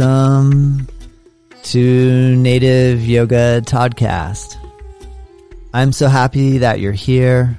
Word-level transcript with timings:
Welcome 0.00 0.88
to 1.64 2.34
Native 2.36 3.04
Yoga 3.04 3.60
Toddcast. 3.60 4.56
I'm 5.74 5.92
so 5.92 6.08
happy 6.08 6.56
that 6.58 6.80
you're 6.80 6.92
here. 6.92 7.58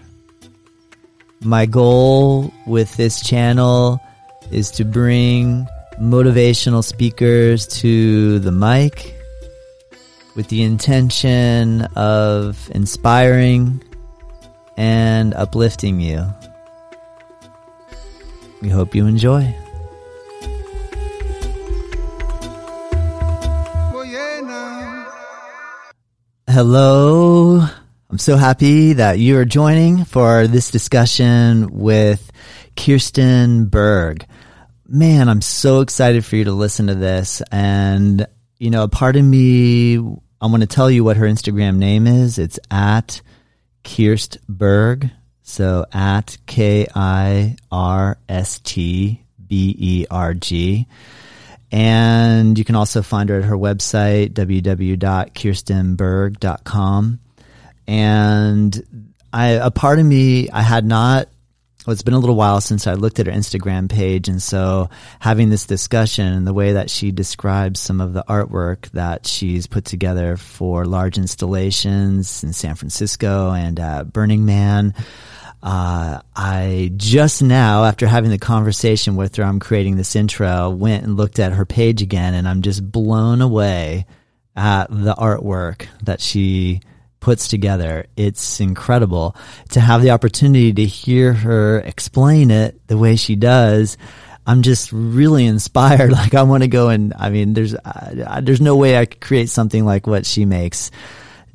My 1.41 1.67
goal 1.67 2.51
with 2.65 2.97
this 2.97 3.21
channel 3.21 4.01
is 4.49 4.71
to 4.71 4.85
bring 4.85 5.67
motivational 5.99 6.83
speakers 6.83 7.67
to 7.81 8.39
the 8.39 8.51
mic 8.51 9.13
with 10.35 10.47
the 10.47 10.63
intention 10.63 11.83
of 11.95 12.71
inspiring 12.73 13.83
and 14.77 15.35
uplifting 15.35 15.99
you. 15.99 16.25
We 18.63 18.69
hope 18.69 18.95
you 18.95 19.05
enjoy. 19.05 19.60
Hello. 26.53 27.65
I'm 28.09 28.17
so 28.17 28.35
happy 28.35 28.91
that 28.93 29.19
you 29.19 29.37
are 29.37 29.45
joining 29.45 30.03
for 30.03 30.47
this 30.47 30.69
discussion 30.69 31.69
with 31.71 32.29
Kirsten 32.75 33.67
Berg. 33.67 34.25
Man, 34.85 35.29
I'm 35.29 35.39
so 35.39 35.79
excited 35.79 36.25
for 36.25 36.35
you 36.35 36.43
to 36.43 36.51
listen 36.51 36.87
to 36.87 36.95
this. 36.95 37.41
And, 37.53 38.27
you 38.59 38.69
know, 38.69 38.83
a 38.83 38.89
part 38.89 39.15
of 39.15 39.23
me, 39.23 39.95
I 39.95 40.47
want 40.47 40.59
to 40.59 40.67
tell 40.67 40.91
you 40.91 41.05
what 41.05 41.15
her 41.15 41.25
Instagram 41.25 41.77
name 41.77 42.05
is. 42.05 42.37
It's 42.37 42.59
at 42.69 43.21
Kirst 43.85 44.37
Berg. 44.49 45.09
So 45.43 45.85
at 45.93 46.37
K 46.47 46.85
I 46.93 47.55
R 47.71 48.17
S 48.27 48.59
T 48.59 49.23
B 49.47 49.73
E 49.79 50.05
R 50.11 50.33
G. 50.33 50.85
And 51.71 52.57
you 52.57 52.65
can 52.65 52.75
also 52.75 53.01
find 53.01 53.29
her 53.29 53.39
at 53.39 53.45
her 53.45 53.57
website, 53.57 54.33
www.kirstenberg.com. 54.33 57.19
And 57.87 59.07
I, 59.31 59.47
a 59.51 59.71
part 59.71 59.99
of 59.99 60.05
me, 60.05 60.49
I 60.49 60.61
had 60.61 60.85
not, 60.85 61.29
well, 61.85 61.93
it's 61.93 62.01
been 62.01 62.13
a 62.13 62.19
little 62.19 62.35
while 62.35 62.59
since 62.59 62.87
I 62.87 62.93
looked 62.93 63.19
at 63.19 63.27
her 63.27 63.31
Instagram 63.31 63.89
page. 63.89 64.27
And 64.27 64.43
so 64.43 64.89
having 65.19 65.49
this 65.49 65.65
discussion 65.65 66.27
and 66.27 66.45
the 66.45 66.53
way 66.53 66.73
that 66.73 66.89
she 66.89 67.11
describes 67.11 67.79
some 67.79 68.01
of 68.01 68.11
the 68.11 68.25
artwork 68.27 68.89
that 68.91 69.25
she's 69.25 69.65
put 69.65 69.85
together 69.85 70.35
for 70.35 70.85
large 70.85 71.17
installations 71.17 72.43
in 72.43 72.51
San 72.51 72.75
Francisco 72.75 73.51
and 73.51 73.79
at 73.79 74.11
Burning 74.11 74.45
Man, 74.45 74.93
uh, 75.63 76.21
I 76.35 76.91
just 76.95 77.43
now, 77.43 77.83
after 77.83 78.07
having 78.07 78.31
the 78.31 78.39
conversation 78.39 79.15
with 79.15 79.35
her, 79.35 79.43
I'm 79.43 79.59
creating 79.59 79.95
this 79.95 80.15
intro, 80.15 80.69
went 80.69 81.03
and 81.03 81.17
looked 81.17 81.37
at 81.39 81.53
her 81.53 81.65
page 81.65 82.01
again, 82.01 82.33
and 82.33 82.47
I'm 82.47 82.63
just 82.63 82.89
blown 82.89 83.41
away 83.41 84.07
at 84.55 84.87
the 84.89 85.13
artwork 85.13 85.85
that 86.03 86.19
she 86.19 86.81
puts 87.19 87.47
together. 87.47 88.07
It's 88.17 88.59
incredible 88.59 89.35
to 89.69 89.79
have 89.79 90.01
the 90.01 90.11
opportunity 90.11 90.73
to 90.73 90.85
hear 90.85 91.33
her 91.33 91.79
explain 91.79 92.49
it 92.49 92.87
the 92.87 92.97
way 92.97 93.15
she 93.15 93.35
does. 93.35 93.97
I'm 94.47 94.63
just 94.63 94.91
really 94.91 95.45
inspired. 95.45 96.11
Like 96.21 96.33
I 96.33 96.41
want 96.41 96.63
to 96.63 96.67
go 96.67 96.89
and 96.89 97.13
I 97.17 97.29
mean, 97.29 97.53
there's 97.53 97.75
uh, 97.75 98.41
there's 98.41 98.61
no 98.61 98.75
way 98.75 98.97
I 98.97 99.05
could 99.05 99.21
create 99.21 99.49
something 99.49 99.85
like 99.85 100.07
what 100.07 100.25
she 100.25 100.45
makes, 100.45 100.89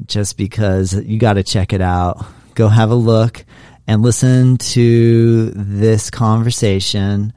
just 0.06 0.36
because 0.36 0.94
you 0.94 1.18
got 1.18 1.34
to 1.34 1.42
check 1.42 1.72
it 1.72 1.80
out. 1.80 2.24
Go 2.54 2.68
have 2.68 2.92
a 2.92 2.94
look 2.94 3.44
and 3.86 4.02
listen 4.02 4.56
to 4.58 5.50
this 5.50 6.10
conversation 6.10 7.32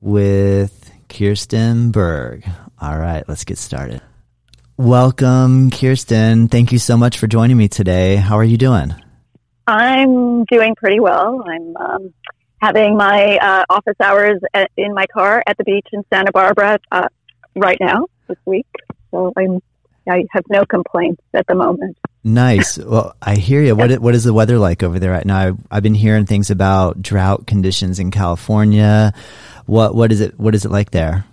with 0.00 0.90
Kirsten 1.08 1.90
Berg. 1.90 2.48
All 2.80 2.98
right, 2.98 3.24
let's 3.28 3.44
get 3.44 3.58
started. 3.58 4.00
Welcome, 4.76 5.70
Kirsten. 5.70 6.48
Thank 6.48 6.70
you 6.70 6.78
so 6.78 6.96
much 6.96 7.18
for 7.18 7.26
joining 7.26 7.56
me 7.56 7.68
today. 7.68 8.16
How 8.16 8.36
are 8.36 8.44
you 8.44 8.56
doing? 8.56 8.94
I'm 9.66 10.44
doing 10.44 10.74
pretty 10.76 11.00
well. 11.00 11.44
I'm 11.46 11.76
um, 11.76 12.14
having 12.60 12.96
my 12.96 13.38
uh, 13.38 13.64
office 13.68 13.96
hours 14.00 14.40
at, 14.54 14.70
in 14.76 14.94
my 14.94 15.06
car 15.06 15.42
at 15.46 15.58
the 15.58 15.64
beach 15.64 15.86
in 15.92 16.04
Santa 16.12 16.30
Barbara 16.32 16.78
uh, 16.92 17.08
right 17.56 17.78
now 17.80 18.06
this 18.28 18.38
week. 18.44 18.66
So 19.10 19.32
I'm 19.36 19.60
I 20.08 20.24
have 20.30 20.44
no 20.48 20.64
complaints 20.64 21.22
at 21.34 21.46
the 21.46 21.54
moment. 21.54 21.98
Nice. 22.24 22.78
Well, 22.78 23.14
I 23.22 23.36
hear 23.36 23.62
you. 23.62 23.76
What 23.76 23.98
what 24.00 24.14
is 24.14 24.24
the 24.24 24.34
weather 24.34 24.58
like 24.58 24.82
over 24.82 24.98
there 24.98 25.12
right 25.12 25.24
now? 25.24 25.38
I've, 25.38 25.58
I've 25.70 25.82
been 25.82 25.94
hearing 25.94 26.26
things 26.26 26.50
about 26.50 27.00
drought 27.00 27.46
conditions 27.46 27.98
in 27.98 28.10
California. 28.10 29.12
What 29.66 29.94
what 29.94 30.12
is 30.12 30.20
it? 30.20 30.38
What 30.38 30.54
is 30.54 30.64
it 30.64 30.70
like 30.70 30.90
there? 30.90 31.24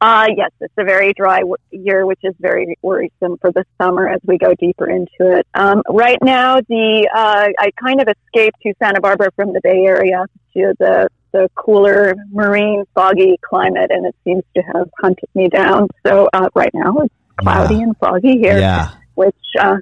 Uh, 0.00 0.26
yes, 0.36 0.50
it's 0.60 0.74
a 0.76 0.84
very 0.84 1.14
dry 1.14 1.38
w- 1.38 1.56
year, 1.70 2.04
which 2.04 2.18
is 2.24 2.34
very 2.38 2.76
worrisome 2.82 3.38
for 3.40 3.50
the 3.52 3.64
summer 3.80 4.06
as 4.06 4.20
we 4.26 4.36
go 4.36 4.52
deeper 4.54 4.86
into 4.86 5.08
it. 5.38 5.46
Um, 5.54 5.82
right 5.88 6.18
now, 6.22 6.56
the 6.60 7.08
uh, 7.14 7.48
I 7.58 7.70
kind 7.82 8.02
of 8.02 8.08
escaped 8.08 8.60
to 8.64 8.74
Santa 8.78 9.00
Barbara 9.00 9.30
from 9.34 9.54
the 9.54 9.60
Bay 9.62 9.84
Area 9.86 10.26
to 10.54 10.74
the 10.78 11.08
the 11.32 11.48
cooler, 11.54 12.14
marine, 12.30 12.84
foggy 12.94 13.38
climate, 13.40 13.90
and 13.90 14.04
it 14.04 14.14
seems 14.24 14.42
to 14.54 14.62
have 14.62 14.90
hunted 15.00 15.28
me 15.34 15.48
down. 15.48 15.88
So 16.06 16.28
uh, 16.32 16.50
right 16.54 16.72
now, 16.74 16.98
it's 16.98 17.14
cloudy 17.38 17.76
yeah. 17.76 17.82
and 17.82 17.96
foggy 17.96 18.38
here, 18.38 18.58
yeah. 18.58 18.90
which 19.14 19.34
uh, 19.58 19.78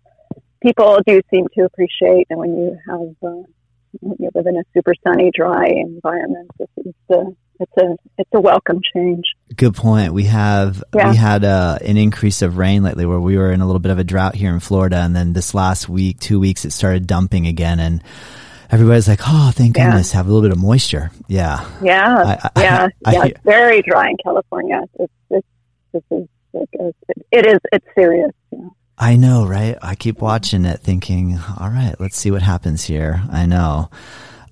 people 0.62 0.98
do 1.06 1.20
seem 1.30 1.46
to 1.56 1.64
appreciate. 1.64 2.26
And 2.30 2.38
when 2.38 2.56
you 2.56 2.78
have 2.88 3.30
uh, 3.30 3.42
when 4.00 4.16
you 4.18 4.30
live 4.34 4.46
in 4.46 4.56
a 4.56 4.62
super 4.74 4.94
sunny, 5.04 5.30
dry 5.34 5.66
environment, 5.66 6.50
this 6.58 6.68
is 6.78 6.94
the 7.08 7.34
it's 7.60 7.72
a 7.78 7.96
it's 8.18 8.30
a 8.32 8.40
welcome 8.40 8.80
change. 8.94 9.24
Good 9.54 9.74
point. 9.74 10.12
We 10.12 10.24
have 10.24 10.82
yeah. 10.94 11.10
we 11.10 11.16
had 11.16 11.44
uh, 11.44 11.78
an 11.82 11.96
increase 11.96 12.42
of 12.42 12.56
rain 12.56 12.82
lately, 12.82 13.06
where 13.06 13.20
we 13.20 13.36
were 13.36 13.52
in 13.52 13.60
a 13.60 13.66
little 13.66 13.80
bit 13.80 13.92
of 13.92 13.98
a 13.98 14.04
drought 14.04 14.34
here 14.34 14.52
in 14.52 14.60
Florida, 14.60 14.96
and 14.96 15.14
then 15.14 15.32
this 15.32 15.54
last 15.54 15.88
week, 15.88 16.18
two 16.20 16.40
weeks, 16.40 16.64
it 16.64 16.72
started 16.72 17.06
dumping 17.06 17.46
again, 17.46 17.78
and 17.78 18.02
everybody's 18.70 19.08
like, 19.08 19.20
"Oh, 19.26 19.52
thank 19.54 19.76
yeah. 19.76 19.86
goodness, 19.86 20.12
have 20.12 20.26
a 20.26 20.32
little 20.32 20.48
bit 20.48 20.56
of 20.56 20.62
moisture." 20.62 21.10
Yeah, 21.28 21.68
yeah, 21.82 22.16
I, 22.16 22.50
I, 22.56 22.62
yeah, 22.62 22.88
I, 23.04 23.12
yeah. 23.12 23.24
it's 23.26 23.40
very 23.44 23.82
dry 23.82 24.08
in 24.08 24.16
California. 24.22 24.82
It's, 24.98 25.12
it's, 25.30 25.46
this 25.92 26.02
is 26.10 26.28
it 27.30 27.46
is 27.46 27.58
it's 27.72 27.86
serious. 27.94 28.32
Yeah. 28.50 28.68
I 29.02 29.16
know, 29.16 29.44
right? 29.44 29.76
I 29.82 29.96
keep 29.96 30.20
watching 30.20 30.64
it, 30.64 30.78
thinking, 30.78 31.36
"All 31.58 31.68
right, 31.68 31.96
let's 31.98 32.16
see 32.16 32.30
what 32.30 32.40
happens 32.40 32.84
here." 32.84 33.20
I 33.32 33.46
know. 33.46 33.90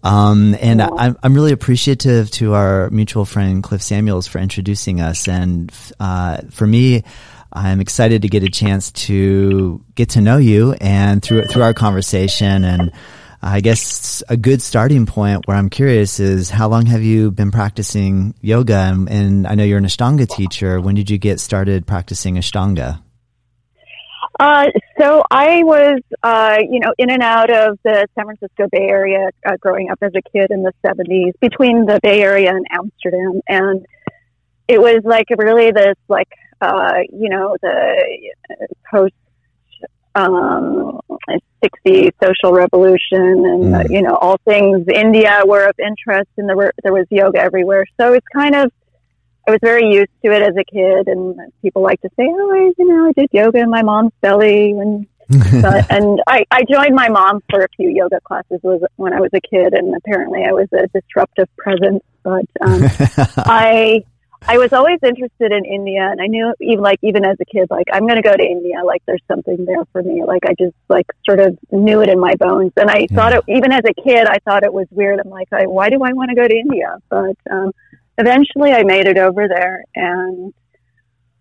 Um, 0.03 0.57
and. 0.61 0.83
I'm, 0.83 1.17
I'm 1.23 1.35
really 1.35 1.53
appreciative 1.53 2.31
to 2.33 2.55
our 2.55 2.91
mutual 2.91 3.25
friend 3.25 3.63
Cliff 3.63 3.81
Samuels 3.81 4.27
for 4.27 4.41
introducing 4.41 5.01
us. 5.01 5.29
And 5.29 5.73
uh, 6.01 6.39
for 6.51 6.67
me, 6.67 7.05
I'm 7.53 7.81
excited 7.81 8.23
to 8.23 8.29
get 8.29 8.43
a 8.43 8.49
chance 8.49 8.91
to 9.07 9.85
get 9.95 10.11
to 10.11 10.21
know 10.21 10.39
you 10.39 10.73
and 10.81 11.23
through 11.23 11.45
through 11.45 11.63
our 11.63 11.75
conversation. 11.75 12.65
And 12.65 12.91
I 13.43 13.61
guess 13.61 14.23
a 14.29 14.37
good 14.37 14.63
starting 14.63 15.07
point 15.07 15.47
where 15.47 15.57
I'm 15.57 15.71
curious 15.71 16.19
is 16.19 16.51
how 16.51 16.69
long 16.69 16.87
have 16.87 17.03
you 17.03 17.31
been 17.31 17.53
practicing 17.53 18.35
yoga? 18.41 18.75
And, 18.75 19.09
and 19.09 19.47
I 19.47 19.55
know 19.55 19.63
you're 19.63 19.79
an 19.79 19.85
Ashtanga 19.85 20.29
teacher. 20.29 20.81
When 20.81 20.97
did 20.97 21.09
you 21.09 21.19
get 21.19 21.39
started 21.39 21.87
practicing 21.87 22.35
Ashtanga? 22.35 23.01
Uh, 24.41 24.71
so 24.99 25.23
I 25.31 25.63
was, 25.65 26.01
uh, 26.23 26.57
you 26.63 26.81
know, 26.81 26.95
in 26.97 27.11
and 27.11 27.23
out 27.23 27.51
of 27.51 27.79
the 27.85 28.09
San 28.15 28.25
Francisco 28.25 28.69
Bay 28.73 28.89
Area 28.89 29.29
uh, 29.45 29.59
growing 29.61 29.91
up 29.91 29.99
as 30.01 30.13
a 30.15 30.23
kid 30.33 30.51
in 30.51 30.63
the 30.63 30.73
70s 30.83 31.33
between 31.41 31.85
the 31.85 32.01
Bay 32.03 32.23
Area 32.23 32.49
and 32.49 32.65
Amsterdam. 32.73 33.43
And 33.47 33.85
it 34.67 34.81
was 34.81 35.03
like 35.05 35.27
really 35.37 35.73
this, 35.73 35.97
like, 36.09 36.31
uh, 36.63 37.01
you 37.13 37.29
know, 37.29 37.55
the 37.61 38.33
post 38.91 39.13
um, 40.15 41.01
60s 41.63 42.13
social 42.25 42.53
revolution 42.55 43.45
and, 43.45 43.75
mm. 43.75 43.91
you 43.91 44.01
know, 44.01 44.17
all 44.17 44.39
things 44.47 44.87
India 44.89 45.43
were 45.45 45.69
of 45.69 45.75
interest 45.79 46.31
and 46.39 46.49
there, 46.49 46.57
were, 46.57 46.73
there 46.83 46.95
was 46.95 47.05
yoga 47.11 47.39
everywhere. 47.41 47.85
So 48.01 48.15
it's 48.15 48.27
kind 48.33 48.55
of, 48.55 48.73
I 49.47 49.53
was 49.53 49.61
very 49.63 49.93
used 49.93 50.11
to 50.25 50.33
it 50.33 50.43
as 50.43 50.57
a 50.57 50.65
kid, 50.65 51.09
and 51.09 51.53
people 51.63 51.83
like 51.83 52.01
to 52.03 52.09
say, 52.17 52.27
"Oh, 52.29 52.53
I, 52.53 52.73
you 52.79 52.89
know, 52.89 53.09
I 53.09 53.13
did 53.13 53.29
yoga 53.33 53.59
in 53.59 53.71
my 53.71 53.83
mom's 53.83 54.13
belly." 54.21 54.73
And 54.73 55.07
but, 55.63 55.91
and 55.91 56.21
I, 56.27 56.45
I 56.51 56.65
joined 56.65 56.95
my 56.95 57.09
mom 57.09 57.41
for 57.49 57.61
a 57.61 57.69
few 57.77 57.89
yoga 57.89 58.21
classes 58.21 58.59
was 58.63 58.83
when 58.97 59.13
I 59.13 59.21
was 59.21 59.31
a 59.33 59.41
kid, 59.41 59.75
and 59.75 59.95
apparently 59.95 60.45
I 60.45 60.53
was 60.53 60.69
a 60.73 60.89
disruptive 60.89 61.49
presence. 61.57 62.03
But 62.23 62.47
um, 62.61 62.83
I 63.37 64.05
I 64.43 64.59
was 64.59 64.73
always 64.73 64.99
interested 65.05 65.53
in 65.53 65.65
India, 65.65 66.03
and 66.11 66.21
I 66.21 66.27
knew 66.27 66.53
even 66.61 66.83
like 66.83 66.99
even 67.03 67.25
as 67.25 67.37
a 67.41 67.45
kid, 67.45 67.69
like 67.71 67.87
I'm 67.93 68.07
going 68.07 68.21
to 68.21 68.29
go 68.29 68.35
to 68.35 68.43
India. 68.43 68.83
Like 68.85 69.03
there's 69.07 69.23
something 69.29 69.65
there 69.67 69.85
for 69.93 70.03
me. 70.03 70.25
Like 70.25 70.43
I 70.47 70.55
just 70.59 70.75
like 70.89 71.07
sort 71.25 71.41
of 71.41 71.59
knew 71.71 72.01
it 72.01 72.09
in 72.09 72.19
my 72.19 72.35
bones, 72.37 72.73
and 72.77 72.91
I 72.91 73.07
yeah. 73.09 73.17
thought 73.17 73.33
it 73.35 73.45
even 73.49 73.71
as 73.71 73.83
a 73.85 73.95
kid. 74.03 74.27
I 74.27 74.39
thought 74.45 74.65
it 74.65 74.73
was 74.73 74.87
weird. 74.91 75.21
I'm 75.21 75.31
like, 75.31 75.49
I, 75.53 75.67
why 75.67 75.91
do 75.91 76.03
I 76.03 76.13
want 76.13 76.31
to 76.31 76.35
go 76.35 76.49
to 76.49 76.55
India? 76.55 76.97
But 77.09 77.37
um, 77.51 77.73
eventually 78.19 78.73
I 78.73 78.83
made 78.83 79.07
it 79.07 79.19
over 79.19 79.49
there 79.49 79.85
and 79.95 80.53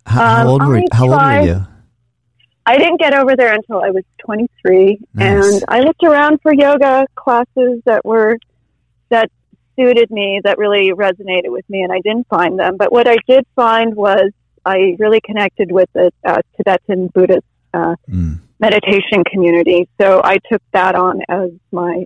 how, 0.06 0.22
how 0.22 0.42
um, 0.42 0.48
old 0.48 0.68
were 0.68 0.82
how 0.92 1.04
old 1.04 1.22
were 1.22 1.42
you? 1.42 1.68
I 2.66 2.78
didn't 2.78 3.00
get 3.00 3.14
over 3.14 3.36
there 3.36 3.54
until 3.54 3.82
I 3.82 3.90
was 3.90 4.04
23 4.20 5.00
nice. 5.14 5.54
and 5.56 5.64
I 5.68 5.80
looked 5.82 6.04
around 6.04 6.40
for 6.42 6.54
yoga 6.54 7.08
classes 7.16 7.82
that 7.86 8.06
were 8.06 8.38
that 9.10 9.32
suited 9.76 10.12
me 10.12 10.42
that 10.44 10.58
really 10.58 10.92
resonated 10.92 11.52
with 11.52 11.68
me 11.70 11.82
and 11.82 11.92
I 11.92 12.00
didn't 12.02 12.28
find 12.28 12.60
them 12.60 12.78
but 12.78 12.92
what 12.92 13.08
I 13.08 13.18
did 13.28 13.46
find 13.56 13.96
was 13.96 14.32
I 14.66 14.96
really 15.00 15.22
connected 15.22 15.72
with 15.72 15.90
the 15.94 16.12
uh, 16.24 16.42
Tibetan 16.58 17.08
Buddhist 17.08 17.46
uh, 17.74 17.96
mm. 18.10 18.40
meditation 18.60 19.24
community. 19.32 19.88
So 20.00 20.22
I 20.24 20.38
took 20.52 20.62
that 20.74 20.96
on 20.96 21.22
as 21.30 21.52
my 21.72 22.06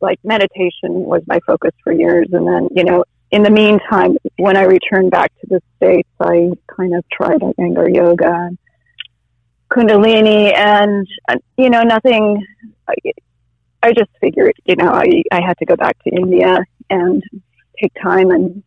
like 0.00 0.18
meditation 0.22 0.92
was 1.04 1.22
my 1.26 1.40
focus 1.46 1.70
for 1.82 1.92
years, 1.92 2.28
and 2.32 2.46
then 2.46 2.68
you 2.72 2.84
know 2.84 3.04
in 3.34 3.42
the 3.42 3.50
meantime, 3.50 4.16
when 4.36 4.56
I 4.56 4.62
returned 4.62 5.10
back 5.10 5.32
to 5.40 5.46
the 5.48 5.60
States, 5.76 6.08
I 6.20 6.52
kind 6.68 6.94
of 6.94 7.04
tried 7.10 7.40
Iyengar 7.40 7.92
yoga 7.92 8.32
and 8.32 8.58
Kundalini 9.68 10.56
and, 10.56 11.04
you 11.58 11.68
know, 11.68 11.82
nothing. 11.82 12.46
I, 12.86 12.94
I 13.82 13.92
just 13.92 14.10
figured, 14.20 14.54
you 14.66 14.76
know, 14.76 14.88
I, 14.88 15.24
I 15.32 15.40
had 15.44 15.58
to 15.58 15.66
go 15.66 15.74
back 15.74 16.00
to 16.04 16.10
India 16.10 16.58
and 16.90 17.24
take 17.82 17.92
time 18.00 18.30
and 18.30 18.62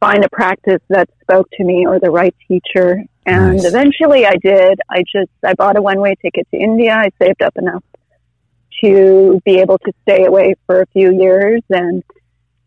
find 0.00 0.22
a 0.22 0.28
practice 0.28 0.82
that 0.90 1.08
spoke 1.22 1.48
to 1.52 1.64
me 1.64 1.86
or 1.86 1.98
the 1.98 2.10
right 2.10 2.36
teacher. 2.46 3.02
And 3.24 3.56
nice. 3.56 3.64
eventually 3.64 4.26
I 4.26 4.34
did. 4.36 4.80
I 4.90 5.02
just, 5.10 5.32
I 5.42 5.54
bought 5.54 5.78
a 5.78 5.82
one 5.82 6.00
way 6.00 6.14
ticket 6.20 6.46
to 6.50 6.58
India. 6.58 6.94
I 6.94 7.08
saved 7.18 7.40
up 7.40 7.56
enough 7.56 7.84
to 8.84 9.40
be 9.46 9.60
able 9.60 9.78
to 9.78 9.92
stay 10.02 10.26
away 10.26 10.56
for 10.66 10.82
a 10.82 10.86
few 10.88 11.10
years 11.18 11.62
and 11.70 12.04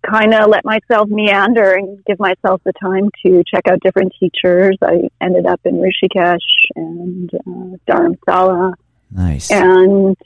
kind 0.03 0.33
of 0.33 0.49
let 0.49 0.65
myself 0.65 1.09
meander 1.09 1.73
and 1.73 2.03
give 2.05 2.19
myself 2.19 2.61
the 2.63 2.73
time 2.73 3.09
to 3.25 3.43
check 3.47 3.67
out 3.67 3.79
different 3.81 4.13
teachers. 4.19 4.77
I 4.81 5.09
ended 5.21 5.45
up 5.45 5.61
in 5.65 5.75
Rishikesh 5.75 6.37
and 6.75 7.31
uh, 7.33 7.77
Dharamsala. 7.87 8.73
Nice. 9.11 9.51
And 9.51 10.17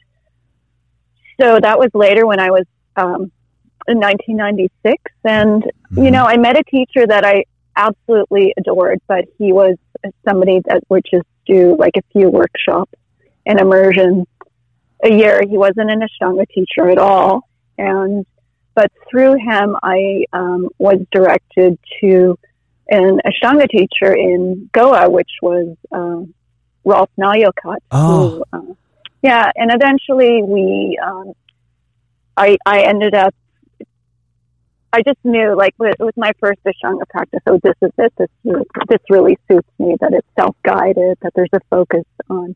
so 1.39 1.59
that 1.59 1.77
was 1.77 1.89
later 1.93 2.25
when 2.25 2.39
I 2.39 2.49
was 2.49 2.65
um, 2.95 3.31
in 3.87 3.99
1996. 3.99 5.03
And, 5.23 5.63
mm-hmm. 5.63 6.03
you 6.03 6.11
know, 6.11 6.25
I 6.25 6.37
met 6.37 6.57
a 6.57 6.63
teacher 6.63 7.05
that 7.05 7.25
I 7.25 7.45
absolutely 7.75 8.53
adored, 8.57 8.99
but 9.07 9.25
he 9.37 9.53
was 9.53 9.75
somebody 10.27 10.61
that 10.65 10.83
would 10.89 11.05
just 11.09 11.27
do 11.45 11.75
like 11.77 11.93
a 11.97 12.01
few 12.11 12.29
workshops 12.29 12.93
and 13.45 13.59
immersion 13.59 14.25
a 15.03 15.11
year. 15.11 15.41
He 15.47 15.57
wasn't 15.57 15.91
an 15.91 16.01
Ashtanga 16.01 16.47
teacher 16.49 16.89
at 16.89 16.97
all. 16.97 17.47
And 17.77 18.25
but 18.77 18.91
through 19.09 19.37
him, 19.39 19.75
I 19.81 20.25
um, 20.31 20.69
was 20.77 20.99
directed 21.11 21.79
to 21.99 22.37
an 22.87 23.19
Ashtanga 23.25 23.67
teacher 23.67 24.13
in 24.13 24.69
Goa, 24.71 25.09
which 25.09 25.31
was 25.41 25.75
uh, 25.91 26.21
Rolf 26.85 27.09
Naujokat. 27.19 27.79
Oh. 27.89 28.43
Who, 28.51 28.57
uh, 28.59 28.73
yeah, 29.23 29.49
and 29.55 29.71
eventually 29.73 30.43
we, 30.43 30.99
um, 31.03 31.33
I, 32.37 32.57
I 32.67 32.81
ended 32.81 33.15
up, 33.15 33.33
I 34.93 35.01
just 35.01 35.17
knew, 35.23 35.55
like, 35.57 35.73
it 35.79 35.99
was 35.99 36.13
my 36.15 36.33
first 36.39 36.59
Ashtanga 36.63 37.09
practice. 37.09 37.41
oh, 37.47 37.59
this 37.63 37.73
is 37.81 37.91
it. 37.97 38.13
This, 38.15 38.29
this 38.89 39.01
really 39.09 39.39
suits 39.49 39.67
me. 39.79 39.95
That 39.99 40.13
it's 40.13 40.27
self-guided. 40.39 41.17
That 41.23 41.33
there's 41.33 41.49
a 41.51 41.61
focus 41.71 42.05
on 42.29 42.55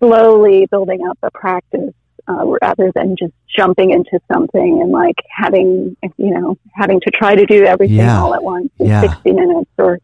slowly 0.00 0.66
building 0.68 1.06
up 1.08 1.18
a 1.22 1.30
practice 1.30 1.94
uh, 2.28 2.44
rather 2.62 2.90
than 2.94 3.16
just 3.16 3.32
jumping 3.54 3.90
into 3.90 4.18
something 4.32 4.80
and 4.80 4.90
like 4.90 5.16
having, 5.30 5.96
you 6.16 6.30
know, 6.34 6.56
having 6.72 7.00
to 7.00 7.10
try 7.10 7.34
to 7.34 7.44
do 7.46 7.64
everything 7.64 7.96
yeah. 7.96 8.20
all 8.20 8.34
at 8.34 8.42
once 8.42 8.70
in 8.78 8.86
yeah. 8.86 9.00
60 9.02 9.32
minutes 9.32 9.70
or 9.78 9.98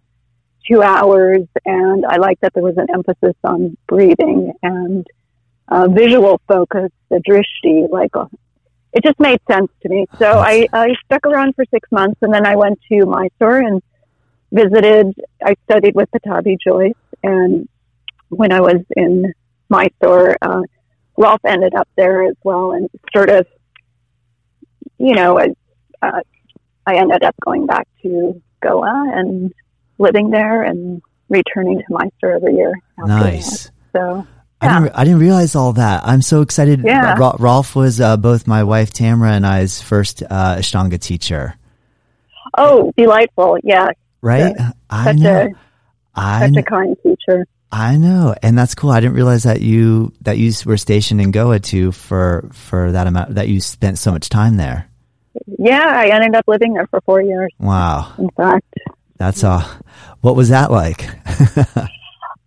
two 0.71 0.83
hours. 0.83 1.47
And 1.65 2.05
I 2.05 2.17
like 2.17 2.41
that 2.41 2.53
there 2.55 2.63
was 2.63 2.77
an 2.77 2.87
emphasis 2.93 3.37
on 3.45 3.77
breathing 3.87 4.53
and 4.63 5.07
uh, 5.69 5.89
visual 5.89 6.41
focus, 6.47 6.91
the 7.09 7.23
drishti, 7.27 7.91
like 7.91 8.15
uh, 8.15 8.27
it 8.93 9.05
just 9.05 9.19
made 9.19 9.41
sense 9.51 9.71
to 9.83 9.89
me. 9.89 10.07
So 10.19 10.27
I, 10.27 10.67
I 10.73 10.95
stuck 11.05 11.27
around 11.27 11.55
for 11.55 11.65
six 11.71 11.91
months 11.93 12.19
and 12.23 12.35
then 12.35 12.47
I 12.47 12.57
went 12.57 12.81
to 12.91 13.07
Mysore 13.07 13.59
and 13.59 13.83
visited, 14.53 15.15
I 15.45 15.55
studied 15.65 15.95
with 15.95 16.11
Pattabhi 16.11 16.57
Jois 16.63 16.93
And 17.23 17.69
when 18.29 18.53
I 18.53 18.61
was 18.61 18.83
in 18.97 19.33
Mysore, 19.69 20.37
uh, 20.43 20.63
Rolf 21.21 21.41
ended 21.45 21.75
up 21.75 21.89
there 21.97 22.25
as 22.25 22.35
well, 22.43 22.73
and 22.73 22.89
sort 23.13 23.29
of, 23.29 23.47
you 24.99 25.15
know, 25.15 25.39
uh, 26.03 26.21
I 26.87 26.97
ended 26.97 27.23
up 27.23 27.35
going 27.45 27.67
back 27.67 27.87
to 28.03 28.41
Goa 28.63 29.13
and 29.15 29.53
living 29.99 30.31
there 30.31 30.63
and 30.63 31.03
returning 31.29 31.79
to 31.79 31.85
Mysore 31.91 32.37
every 32.37 32.55
year. 32.57 32.73
Nice. 32.99 33.65
That. 33.65 33.73
So. 33.93 34.27
Yeah. 34.63 34.77
I, 34.77 34.81
didn't, 34.81 34.97
I 34.97 35.05
didn't 35.05 35.21
realize 35.21 35.55
all 35.55 35.73
that. 35.75 36.03
I'm 36.05 36.21
so 36.21 36.43
excited. 36.43 36.83
Yeah. 36.85 37.17
Rolf 37.39 37.75
was 37.75 37.99
uh, 37.99 38.19
both 38.19 38.47
my 38.47 38.63
wife 38.65 38.93
Tamara 38.93 39.33
and 39.33 39.47
I's 39.47 39.81
first 39.81 40.23
uh, 40.23 40.57
Ashtanga 40.57 41.01
teacher. 41.01 41.55
Oh, 42.59 42.93
delightful! 42.97 43.59
Yeah, 43.63 43.89
right. 44.21 44.55
I 44.91 45.13
know. 45.13 45.49
A, 45.49 45.51
I 46.15 46.47
such 46.49 46.57
a 46.57 46.63
kind 46.63 46.97
teacher. 47.03 47.47
I 47.73 47.97
know, 47.97 48.35
and 48.43 48.59
that's 48.59 48.75
cool. 48.75 48.91
I 48.91 49.01
didn't 49.01 49.15
realize 49.15 49.45
that 49.45 49.61
you 49.61 50.13
that 50.23 50.39
you 50.39 50.53
were 50.67 50.77
stationed 50.77 51.21
in 51.21 51.31
Goa 51.31 51.61
too 51.61 51.93
for 51.93 52.49
for 52.53 52.91
that 52.93 53.07
amount 53.07 53.37
that 53.37 53.49
you 53.49 53.61
spent 53.61 53.99
so 53.99 54.11
much 54.11 54.29
time 54.29 54.57
there. 54.57 54.89
Yeah, 55.47 55.87
I 55.87 56.09
ended 56.09 56.35
up 56.35 56.45
living 56.49 56.75
there 56.75 56.89
for 56.89 57.01
four 57.03 57.23
years. 57.23 57.53
Wow! 57.61 58.13
In 58.19 58.29
fact, 58.31 58.67
that's 59.17 59.45
all. 59.45 59.63
What 60.21 60.35
was 60.35 60.49
that 60.49 60.73
like? 60.73 61.09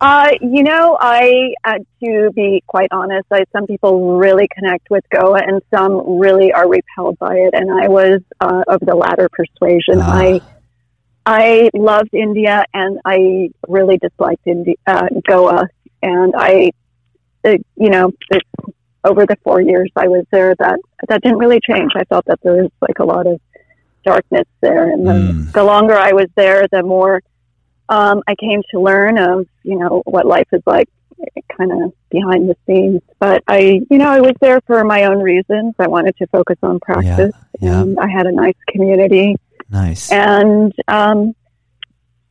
uh, 0.02 0.30
you 0.42 0.64
know, 0.64 0.98
I 1.00 1.54
uh, 1.64 1.80
to 2.04 2.32
be 2.36 2.62
quite 2.68 2.90
honest, 2.92 3.26
I, 3.32 3.46
some 3.54 3.66
people 3.66 4.18
really 4.18 4.50
connect 4.54 4.90
with 4.90 5.06
Goa, 5.10 5.40
and 5.42 5.62
some 5.74 6.20
really 6.20 6.52
are 6.52 6.68
repelled 6.68 7.18
by 7.18 7.36
it. 7.36 7.54
And 7.54 7.72
I 7.72 7.88
was 7.88 8.20
uh, 8.42 8.64
of 8.68 8.82
the 8.82 8.96
latter 8.96 9.30
persuasion. 9.30 10.02
Ah. 10.02 10.18
I 10.18 10.42
I 11.26 11.70
loved 11.74 12.14
India 12.14 12.66
and 12.74 13.00
I 13.06 13.50
really 13.68 13.98
disliked 13.98 14.46
India, 14.46 14.76
uh, 14.86 15.08
Goa. 15.28 15.68
And 16.02 16.34
I, 16.38 16.72
uh, 17.46 17.58
you 17.76 17.90
know, 17.90 18.12
it, 18.30 18.44
over 19.04 19.26
the 19.26 19.38
four 19.44 19.62
years 19.62 19.90
I 19.96 20.08
was 20.08 20.26
there, 20.32 20.56
that 20.60 20.80
that 21.08 21.22
didn't 21.22 21.38
really 21.38 21.60
change. 21.60 21.92
I 21.96 22.04
felt 22.06 22.26
that 22.26 22.40
there 22.42 22.64
was 22.64 22.72
like 22.82 23.00
a 23.00 23.06
lot 23.06 23.28
of 23.28 23.40
darkness 24.06 24.48
there, 24.62 24.90
and 24.90 25.08
the, 25.08 25.12
mm. 25.12 25.52
the 25.54 25.64
longer 25.64 25.96
I 25.96 26.12
was 26.12 26.28
there, 26.36 26.68
the 26.72 26.84
more 26.84 27.22
um, 27.90 28.22
I 28.28 28.36
came 28.36 28.62
to 28.72 28.80
learn 28.80 29.18
of 29.18 29.48
you 29.64 29.78
know 29.78 30.02
what 30.06 30.26
life 30.26 30.48
is 30.52 30.62
like, 30.66 30.90
kind 31.58 31.72
of 31.72 31.94
behind 32.10 32.50
the 32.50 32.56
scenes. 32.66 33.02
But 33.20 33.44
I, 33.48 33.82
you 33.90 33.98
know, 33.98 34.10
I 34.10 34.22
was 34.22 34.36
there 34.42 34.62
for 34.62 34.84
my 34.84 35.06
own 35.06 35.20
reasons. 35.22 35.76
I 35.80 35.88
wanted 35.88 36.16
to 36.18 36.28
focus 36.28 36.58
on 36.64 36.80
practice, 36.80 37.34
yeah, 37.60 37.72
yeah. 37.72 37.82
and 37.82 38.00
I 38.00 38.08
had 38.08 38.26
a 38.26 38.32
nice 38.32 38.58
community. 38.70 39.36
Nice. 39.74 40.12
And 40.12 40.72
um, 40.88 41.36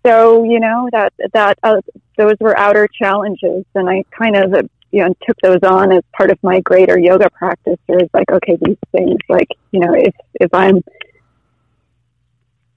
so, 0.06 0.44
you 0.44 0.60
know, 0.60 0.88
that 0.92 1.12
that 1.32 1.58
uh, 1.64 1.80
those 2.16 2.36
were 2.40 2.56
outer 2.56 2.88
challenges, 2.88 3.64
and 3.74 3.90
I 3.90 4.04
kind 4.16 4.36
of 4.36 4.54
uh, 4.54 4.62
you 4.92 5.04
know 5.04 5.14
took 5.26 5.36
those 5.42 5.58
on 5.64 5.90
as 5.90 6.04
part 6.16 6.30
of 6.30 6.38
my 6.44 6.60
greater 6.60 6.96
yoga 6.98 7.28
practice. 7.30 7.78
There's 7.88 8.08
like, 8.14 8.30
okay, 8.30 8.56
these 8.64 8.76
things, 8.92 9.18
like 9.28 9.48
you 9.72 9.80
know, 9.80 9.92
if 9.92 10.14
if 10.40 10.54
I'm 10.54 10.82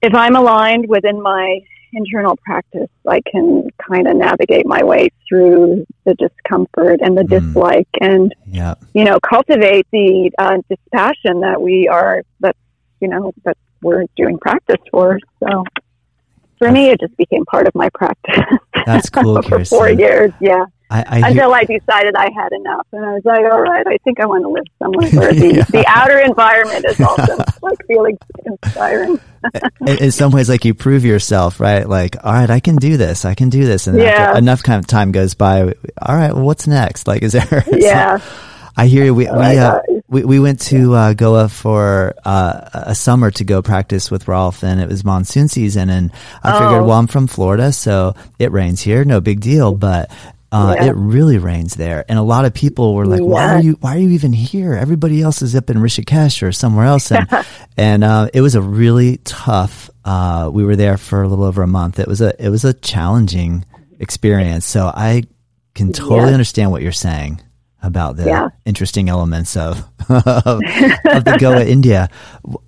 if 0.02 0.14
I'm 0.14 0.34
aligned 0.34 0.88
within 0.88 1.22
my 1.22 1.60
internal 1.92 2.36
practice, 2.44 2.90
I 3.08 3.20
can 3.20 3.68
kind 3.88 4.08
of 4.08 4.16
navigate 4.16 4.66
my 4.66 4.82
way 4.82 5.10
through 5.28 5.86
the 6.04 6.14
discomfort 6.14 7.00
and 7.02 7.16
the 7.16 7.22
mm. 7.22 7.28
dislike, 7.28 7.88
and 8.00 8.34
yeah. 8.46 8.74
you 8.94 9.04
know, 9.04 9.20
cultivate 9.20 9.86
the 9.92 10.32
uh, 10.38 10.58
dispassion 10.68 11.40
that 11.40 11.62
we 11.62 11.86
are 11.86 12.24
that 12.40 12.56
you 13.00 13.06
know 13.06 13.32
that 13.44 13.56
we're 13.82 14.04
doing 14.16 14.38
practice 14.38 14.80
for. 14.90 15.18
So 15.40 15.64
for 16.58 16.70
me, 16.70 16.90
it 16.90 17.00
just 17.00 17.16
became 17.16 17.44
part 17.46 17.66
of 17.66 17.74
my 17.74 17.88
practice. 17.90 18.44
That's 18.86 19.10
cool, 19.10 19.40
for 19.48 19.64
four 19.64 19.90
years. 19.90 20.32
Yeah. 20.40 20.64
I, 20.88 20.98
I 20.98 21.28
Until 21.30 21.52
hear... 21.52 21.54
I 21.54 21.64
decided 21.64 22.14
I 22.14 22.30
had 22.32 22.52
enough, 22.52 22.86
and 22.92 23.04
I 23.04 23.14
was 23.14 23.22
like, 23.24 23.40
"All 23.40 23.60
right, 23.60 23.84
I 23.88 23.96
think 24.04 24.20
I 24.20 24.26
want 24.26 24.44
to 24.44 24.48
live 24.48 24.64
somewhere 24.78 25.10
where 25.10 25.34
the, 25.34 25.54
yeah. 25.56 25.64
the 25.64 25.84
outer 25.88 26.20
environment 26.20 26.84
is 26.88 27.00
also 27.00 27.36
like 27.62 27.78
feeling 27.88 28.16
inspiring." 28.44 29.18
in, 29.86 30.04
in, 30.04 30.12
some 30.12 30.30
ways, 30.30 30.48
like 30.48 30.64
you 30.64 30.74
prove 30.74 31.04
yourself, 31.04 31.58
right? 31.58 31.88
Like, 31.88 32.16
all 32.24 32.32
right, 32.32 32.50
I 32.50 32.60
can 32.60 32.76
do 32.76 32.96
this. 32.96 33.24
I 33.24 33.34
can 33.34 33.48
do 33.48 33.64
this, 33.64 33.88
and 33.88 33.98
yeah. 33.98 34.38
enough 34.38 34.62
kind 34.62 34.78
of 34.78 34.86
time 34.86 35.10
goes 35.10 35.34
by. 35.34 35.62
All 36.00 36.14
right, 36.14 36.32
well, 36.32 36.44
what's 36.44 36.68
next? 36.68 37.08
Like, 37.08 37.24
is 37.24 37.32
there? 37.32 37.64
Yeah. 37.72 38.20
I 38.76 38.86
hear 38.86 39.04
you. 39.04 39.14
We, 39.14 39.28
oh 39.28 39.38
we, 39.38 39.58
uh, 39.58 39.80
we, 40.08 40.24
we 40.24 40.40
went 40.40 40.60
to 40.62 40.94
uh, 40.94 41.12
Goa 41.14 41.48
for 41.48 42.14
uh, 42.24 42.68
a 42.72 42.94
summer 42.94 43.30
to 43.32 43.44
go 43.44 43.62
practice 43.62 44.10
with 44.10 44.28
Rolf, 44.28 44.62
and 44.62 44.80
it 44.80 44.88
was 44.88 45.04
monsoon 45.04 45.48
season. 45.48 45.88
And 45.88 46.12
I 46.42 46.56
oh. 46.56 46.58
figured, 46.58 46.86
well, 46.86 46.98
I'm 46.98 47.06
from 47.06 47.26
Florida, 47.26 47.72
so 47.72 48.14
it 48.38 48.52
rains 48.52 48.82
here, 48.82 49.04
no 49.04 49.20
big 49.20 49.40
deal. 49.40 49.74
But 49.74 50.10
uh, 50.52 50.76
yeah. 50.76 50.86
it 50.86 50.92
really 50.92 51.38
rains 51.38 51.74
there, 51.74 52.04
and 52.08 52.18
a 52.18 52.22
lot 52.22 52.44
of 52.44 52.52
people 52.52 52.94
were 52.94 53.06
like, 53.06 53.22
"Why 53.22 53.54
are 53.54 53.60
you? 53.60 53.78
Why 53.80 53.96
are 53.96 53.98
you 53.98 54.10
even 54.10 54.32
here? 54.32 54.74
Everybody 54.74 55.22
else 55.22 55.42
is 55.42 55.56
up 55.56 55.70
in 55.70 55.78
Rishikesh 55.78 56.42
or 56.42 56.52
somewhere 56.52 56.86
else." 56.86 57.10
And 57.10 57.26
and 57.76 58.04
uh, 58.04 58.28
it 58.32 58.42
was 58.42 58.54
a 58.54 58.62
really 58.62 59.16
tough. 59.18 59.90
Uh, 60.04 60.50
we 60.52 60.64
were 60.64 60.76
there 60.76 60.98
for 60.98 61.22
a 61.22 61.28
little 61.28 61.44
over 61.44 61.62
a 61.62 61.66
month. 61.66 61.98
It 61.98 62.06
was 62.08 62.20
a 62.20 62.32
it 62.44 62.50
was 62.50 62.64
a 62.64 62.74
challenging 62.74 63.64
experience. 63.98 64.66
So 64.66 64.86
I 64.86 65.24
can 65.74 65.92
totally 65.92 66.32
understand 66.32 66.70
what 66.70 66.82
you're 66.82 66.92
saying 66.92 67.40
about 67.86 68.16
the 68.16 68.26
yeah. 68.26 68.48
interesting 68.64 69.08
elements 69.08 69.56
of 69.56 69.78
of, 70.08 70.26
of 70.46 71.24
the 71.24 71.36
Goa 71.38 71.64
India. 71.64 72.08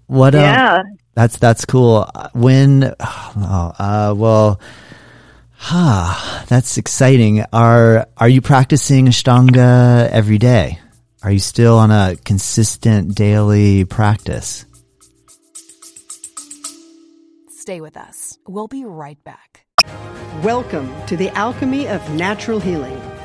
What? 0.06 0.34
Uh, 0.34 0.38
yeah, 0.38 0.82
that's 1.14 1.38
that's 1.38 1.64
cool. 1.64 2.08
When? 2.32 2.94
Oh, 3.00 3.72
uh, 3.78 4.14
well, 4.16 4.60
Ah, 5.60 6.44
that's 6.48 6.78
exciting. 6.78 7.44
Are 7.52 8.06
are 8.16 8.28
you 8.28 8.40
practicing 8.40 9.06
Ashtanga 9.06 10.08
every 10.08 10.38
day? 10.38 10.78
Are 11.22 11.32
you 11.32 11.40
still 11.40 11.78
on 11.78 11.90
a 11.90 12.16
consistent 12.25 13.16
daily 13.16 13.84
practice? 13.84 14.64
Stay 17.50 17.80
with 17.80 17.96
us. 17.96 18.38
We'll 18.46 18.68
be 18.68 18.84
right 18.84 19.22
back. 19.25 19.66
Welcome 20.42 20.90
to 21.06 21.16
the 21.16 21.30
Alchemy 21.30 21.88
of 21.88 22.08
Natural 22.10 22.60
Healing. 22.60 22.98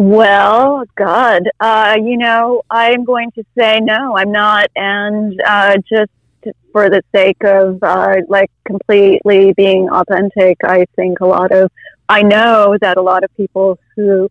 Well, 0.00 0.84
God, 0.96 1.42
uh, 1.60 1.98
you 2.02 2.16
know, 2.16 2.62
I'm 2.70 3.04
going 3.04 3.32
to 3.32 3.44
say 3.54 3.80
no, 3.80 4.16
I'm 4.16 4.32
not. 4.32 4.70
And 4.74 5.38
uh, 5.46 5.76
just 5.86 6.10
for 6.72 6.88
the 6.88 7.02
sake 7.14 7.44
of 7.44 7.82
uh, 7.82 8.16
like 8.26 8.50
completely 8.64 9.52
being 9.52 9.90
authentic, 9.90 10.56
I 10.64 10.86
think 10.96 11.20
a 11.20 11.26
lot 11.26 11.52
of, 11.52 11.70
I 12.08 12.22
know 12.22 12.78
that 12.80 12.96
a 12.96 13.02
lot 13.02 13.24
of 13.24 13.36
people 13.36 13.78
who 13.94 14.30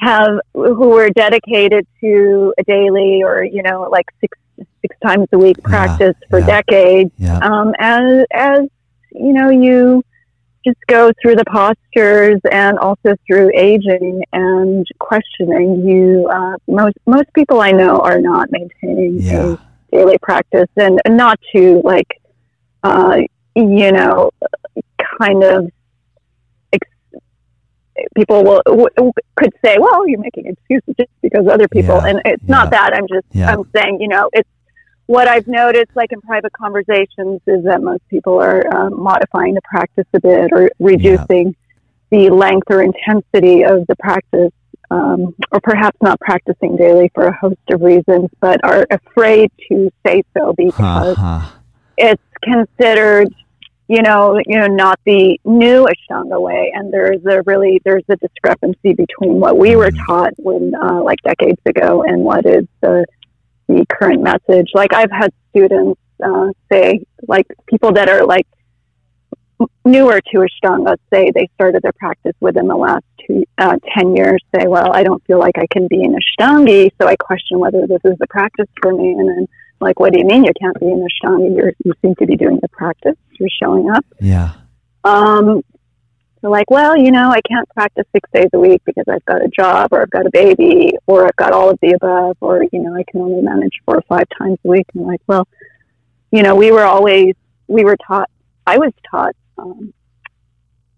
have, 0.00 0.38
who 0.52 0.98
are 0.98 1.08
dedicated 1.08 1.86
to 2.02 2.52
a 2.58 2.62
daily 2.64 3.22
or, 3.22 3.42
you 3.42 3.62
know, 3.62 3.88
like 3.90 4.10
six, 4.20 4.36
six 4.82 4.94
times 5.02 5.28
a 5.32 5.38
week 5.38 5.62
practice 5.62 6.14
yeah, 6.20 6.28
for 6.28 6.40
yeah, 6.40 6.46
decades, 6.46 7.10
yeah. 7.16 7.38
um, 7.38 7.74
as, 7.78 8.26
as, 8.34 8.68
you 9.12 9.32
know, 9.32 9.48
you, 9.48 10.04
just 10.64 10.78
go 10.88 11.10
through 11.22 11.36
the 11.36 11.44
postures 11.46 12.40
and 12.50 12.78
also 12.78 13.14
through 13.26 13.50
aging 13.54 14.22
and 14.32 14.86
questioning. 14.98 15.86
You 15.88 16.28
uh, 16.32 16.56
most 16.68 16.96
most 17.06 17.32
people 17.34 17.60
I 17.60 17.72
know 17.72 17.98
are 17.98 18.20
not 18.20 18.48
maintaining 18.50 19.20
Yeah. 19.20 19.54
a 19.54 19.58
daily 19.96 20.18
practice, 20.18 20.68
and 20.76 21.00
not 21.08 21.38
to 21.54 21.80
like 21.84 22.08
uh, 22.82 23.18
you 23.56 23.92
know 23.92 24.30
kind 25.20 25.42
of. 25.44 25.70
People 28.16 28.44
will 28.44 28.62
w- 28.64 29.12
could 29.36 29.52
say, 29.62 29.76
"Well, 29.78 30.08
you're 30.08 30.20
making 30.20 30.46
excuses 30.46 30.94
just 30.98 31.10
because 31.20 31.46
other 31.46 31.68
people," 31.68 31.96
Yeah, 31.96 32.06
and 32.06 32.22
it's 32.24 32.42
yeah, 32.44 32.54
not 32.56 32.70
that. 32.70 32.94
I'm 32.94 33.06
just 33.08 33.26
yeah. 33.32 33.50
I'm 33.52 33.68
saying, 33.76 34.00
you 34.00 34.08
know, 34.08 34.30
it's 34.32 34.48
what 35.10 35.26
I've 35.26 35.48
noticed, 35.48 35.90
like 35.96 36.12
in 36.12 36.20
private 36.20 36.52
conversations, 36.52 37.40
is 37.48 37.64
that 37.64 37.82
most 37.82 38.02
people 38.08 38.40
are 38.40 38.62
um, 38.72 39.02
modifying 39.02 39.54
the 39.54 39.60
practice 39.62 40.06
a 40.14 40.20
bit 40.20 40.50
or 40.52 40.70
reducing 40.78 41.56
the 42.12 42.30
length 42.30 42.68
or 42.70 42.80
intensity 42.80 43.64
of 43.64 43.84
the 43.88 43.96
practice, 43.98 44.52
um, 44.92 45.34
or 45.50 45.58
perhaps 45.64 45.96
not 46.00 46.20
practicing 46.20 46.76
daily 46.76 47.10
for 47.12 47.26
a 47.26 47.36
host 47.36 47.58
of 47.72 47.80
reasons, 47.82 48.28
but 48.40 48.60
are 48.62 48.86
afraid 48.92 49.50
to 49.68 49.90
say 50.06 50.22
so 50.36 50.52
because 50.56 51.18
Uh-huh. 51.18 51.40
it's 51.98 52.22
considered, 52.44 53.28
you 53.88 54.02
know, 54.02 54.40
you 54.46 54.58
know, 54.60 54.68
not 54.68 55.00
the 55.06 55.40
new 55.44 55.88
Ashtanga 55.92 56.40
way, 56.40 56.70
and 56.72 56.92
there's 56.92 57.24
a 57.26 57.42
really 57.46 57.80
there's 57.84 58.04
a 58.08 58.16
discrepancy 58.16 58.92
between 58.94 59.40
what 59.40 59.58
we 59.58 59.74
were 59.74 59.90
Mm. 59.90 60.06
taught 60.06 60.34
when, 60.36 60.72
uh, 60.76 61.02
like 61.02 61.18
decades 61.24 61.60
ago, 61.66 62.04
and 62.04 62.22
what 62.22 62.46
is 62.46 62.64
the 62.80 63.04
the 63.74 63.86
current 63.86 64.22
message. 64.22 64.70
Like 64.74 64.92
I've 64.92 65.10
had 65.10 65.32
students 65.50 66.00
uh, 66.22 66.48
say, 66.70 67.04
like 67.26 67.46
people 67.66 67.92
that 67.92 68.08
are 68.08 68.24
like 68.24 68.46
newer 69.84 70.20
to 70.20 70.38
Ashtanga 70.38 70.96
say 71.12 71.30
they 71.34 71.48
started 71.54 71.82
their 71.82 71.92
practice 71.92 72.34
within 72.40 72.66
the 72.66 72.76
last 72.76 73.04
two, 73.26 73.44
uh, 73.58 73.76
10 73.94 74.16
years 74.16 74.42
say, 74.54 74.66
well, 74.66 74.92
I 74.92 75.02
don't 75.02 75.24
feel 75.26 75.38
like 75.38 75.58
I 75.58 75.66
can 75.70 75.86
be 75.88 76.02
an 76.02 76.16
Ashtangi, 76.16 76.90
so 77.00 77.06
I 77.06 77.16
question 77.16 77.58
whether 77.58 77.86
this 77.86 78.00
is 78.04 78.16
the 78.18 78.26
practice 78.28 78.68
for 78.80 78.92
me. 78.92 79.10
And 79.10 79.28
then 79.28 79.48
like, 79.80 79.98
what 80.00 80.12
do 80.12 80.18
you 80.18 80.26
mean 80.26 80.44
you 80.44 80.52
can't 80.60 80.78
be 80.78 80.86
an 80.86 81.06
Ashtangi? 81.06 81.56
You're, 81.56 81.72
you 81.84 81.92
seem 82.02 82.14
to 82.16 82.26
be 82.26 82.36
doing 82.36 82.58
the 82.60 82.68
practice. 82.68 83.16
You're 83.38 83.48
showing 83.62 83.90
up. 83.90 84.04
Yeah. 84.20 84.52
Um, 85.04 85.62
they're 86.40 86.50
like, 86.50 86.70
well, 86.70 86.96
you 86.96 87.10
know, 87.10 87.30
I 87.30 87.40
can't 87.42 87.68
practice 87.70 88.04
six 88.12 88.28
days 88.32 88.48
a 88.54 88.58
week 88.58 88.82
because 88.86 89.04
I've 89.08 89.24
got 89.26 89.44
a 89.44 89.48
job 89.48 89.92
or 89.92 90.02
I've 90.02 90.10
got 90.10 90.26
a 90.26 90.30
baby 90.30 90.94
or 91.06 91.26
I've 91.26 91.36
got 91.36 91.52
all 91.52 91.70
of 91.70 91.78
the 91.82 91.92
above 91.92 92.36
or, 92.40 92.64
you 92.72 92.80
know, 92.80 92.94
I 92.94 93.04
can 93.10 93.20
only 93.20 93.42
manage 93.42 93.74
four 93.84 93.96
or 93.96 94.02
five 94.08 94.26
times 94.38 94.58
a 94.64 94.68
week. 94.68 94.86
And 94.94 95.02
I'm 95.02 95.08
like, 95.08 95.20
well, 95.26 95.46
you 96.30 96.42
know, 96.42 96.54
we 96.54 96.70
were 96.70 96.84
always, 96.84 97.34
we 97.66 97.84
were 97.84 97.96
taught, 98.06 98.30
I 98.66 98.78
was 98.78 98.92
taught 99.10 99.36
um, 99.58 99.92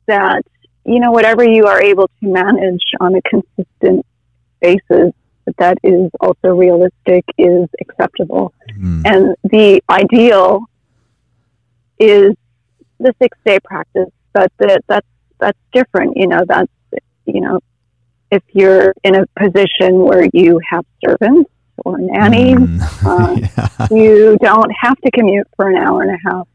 that, 0.06 0.44
you 0.84 1.00
know, 1.00 1.10
whatever 1.10 1.42
you 1.42 1.66
are 1.66 1.82
able 1.82 2.08
to 2.08 2.26
manage 2.26 2.82
on 3.00 3.14
a 3.16 3.22
consistent 3.22 4.06
basis, 4.60 5.12
that 5.44 5.56
that 5.58 5.78
is 5.82 6.10
also 6.20 6.54
realistic, 6.54 7.24
is 7.36 7.68
acceptable. 7.80 8.52
Mm. 8.78 9.02
And 9.04 9.36
the 9.42 9.82
ideal 9.90 10.66
is 11.98 12.34
the 13.00 13.12
six 13.20 13.36
day 13.44 13.58
practice, 13.60 14.10
but 14.32 14.52
that 14.58 14.84
that's 14.86 15.06
that's 15.42 15.58
different. 15.72 16.16
You 16.16 16.28
know, 16.28 16.42
that's 16.46 16.72
you 17.26 17.40
know, 17.40 17.60
if 18.30 18.42
you're 18.52 18.94
in 19.04 19.14
a 19.14 19.24
position 19.38 19.98
where 20.08 20.26
you 20.32 20.60
have 20.70 20.84
servants 21.04 21.50
or 21.84 21.98
nannies, 21.98 22.58
Mm. 22.58 22.80
uh, 23.12 23.34
yeah. 23.88 23.88
you 23.90 24.36
don't 24.40 24.72
have 24.84 24.96
to 25.04 25.10
commute 25.10 25.48
for 25.56 25.68
an 25.68 25.76
hour 25.76 26.02
and 26.02 26.12
a 26.18 26.20
half. 26.30 26.46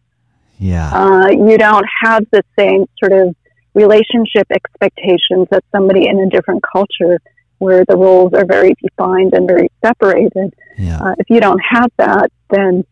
Yeah. 0.59 0.89
Uh, 1.01 1.27
you 1.29 1.57
don't 1.57 1.85
have 2.03 2.23
the 2.31 2.43
same 2.57 2.85
sort 2.99 3.13
of 3.21 3.35
relationship 3.73 4.47
expectations 4.51 5.47
that 5.51 5.63
somebody 5.71 6.07
in 6.07 6.19
a 6.19 6.29
different 6.29 6.63
culture 6.63 7.19
where 7.59 7.83
the 7.85 7.95
roles 7.95 8.33
are 8.33 8.45
very 8.45 8.73
defined 8.81 9.33
and 9.33 9.47
very 9.47 9.69
separated 9.85 10.53
Yeah. 10.77 10.99
uh, 11.03 11.15
if 11.19 11.29
you 11.29 11.39
don't 11.39 11.61
have 11.75 11.89
that, 11.97 12.31
then 12.49 12.83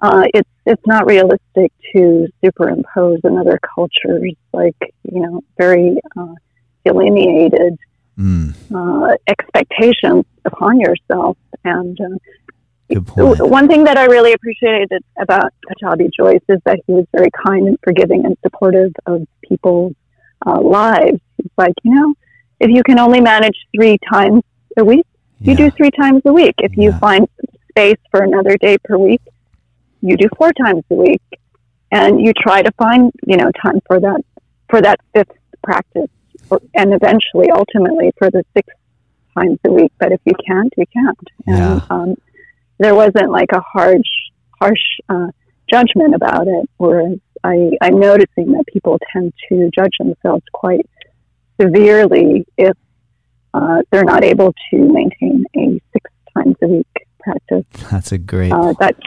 uh, 0.00 0.24
it's 0.34 0.48
it's 0.70 0.86
not 0.86 1.06
realistic 1.06 1.72
to 1.92 2.28
superimpose 2.44 3.20
another 3.24 3.58
culture's 3.74 4.34
like 4.52 4.76
you 5.12 5.20
know 5.24 5.40
very 5.56 5.98
uh, 6.16 6.34
delineated 6.84 7.78
Mm. 8.18 8.52
uh, 8.74 9.16
expectations 9.28 10.24
upon 10.44 10.80
yourself. 10.80 11.36
And 11.62 11.96
uh, 12.00 12.96
one 13.58 13.68
thing 13.68 13.84
that 13.84 13.96
I 13.96 14.06
really 14.06 14.32
appreciated 14.32 15.04
about 15.20 15.52
Pattabhi 15.68 16.10
Jois 16.16 16.40
is 16.48 16.58
that 16.64 16.80
he 16.84 16.94
was 16.94 17.06
very 17.12 17.30
kind 17.46 17.68
and 17.68 17.78
forgiving 17.84 18.24
and 18.26 18.36
supportive 18.42 18.92
of 19.06 19.24
people's 19.48 19.92
uh, 20.44 20.60
lives. 20.60 21.20
He's 21.36 21.52
like, 21.56 21.74
you 21.84 21.94
know, 21.94 22.14
if 22.58 22.70
you 22.70 22.82
can 22.82 22.98
only 22.98 23.20
manage 23.20 23.56
three 23.72 23.98
times 24.12 24.42
a 24.76 24.84
week 24.84 25.06
you 25.40 25.52
Yeah. 25.52 25.58
do 25.58 25.70
three 25.70 25.90
times 25.92 26.22
a 26.24 26.32
week. 26.32 26.56
If 26.58 26.76
you 26.76 26.90
find 26.94 27.28
space 27.70 28.00
for 28.10 28.24
another 28.24 28.56
day 28.56 28.76
per 28.82 28.98
week, 28.98 29.22
you 30.00 30.16
do 30.16 30.28
four 30.36 30.52
times 30.52 30.82
a 30.90 30.94
week, 30.94 31.22
and 31.90 32.20
you 32.24 32.32
try 32.32 32.62
to 32.62 32.70
find 32.72 33.12
you 33.26 33.36
know 33.36 33.50
time 33.62 33.80
for 33.86 34.00
that 34.00 34.20
for 34.70 34.80
that 34.82 35.00
fifth 35.14 35.30
practice, 35.62 36.10
or, 36.50 36.60
and 36.74 36.92
eventually, 36.94 37.50
ultimately, 37.50 38.12
for 38.18 38.30
the 38.30 38.44
sixth 38.56 38.76
times 39.36 39.58
a 39.66 39.70
week. 39.72 39.92
But 39.98 40.12
if 40.12 40.20
you 40.24 40.34
can't, 40.46 40.72
you 40.76 40.84
can't. 40.92 41.18
And 41.46 41.56
Yeah. 41.58 41.80
um, 41.90 42.14
there 42.78 42.94
wasn't 42.94 43.30
like 43.30 43.50
a 43.52 43.60
harsh 43.60 44.02
harsh 44.60 44.86
uh, 45.08 45.28
judgment 45.70 46.14
about 46.14 46.48
it. 46.48 46.68
Whereas 46.76 47.18
I, 47.44 47.70
I'm 47.80 47.98
noticing 48.00 48.52
that 48.52 48.64
people 48.72 48.98
tend 49.12 49.32
to 49.48 49.70
judge 49.76 49.92
themselves 49.98 50.44
quite 50.52 50.86
severely 51.60 52.46
if 52.56 52.76
uh, 53.54 53.82
they're 53.90 54.04
not 54.04 54.24
able 54.24 54.52
to 54.70 54.76
maintain 54.76 55.44
a 55.56 55.80
six 55.92 56.10
times 56.34 56.56
a 56.62 56.68
week 56.68 56.86
practice. 57.20 57.64
That's 57.90 58.12
a 58.12 58.18
great. 58.18 58.52
Uh, 58.52 58.74
that's 58.78 58.98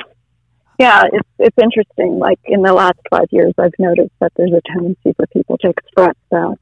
yeah, 0.82 1.04
it's 1.14 1.30
it's 1.38 1.58
interesting. 1.62 2.18
Like 2.18 2.40
in 2.46 2.64
the 2.64 2.74
last 2.74 2.98
five 3.12 3.28
years, 3.30 3.54
I've 3.60 3.78
noticed 3.78 4.14
that 4.20 4.32
there's 4.36 4.52
a 4.52 4.62
tendency 4.66 5.14
for 5.16 5.28
people 5.28 5.58
to 5.60 5.70
express 5.70 6.16
that 6.32 6.58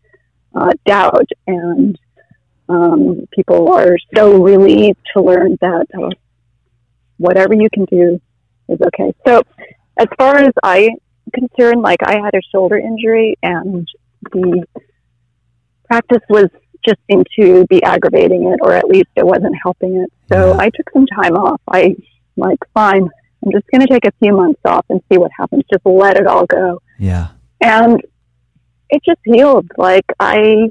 uh, 0.54 0.72
doubt, 0.86 1.30
and 1.48 1.98
um, 2.68 3.28
people 3.34 3.72
are 3.72 3.96
so 4.14 4.42
relieved 4.42 5.00
to 5.14 5.22
learn 5.22 5.58
that 5.62 5.88
uh, 5.98 6.10
whatever 7.16 7.54
you 7.54 7.70
can 7.74 7.86
do 7.86 8.20
is 8.68 8.80
okay. 8.88 9.14
So, 9.26 9.42
as 9.98 10.08
far 10.18 10.36
as 10.36 10.54
I'm 10.64 10.98
concerned, 11.34 11.82
like 11.82 12.00
I 12.04 12.20
had 12.22 12.34
a 12.34 12.42
shoulder 12.52 12.78
injury, 12.78 13.38
and 13.42 13.88
the 14.34 14.66
practice 15.86 16.24
was 16.30 16.50
just 16.86 17.00
seemed 17.10 17.28
to 17.40 17.66
be 17.68 17.82
aggravating 17.84 18.52
it, 18.52 18.60
or 18.62 18.74
at 18.74 18.90
least 18.90 19.08
it 19.16 19.26
wasn't 19.26 19.56
helping 19.64 19.96
it. 19.96 20.12
So 20.30 20.60
I 20.60 20.70
took 20.70 20.90
some 20.92 21.06
time 21.08 21.36
off. 21.38 21.62
I 21.70 21.96
like 22.36 22.60
fine. 22.74 23.10
I'm 23.46 23.52
just 23.52 23.66
going 23.72 23.82
to 23.82 23.88
take 23.88 24.06
a 24.06 24.12
few 24.20 24.34
months 24.36 24.60
off 24.66 24.86
and 24.90 25.02
see 25.12 25.18
what 25.18 25.32
happens. 25.38 25.64
Just 25.72 25.86
let 25.86 26.18
it 26.18 26.28
all 26.28 26.46
go. 26.46 26.82
Yeah. 26.98 27.30
And 27.62 28.02
it 28.90 29.02
just 29.06 29.20
healed. 29.24 29.68
Like 29.78 30.06
I, 30.20 30.70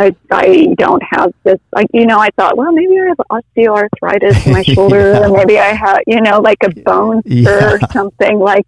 I, 0.00 0.14
I 0.30 0.74
don't 0.78 1.02
have 1.10 1.32
this, 1.42 1.58
like, 1.72 1.88
you 1.92 2.06
know, 2.06 2.18
I 2.20 2.30
thought, 2.36 2.56
well, 2.56 2.72
maybe 2.72 2.98
I 3.00 3.06
have 3.08 3.18
osteoarthritis 3.30 4.46
in 4.46 4.52
my 4.52 4.62
shoulder, 4.74 5.12
Yeah. 5.12 5.26
or 5.28 5.36
maybe 5.36 5.58
I 5.58 5.72
have, 5.74 6.00
you 6.06 6.20
know, 6.20 6.40
like 6.40 6.58
a 6.62 6.70
bone 6.70 7.20
spur 7.22 7.32
Yeah. 7.60 7.72
or 7.74 7.80
something. 7.92 8.38
Like 8.38 8.66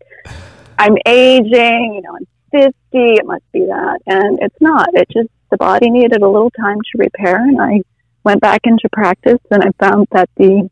I'm 0.79 0.97
aging, 1.07 1.95
you 1.95 2.03
know, 2.03 2.17
I'm 2.17 2.27
50, 2.53 2.73
it 2.93 3.27
must 3.27 3.45
be 3.53 3.61
that. 3.61 4.01
And 4.07 4.39
it's 4.43 4.61
not. 4.61 4.89
It 4.95 5.09
just, 5.13 5.29
the 5.51 5.57
body 5.57 5.89
needed 5.91 6.23
a 6.23 6.29
little 6.29 6.51
time 6.51 6.79
to 6.79 6.99
repair. 6.99 7.37
And 7.37 7.61
I 7.61 7.83
went 8.25 8.41
back 8.41 8.63
into 8.65 8.89
practice 8.93 9.39
and 9.51 9.63
I 9.63 9.71
found 9.85 10.09
that 10.13 10.29
the 10.37 10.69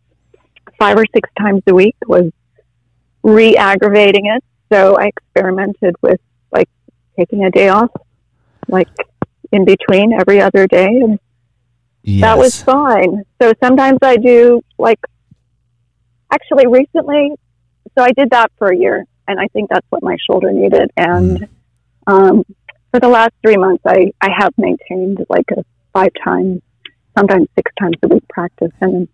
five 0.79 0.97
or 0.97 1.05
six 1.15 1.29
times 1.39 1.63
a 1.67 1.75
week 1.75 1.97
was 2.07 2.31
re 3.23 3.57
aggravating 3.57 4.27
it. 4.27 4.43
So 4.73 4.97
I 4.99 5.07
experimented 5.07 5.97
with 6.03 6.21
like 6.53 6.69
taking 7.19 7.45
a 7.45 7.51
day 7.51 7.69
off, 7.69 7.91
like 8.69 8.89
in 9.53 9.65
between 9.65 10.13
every 10.13 10.41
other 10.41 10.67
day. 10.67 10.87
And 10.87 11.19
Yes. 12.03 12.21
that 12.23 12.39
was 12.39 12.63
fine. 12.63 13.23
So 13.43 13.53
sometimes 13.63 13.99
I 14.03 14.17
do 14.17 14.63
like 14.79 15.01
actually 16.33 16.67
recently. 16.67 17.33
So 17.97 18.05
I 18.05 18.13
did 18.13 18.31
that 18.31 18.51
for 18.57 18.69
a 18.69 18.77
year, 18.77 19.05
and 19.27 19.39
I 19.39 19.47
think 19.49 19.69
that's 19.69 19.87
what 19.91 20.03
my 20.03 20.17
shoulder 20.31 20.51
needed. 20.51 20.91
And 20.97 21.49
um, 22.07 22.45
for 22.91 23.01
the 23.01 23.09
last 23.09 23.33
three 23.43 23.57
months, 23.57 23.83
I 23.87 24.13
I 24.23 24.31
have 24.39 24.53
maintained 24.57 25.27
like 25.29 25.47
a 25.51 25.65
five 25.93 26.13
times, 26.25 26.63
sometimes 27.17 27.49
six 27.57 27.71
times 27.79 27.97
a 28.03 28.09
week 28.09 28.27
practice, 28.29 28.73
and 28.81 29.09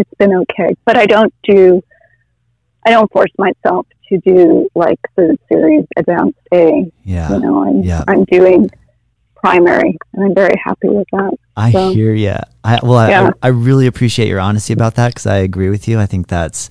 it's 0.00 0.14
been 0.18 0.34
okay. 0.34 0.74
But 0.84 0.96
I 0.96 1.06
don't 1.06 1.32
do. 1.44 1.82
I 2.86 2.90
don't 2.90 3.10
force 3.12 3.30
myself 3.38 3.86
to 4.08 4.18
do 4.18 4.68
like 4.74 4.98
the 5.16 5.36
series 5.50 5.84
advanced 5.96 6.38
A. 6.52 6.90
yeah. 7.04 7.30
You 7.32 7.40
know, 7.40 7.62
I'm 7.68 7.82
Yeah. 7.82 8.02
I'm 8.08 8.24
doing 8.24 8.70
primary, 9.36 9.96
and 10.14 10.24
I'm 10.24 10.34
very 10.34 10.54
happy 10.62 10.88
with 10.88 11.06
that. 11.12 11.32
I 11.56 11.72
So- 11.72 11.92
hear 11.92 12.12
you. 12.14 12.34
I 12.64 12.78
well, 12.82 12.98
I, 12.98 13.08
Yeah. 13.10 13.30
I, 13.42 13.46
I 13.46 13.50
really 13.50 13.86
appreciate 13.86 14.28
your 14.28 14.40
honesty 14.40 14.72
about 14.72 14.94
that 14.96 15.08
because 15.08 15.26
I 15.26 15.36
agree 15.36 15.70
with 15.70 15.86
you. 15.88 15.98
I 16.00 16.06
think 16.06 16.28
that's 16.28 16.68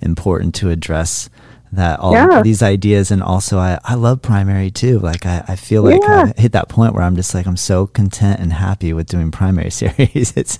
important 0.00 0.54
to 0.56 0.70
address 0.70 1.28
that 1.72 2.00
all 2.00 2.12
Yeah. 2.12 2.42
these 2.42 2.62
ideas, 2.62 3.10
and 3.10 3.22
also 3.22 3.58
I, 3.58 3.78
I 3.84 3.94
love 3.94 4.22
primary 4.22 4.70
too. 4.70 4.98
Like 4.98 5.26
I, 5.26 5.44
I 5.48 5.56
feel 5.56 5.82
like 5.82 6.00
Yeah. 6.02 6.32
I 6.36 6.40
hit 6.40 6.52
that 6.52 6.68
point 6.68 6.94
where 6.94 7.02
I'm 7.02 7.16
just 7.16 7.34
like 7.34 7.46
I'm 7.46 7.56
so 7.56 7.86
content 7.86 8.40
and 8.40 8.52
happy 8.52 8.92
with 8.92 9.06
doing 9.06 9.30
primary 9.30 9.70
series. 9.82 10.32
It's 10.36 10.58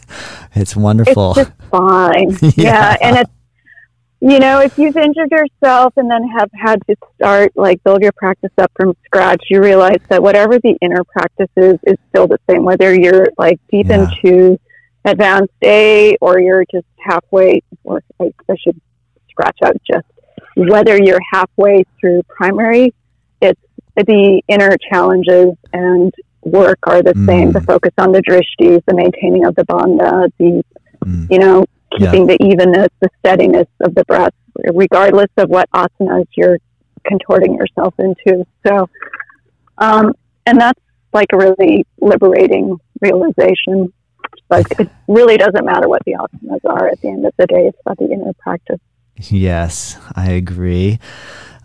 it's 0.54 0.74
wonderful. 0.76 1.30
It's 1.36 1.48
just 1.48 1.52
fine. 1.70 2.30
Yeah. 2.42 2.50
yeah. 2.56 2.96
And 3.02 3.16
it's, 3.18 3.30
you 4.20 4.40
know, 4.40 4.58
if 4.60 4.76
you've 4.76 4.96
injured 4.96 5.30
yourself 5.30 5.92
and 5.96 6.10
then 6.10 6.26
have 6.37 6.50
had 6.52 6.85
to 6.88 6.96
start, 7.14 7.52
like, 7.54 7.80
build 7.85 8.02
your 8.02 8.11
practice 8.16 8.50
up 8.59 8.72
from 8.74 8.96
scratch, 9.04 9.44
you 9.48 9.62
realize 9.62 10.00
that 10.09 10.20
whatever 10.20 10.59
the 10.59 10.76
inner 10.80 11.04
practice 11.04 11.50
is, 11.56 11.78
is 11.87 11.96
still 12.09 12.26
the 12.26 12.38
same, 12.50 12.64
whether 12.64 12.92
you're, 12.92 13.28
like, 13.38 13.61
deep 13.70 13.88
into 13.90 14.59
advanced 15.04 15.52
A 15.62 16.16
or 16.20 16.40
you're 16.40 16.64
just 16.68 16.87
halfway, 16.98 17.62
or 17.85 18.02
I, 18.20 18.33
I 18.50 18.56
should 18.56 18.80
scratch 19.30 19.59
out 19.64 19.76
just 19.88 20.06
whether 20.59 20.97
you're 21.01 21.21
halfway 21.33 21.85
through 22.01 22.23
primary, 22.25 22.92
it's 23.40 23.61
the 23.97 24.42
inner 24.49 24.77
challenges 24.90 25.55
and 25.73 26.12
work 26.42 26.79
are 26.85 27.03
the 27.03 27.14
same. 27.27 27.51
Mm. 27.51 27.53
The 27.53 27.61
focus 27.61 27.92
on 27.99 28.12
the 28.12 28.21
drishtis, 28.23 28.83
the 28.87 28.94
maintaining 28.94 29.44
of 29.47 29.55
the 29.55 29.64
bandha, 29.64 30.31
the 30.38 30.62
Mm. 31.05 31.31
you 31.31 31.38
know, 31.38 31.64
Yeah. 31.92 32.11
keeping 32.11 32.27
the 32.27 32.37
evenness, 32.42 32.88
the 33.01 33.09
steadiness 33.21 33.68
of 33.81 33.94
the 33.94 34.05
breath, 34.05 34.35
regardless 34.75 35.31
of 35.37 35.49
what 35.49 35.71
asanas 35.71 36.27
you're 36.37 36.59
contorting 37.05 37.55
yourself 37.55 37.94
into. 37.99 38.44
So, 38.66 38.88
um, 39.79 40.14
and 40.44 40.61
that's 40.61 40.81
like 41.12 41.29
a 41.33 41.37
really 41.37 41.87
liberating 42.01 42.79
realization. 43.01 43.92
Like 44.51 44.66
it 44.81 44.88
really 45.07 45.37
doesn't 45.37 45.64
matter 45.64 45.88
what 45.88 46.03
the 46.05 46.14
asanas 46.14 46.64
are 46.64 46.88
at 46.88 47.01
the 47.01 47.09
end 47.09 47.25
of 47.25 47.33
the 47.38 47.47
day. 47.47 47.68
It's 47.68 47.79
about 47.87 47.99
the 47.99 48.11
inner 48.11 48.33
practice. 48.40 48.81
Yes, 49.18 49.98
I 50.14 50.31
agree. 50.31 50.98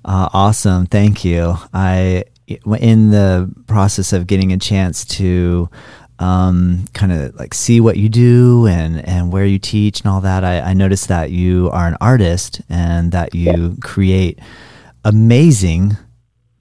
Uh, 0.03 0.29
awesome. 0.33 0.85
Thank 0.85 1.23
you. 1.23 1.55
I, 1.73 2.25
in 2.47 3.11
the 3.11 3.51
process 3.67 4.11
of 4.11 4.27
getting 4.27 4.51
a 4.51 4.57
chance 4.57 5.05
to 5.05 5.69
um, 6.19 6.85
kind 6.93 7.11
of 7.11 7.35
like 7.35 7.53
see 7.53 7.79
what 7.79 7.97
you 7.97 8.09
do 8.09 8.67
and, 8.67 9.05
and 9.07 9.31
where 9.31 9.45
you 9.45 9.59
teach 9.59 10.01
and 10.01 10.09
all 10.09 10.21
that, 10.21 10.43
I, 10.43 10.59
I 10.61 10.73
noticed 10.73 11.07
that 11.07 11.31
you 11.31 11.69
are 11.71 11.87
an 11.87 11.97
artist 12.01 12.61
and 12.69 13.11
that 13.11 13.33
you 13.33 13.77
create 13.81 14.39
amazing 15.05 15.97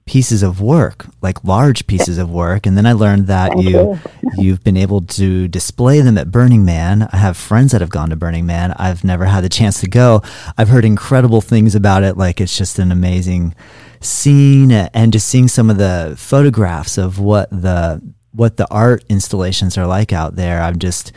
pieces 0.05 0.43
of 0.43 0.59
work, 0.59 1.05
like 1.21 1.43
large 1.43 1.87
pieces 1.87 2.17
of 2.17 2.29
work. 2.29 2.65
And 2.65 2.77
then 2.77 2.85
I 2.85 2.91
learned 2.93 3.27
that 3.27 3.53
Thank 3.53 3.63
you, 3.63 3.69
you. 3.69 3.99
you've 4.37 4.63
been 4.63 4.75
able 4.75 5.01
to 5.01 5.47
display 5.47 6.01
them 6.01 6.17
at 6.17 6.31
Burning 6.31 6.65
Man. 6.65 7.07
I 7.13 7.17
have 7.17 7.37
friends 7.37 7.71
that 7.71 7.81
have 7.81 7.89
gone 7.89 8.09
to 8.09 8.15
Burning 8.15 8.45
Man. 8.45 8.73
I've 8.73 9.03
never 9.03 9.25
had 9.25 9.43
the 9.43 9.49
chance 9.49 9.79
to 9.81 9.87
go. 9.87 10.21
I've 10.57 10.69
heard 10.69 10.85
incredible 10.85 11.41
things 11.41 11.73
about 11.73 12.03
it. 12.03 12.17
Like 12.17 12.41
it's 12.41 12.57
just 12.57 12.79
an 12.79 12.91
amazing 12.91 13.55
scene 14.01 14.71
and 14.71 15.13
just 15.13 15.27
seeing 15.27 15.47
some 15.47 15.69
of 15.69 15.77
the 15.77 16.15
photographs 16.17 16.97
of 16.97 17.19
what 17.19 17.49
the, 17.49 18.01
what 18.33 18.57
the 18.57 18.67
art 18.69 19.05
installations 19.07 19.77
are 19.77 19.87
like 19.87 20.11
out 20.11 20.35
there. 20.35 20.61
I'm 20.61 20.79
just, 20.79 21.13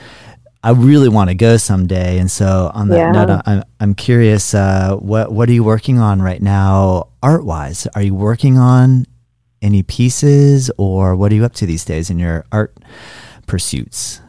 I 0.66 0.70
really 0.72 1.08
want 1.08 1.30
to 1.30 1.36
go 1.36 1.58
someday. 1.58 2.18
And 2.18 2.28
so 2.28 2.72
on 2.74 2.88
that 2.88 2.96
Yeah. 2.96 3.12
note, 3.12 3.40
I'm, 3.46 3.62
I'm 3.78 3.94
curious, 3.94 4.52
uh, 4.52 4.96
what, 4.96 5.30
what 5.30 5.48
are 5.48 5.52
you 5.52 5.62
working 5.62 6.00
on 6.00 6.20
right 6.20 6.42
now 6.42 7.06
art 7.22 7.44
wise? 7.44 7.86
Are 7.94 8.02
you 8.02 8.16
working 8.16 8.58
on 8.58 9.06
any 9.62 9.84
pieces 9.84 10.68
or 10.76 11.14
what 11.14 11.30
are 11.30 11.36
you 11.36 11.44
up 11.44 11.54
to 11.54 11.66
these 11.66 11.84
days 11.84 12.10
in 12.10 12.18
your 12.18 12.44
art 12.50 12.76
pursuits? 13.46 14.20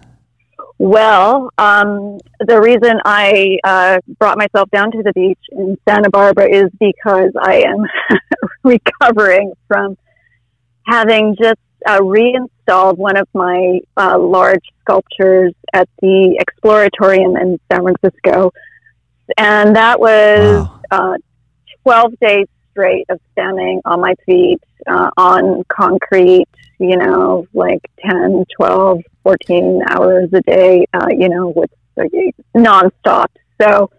Well, 0.77 1.49
um, 1.57 2.19
the 2.39 2.61
reason 2.61 2.99
I 3.03 3.57
uh, 3.63 3.97
brought 4.19 4.37
myself 4.37 4.69
down 4.69 4.91
to 4.91 5.01
the 5.01 5.13
beach 5.13 5.39
in 5.51 5.75
Santa 5.89 6.11
Barbara 6.11 6.49
is 6.53 6.69
because 6.79 7.31
I 7.41 7.63
am 7.63 7.83
recovering 8.63 9.53
from 9.67 9.97
having 10.85 11.35
just 11.41 11.57
uh, 11.85 12.03
reinstalled 12.03 12.97
one 12.97 13.17
of 13.17 13.27
my 13.33 13.79
uh, 13.95 14.17
large 14.17 14.63
sculptures 14.81 15.53
at 15.73 15.87
the 16.01 16.43
Exploratorium 16.43 17.39
in 17.41 17.59
San 17.71 17.83
Francisco. 17.83 18.51
And 19.37 19.75
that 19.75 19.99
was 19.99 20.65
Wow. 20.65 20.81
uh, 20.91 21.17
12 21.83 22.13
days 22.19 22.47
straight 22.71 23.05
of 23.09 23.19
standing 23.33 23.81
on 23.85 24.01
my 24.01 24.15
feet 24.25 24.61
uh, 24.87 25.09
on 25.17 25.63
concrete, 25.67 26.47
you 26.79 26.97
know, 26.97 27.47
like 27.53 27.81
10, 27.99 28.45
12, 28.55 29.01
14 29.23 29.81
hours 29.89 30.29
a 30.33 30.41
day, 30.41 30.85
uh, 30.93 31.07
you 31.09 31.29
know, 31.29 31.49
with 31.49 31.71
like, 31.95 32.11
nonstop. 32.55 33.27
So 33.59 33.89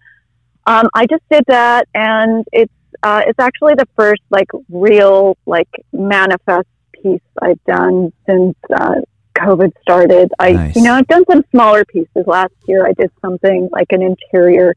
um, 0.67 0.89
I 0.95 1.07
just 1.07 1.23
did 1.31 1.45
that, 1.49 1.89
and 1.95 2.47
it's 2.53 2.73
uh, 3.03 3.23
it's 3.27 3.39
actually 3.39 3.75
the 3.75 3.89
first 3.97 4.23
like 4.31 4.49
real 4.69 5.37
like 5.47 5.69
manifest 5.93 6.69
piece 7.03 7.21
I've 7.41 7.63
done 7.65 8.13
since 8.27 8.57
uh, 8.75 8.97
COVID 9.37 9.73
started. 9.83 10.33
I 10.39 10.53
Nice. 10.53 10.77
you 10.77 10.83
know 10.83 10.95
I've 10.95 11.07
done 11.07 11.25
some 11.31 11.45
smaller 11.51 11.85
pieces. 11.85 12.25
Last 12.27 12.55
year 12.67 12.87
I 12.87 12.93
did 12.93 13.11
something 13.23 13.69
like 13.73 13.89
an 13.91 14.03
interior 14.03 14.75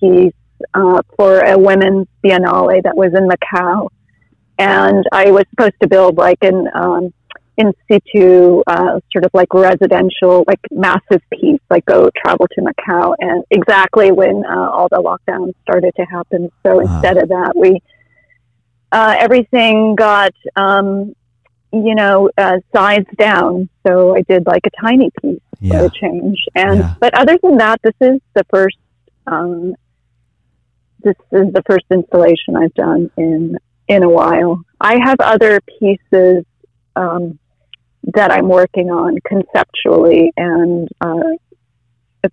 piece 0.00 0.32
uh, 0.74 1.02
for 1.16 1.40
a 1.40 1.58
women's 1.58 2.06
biennale 2.24 2.82
that 2.82 2.96
was 2.96 3.12
in 3.14 3.28
Macau, 3.28 3.88
and 4.58 5.04
I 5.12 5.30
was 5.30 5.44
supposed 5.50 5.74
to 5.82 5.88
build 5.88 6.16
like 6.16 6.38
an 6.42 6.68
um, 6.74 7.12
in 7.56 7.72
situ 7.90 8.62
uh, 8.68 9.00
sort 9.12 9.24
of 9.24 9.30
like 9.34 9.52
residential, 9.52 10.44
like 10.46 10.60
massive 10.70 11.20
piece, 11.32 11.60
like 11.70 11.84
go 11.86 12.08
travel 12.16 12.46
to 12.54 12.60
Macau, 12.62 13.14
and 13.18 13.44
exactly 13.50 14.12
when 14.12 14.44
uh, 14.46 14.70
all 14.70 14.88
the 14.88 14.96
lockdowns 15.02 15.54
started 15.62 15.92
to 15.96 16.04
happen. 16.04 16.50
So 16.64 16.76
Wow. 16.76 16.80
instead 16.80 17.16
of 17.18 17.28
that, 17.30 17.52
we 17.56 17.82
uh, 18.92 19.14
everything 19.18 19.96
got 19.96 20.32
um, 20.56 21.14
you 21.72 21.94
know 21.94 22.30
uh, 22.38 22.58
sized 22.74 23.14
down. 23.16 23.68
So 23.86 24.16
I 24.16 24.22
did 24.22 24.46
like 24.46 24.62
a 24.66 24.70
tiny 24.82 25.10
piece 25.20 25.40
Yeah. 25.60 25.88
change, 26.00 26.38
and 26.54 26.80
Yeah. 26.80 26.94
but 27.00 27.14
other 27.14 27.38
than 27.42 27.58
that, 27.58 27.80
this 27.82 27.94
is 28.00 28.20
the 28.34 28.44
first. 28.50 28.76
Um, 29.26 29.74
this 31.02 31.14
is 31.32 31.52
the 31.52 31.62
first 31.66 31.84
installation 31.90 32.56
I've 32.56 32.74
done 32.74 33.10
in 33.16 33.56
in 33.86 34.02
a 34.02 34.08
while. 34.08 34.62
I 34.80 34.98
have 35.02 35.16
other 35.20 35.60
pieces 35.78 36.44
um, 36.96 37.38
that 38.14 38.30
I'm 38.30 38.48
working 38.48 38.90
on 38.90 39.18
conceptually 39.24 40.32
and 40.36 40.88
uh, 41.00 41.36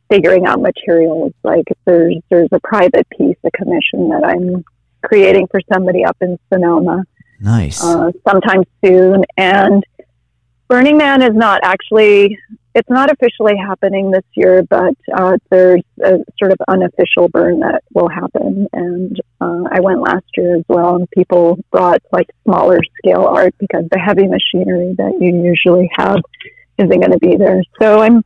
figuring 0.09 0.45
out 0.45 0.61
materials. 0.61 1.33
Like 1.43 1.65
there's 1.85 2.17
there's 2.29 2.49
a 2.51 2.59
private 2.61 3.07
piece, 3.09 3.37
a 3.43 3.51
commission 3.51 4.09
that 4.09 4.23
I'm 4.25 4.63
creating 5.03 5.47
for 5.51 5.61
somebody 5.71 6.03
up 6.03 6.17
in 6.21 6.37
Sonoma 6.51 7.03
Nice. 7.39 7.83
uh, 7.83 8.11
sometime 8.27 8.63
soon. 8.83 9.23
And 9.37 9.83
Burning 10.67 10.97
Man 10.97 11.21
is 11.21 11.35
not 11.35 11.61
actually, 11.63 12.37
it's 12.73 12.89
not 12.89 13.11
officially 13.11 13.55
happening 13.55 14.11
this 14.11 14.23
year, 14.33 14.63
but 14.63 14.95
uh, 15.15 15.37
there's 15.49 15.83
a 16.03 16.19
sort 16.39 16.51
of 16.51 16.57
unofficial 16.67 17.29
burn 17.29 17.59
that 17.59 17.83
will 17.93 18.09
happen. 18.09 18.67
And 18.73 19.19
uh, 19.39 19.63
I 19.71 19.79
went 19.79 20.01
last 20.01 20.25
year 20.35 20.57
as 20.57 20.63
well, 20.67 20.95
and 20.95 21.09
people 21.11 21.59
brought 21.71 22.01
like 22.11 22.27
smaller 22.43 22.79
scale 22.97 23.25
art 23.25 23.53
because 23.59 23.85
the 23.91 23.99
heavy 23.99 24.27
machinery 24.27 24.95
that 24.97 25.17
you 25.19 25.43
usually 25.43 25.89
have 25.93 26.19
isn't 26.77 26.89
going 26.89 27.11
to 27.11 27.19
be 27.19 27.37
there. 27.37 27.61
So 27.79 28.01
I'm 28.01 28.23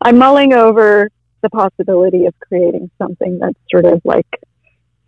I'm 0.00 0.18
mulling 0.18 0.52
over 0.52 1.10
the 1.42 1.50
possibility 1.50 2.26
of 2.26 2.34
creating 2.40 2.90
something 2.98 3.38
that's 3.38 3.58
sort 3.70 3.84
of 3.84 4.00
like 4.04 4.26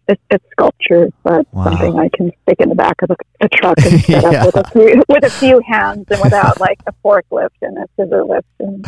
it's, 0.09 0.21
it's 0.31 0.45
sculpture, 0.53 1.09
but 1.23 1.47
Wow. 1.53 1.65
something 1.65 1.99
I 1.99 2.09
can 2.15 2.31
stick 2.43 2.61
in 2.61 2.69
the 2.69 2.75
back 2.75 2.97
of 3.03 3.11
a, 3.11 3.17
a 3.45 3.49
truck 3.49 3.79
and 3.79 4.01
set 4.05 4.23
Yeah. 4.23 4.45
up 4.45 4.47
with 4.55 4.67
a 4.67 4.71
few 4.71 5.03
with 5.09 5.25
a 5.25 5.31
few 5.39 5.61
hands 5.67 6.07
and 6.11 6.21
without 6.21 6.61
like 6.61 6.79
a 6.87 6.93
forklift 7.05 7.49
and 7.63 7.79
a 7.79 7.87
scissor 7.97 8.25
lift 8.25 8.47
and 8.61 8.85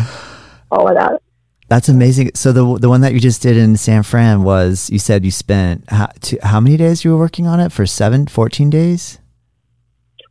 all 0.71 0.89
of 0.89 0.97
that. 0.97 1.21
That's 1.69 1.89
amazing. 1.89 2.31
So 2.35 2.53
the 2.53 2.79
the 2.79 2.89
one 2.89 3.01
that 3.01 3.13
you 3.13 3.19
just 3.21 3.43
did 3.43 3.57
in 3.57 3.77
San 3.77 4.03
Fran 4.05 4.43
was 4.45 4.89
you 4.91 4.99
said 4.99 5.25
you 5.25 5.31
spent 5.33 5.85
how, 5.91 6.09
two, 6.21 6.39
how 6.43 6.61
many 6.61 6.77
days 6.77 7.05
you 7.05 7.11
were 7.13 7.19
working 7.19 7.47
on 7.47 7.59
it 7.61 7.73
for 7.73 7.87
seven, 7.87 8.27
14 8.27 8.71
days, 8.71 9.19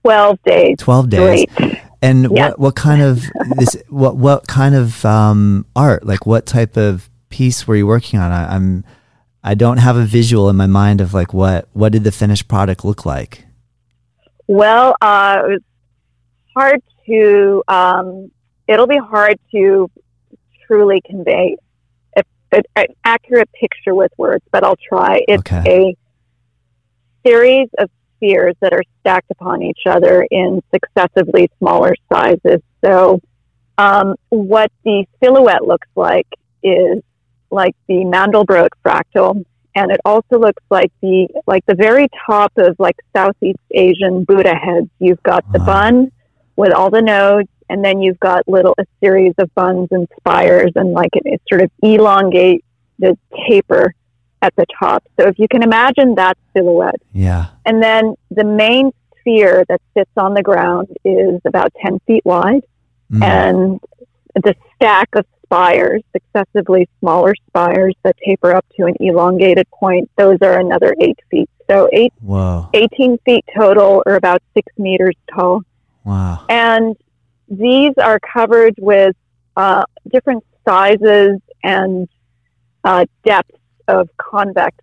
Twelve 0.03 0.37
days. 0.45 0.75
12 0.79 1.09
days. 1.09 1.45
Great. 1.57 1.79
And 2.01 2.29
Yeah. 2.31 2.49
what 2.49 2.59
what 2.59 2.75
kind 2.75 3.01
of 3.01 3.23
this 3.57 3.75
what 3.89 4.17
what 4.17 4.47
kind 4.47 4.75
of 4.75 5.03
um, 5.05 5.65
art 5.75 6.05
like 6.05 6.25
what 6.27 6.45
type 6.45 6.77
of 6.77 7.09
piece 7.29 7.67
were 7.67 7.75
you 7.75 7.87
working 7.87 8.19
on? 8.19 8.31
I, 8.31 8.55
I'm 8.55 8.85
I 9.47 9.53
don't 9.53 9.77
have 9.77 9.95
a 9.95 10.05
visual 10.05 10.49
in 10.49 10.55
my 10.55 10.65
mind 10.65 11.01
of 11.01 11.13
like 11.13 11.31
what 11.31 11.69
what 11.73 11.91
did 11.91 12.03
the 12.03 12.11
finished 12.11 12.47
product 12.47 12.83
look 12.83 13.05
like? 13.05 13.45
Well, 14.47 14.95
uh, 14.99 15.43
it 15.45 15.49
was 15.51 15.61
hard 16.55 16.81
to. 17.05 17.63
Um, 17.67 18.31
it'll 18.67 18.87
be 18.87 18.97
hard 18.97 19.39
to 19.51 19.91
truly 20.65 20.99
convey 21.05 21.57
a, 22.17 22.23
a, 22.51 22.61
an 22.75 22.87
accurate 23.03 23.49
picture 23.53 23.93
with 23.93 24.11
words, 24.17 24.43
but 24.51 24.63
I'll 24.63 24.79
try. 24.89 25.21
It's 25.27 25.41
Okay. 25.41 25.95
a 27.23 27.27
series 27.27 27.69
of 27.77 27.91
spheres 28.15 28.55
that 28.61 28.73
are 28.73 28.83
stacked 29.01 29.29
upon 29.29 29.61
each 29.61 29.81
other 29.85 30.25
in 30.31 30.63
successively 30.73 31.51
smaller 31.59 31.93
sizes. 32.11 32.61
So, 32.83 33.21
um, 33.77 34.15
what 34.29 34.71
the 34.83 35.05
silhouette 35.23 35.65
looks 35.67 35.87
like 35.95 36.27
is 36.63 37.03
like 37.51 37.75
the 37.87 37.95
Mandelbrot 38.05 38.69
fractal, 38.85 39.43
and 39.75 39.91
it 39.91 39.99
also 40.05 40.39
looks 40.39 40.63
like 40.69 40.91
the 41.01 41.27
like 41.47 41.65
the 41.65 41.75
very 41.75 42.07
top 42.25 42.51
of 42.57 42.75
like 42.79 42.95
Southeast 43.15 43.59
Asian 43.71 44.23
Buddha 44.23 44.55
heads. 44.55 44.89
You've 44.99 45.23
got 45.23 45.43
the 45.51 45.59
Wow. 45.59 45.65
bun 45.65 46.11
with 46.55 46.71
all 46.73 46.89
the 46.89 47.01
nodes, 47.01 47.49
and 47.69 47.83
then 47.83 48.01
you've 48.01 48.19
got 48.19 48.47
little 48.47 48.73
a 48.77 48.85
series 49.03 49.33
of 49.37 49.53
buns 49.55 49.89
and 49.91 50.07
spires, 50.19 50.71
and 50.75 50.91
like 50.93 51.09
it, 51.13 51.23
it 51.25 51.41
sort 51.49 51.61
of 51.61 51.71
elongate 51.83 52.63
the 52.99 53.17
taper 53.47 53.93
at 54.41 54.55
the 54.55 54.65
top. 54.79 55.03
So 55.19 55.27
if 55.27 55.37
you 55.39 55.47
can 55.47 55.63
imagine 55.63 56.15
that 56.15 56.37
silhouette, 56.55 57.01
Yeah. 57.13 57.47
and 57.65 57.81
then 57.81 58.15
the 58.31 58.43
main 58.43 58.91
sphere 59.19 59.65
that 59.67 59.81
sits 59.97 60.11
on 60.17 60.33
the 60.35 60.43
ground 60.43 60.87
is 61.03 61.41
about 61.45 61.73
10 61.83 61.99
feet 62.07 62.23
wide, 62.25 62.63
Mm. 63.11 63.23
and 63.23 63.79
the 64.43 64.55
stack 64.75 65.09
of 65.15 65.25
spires, 65.45 66.01
successively 66.11 66.89
smaller 66.99 67.33
spires 67.47 67.95
that 68.03 68.15
taper 68.25 68.53
up 68.53 68.65
to 68.77 68.85
an 68.85 68.95
elongated 68.99 69.67
point, 69.71 70.09
those 70.17 70.37
are 70.41 70.59
another 70.59 70.95
eight 70.99 71.19
feet. 71.29 71.49
So 71.69 71.89
eight, 71.93 72.13
Whoa. 72.21 72.69
18 72.73 73.17
feet 73.25 73.45
total, 73.55 74.03
or 74.05 74.15
about 74.15 74.41
six 74.53 74.71
meters 74.77 75.15
tall. 75.33 75.61
Wow. 76.03 76.45
And 76.49 76.95
these 77.47 77.93
are 77.97 78.19
covered 78.19 78.75
with 78.79 79.15
uh, 79.55 79.83
different 80.11 80.43
sizes 80.67 81.39
and 81.63 82.07
uh, 82.83 83.05
depths 83.23 83.55
of 83.87 84.09
convex 84.17 84.75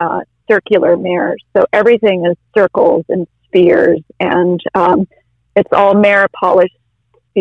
uh, 0.00 0.20
circular 0.50 0.96
mirrors. 0.96 1.42
So 1.56 1.64
everything 1.72 2.26
is 2.26 2.36
circles 2.56 3.04
and 3.08 3.26
spheres, 3.46 4.00
and 4.20 4.60
um, 4.74 5.06
it's 5.56 5.72
all 5.72 5.94
mirror 5.94 6.28
polished 6.38 6.76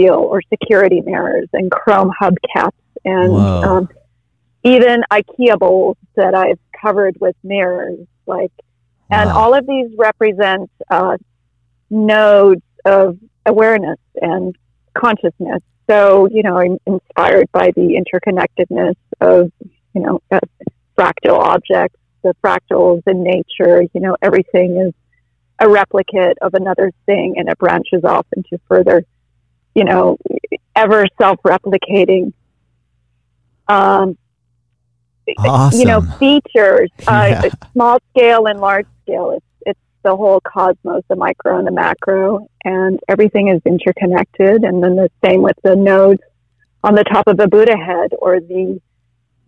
or 0.06 0.42
security 0.50 1.02
mirrors 1.02 1.50
and 1.54 1.72
chrome 1.72 2.12
hubcaps 2.22 2.72
and 3.04 3.64
um, 3.64 3.90
even 4.64 5.02
IKEA 5.12 5.58
bowls 5.58 5.98
that 6.16 6.36
I've 6.36 6.60
covered 6.80 7.18
with 7.20 7.36
mirrors. 7.44 8.06
Like, 8.26 8.52
and 9.10 9.30
Wow. 9.30 9.36
all 9.38 9.54
of 9.54 9.66
these 9.66 9.92
represent 9.98 10.70
uh, 10.90 11.18
nodes 11.90 12.62
of 12.86 13.18
awareness 13.46 14.00
and 14.22 14.56
consciousness. 14.94 15.62
So, 15.90 16.28
you 16.30 16.44
know, 16.44 16.58
I'm 16.58 16.78
inspired 16.86 17.50
by 17.52 17.72
the 17.76 18.02
interconnectedness 18.02 18.96
of, 19.22 19.52
you 19.94 20.02
know, 20.02 20.20
uh, 20.30 20.40
fractal 20.98 21.40
objects, 21.40 21.98
the 22.24 22.36
fractals 22.44 23.04
in 23.08 23.24
nature. 23.24 23.84
You 23.94 24.02
know, 24.02 24.18
everything 24.22 24.78
is 24.78 24.94
a 25.60 25.70
replicate 25.70 26.38
of 26.42 26.54
another 26.54 26.92
thing 27.06 27.36
and 27.38 27.48
it 27.50 27.58
branches 27.58 28.04
off 28.04 28.28
into 28.36 28.60
further, 28.68 29.06
you 29.78 29.84
know, 29.84 30.18
ever 30.76 31.06
self 31.22 31.38
replicating. 31.46 32.34
Um, 33.68 34.18
Awesome. 35.40 35.80
you 35.80 35.86
know, 35.86 36.02
features, 36.18 36.90
uh, 37.08 37.28
Yeah. 37.30 37.50
small 37.74 38.00
scale 38.10 38.48
and 38.48 38.60
large 38.60 38.88
scale. 39.04 39.32
It's 39.32 39.46
it's 39.68 39.80
the 40.02 40.16
whole 40.16 40.40
cosmos, 40.42 41.04
the 41.10 41.16
micro 41.16 41.60
and 41.60 41.68
the 41.68 41.72
macro, 41.72 42.48
and 42.66 43.00
everything 43.08 43.50
is 43.50 43.62
interconnected. 43.66 44.64
And 44.64 44.82
then 44.84 44.96
the 44.96 45.12
same 45.24 45.44
with 45.44 45.58
the 45.64 45.76
nodes 45.76 46.24
on 46.84 46.96
the 46.96 47.04
top 47.04 47.28
of 47.28 47.40
a 47.40 47.48
Buddha 47.48 47.78
head 47.78 48.14
or 48.18 48.40
the 48.40 48.82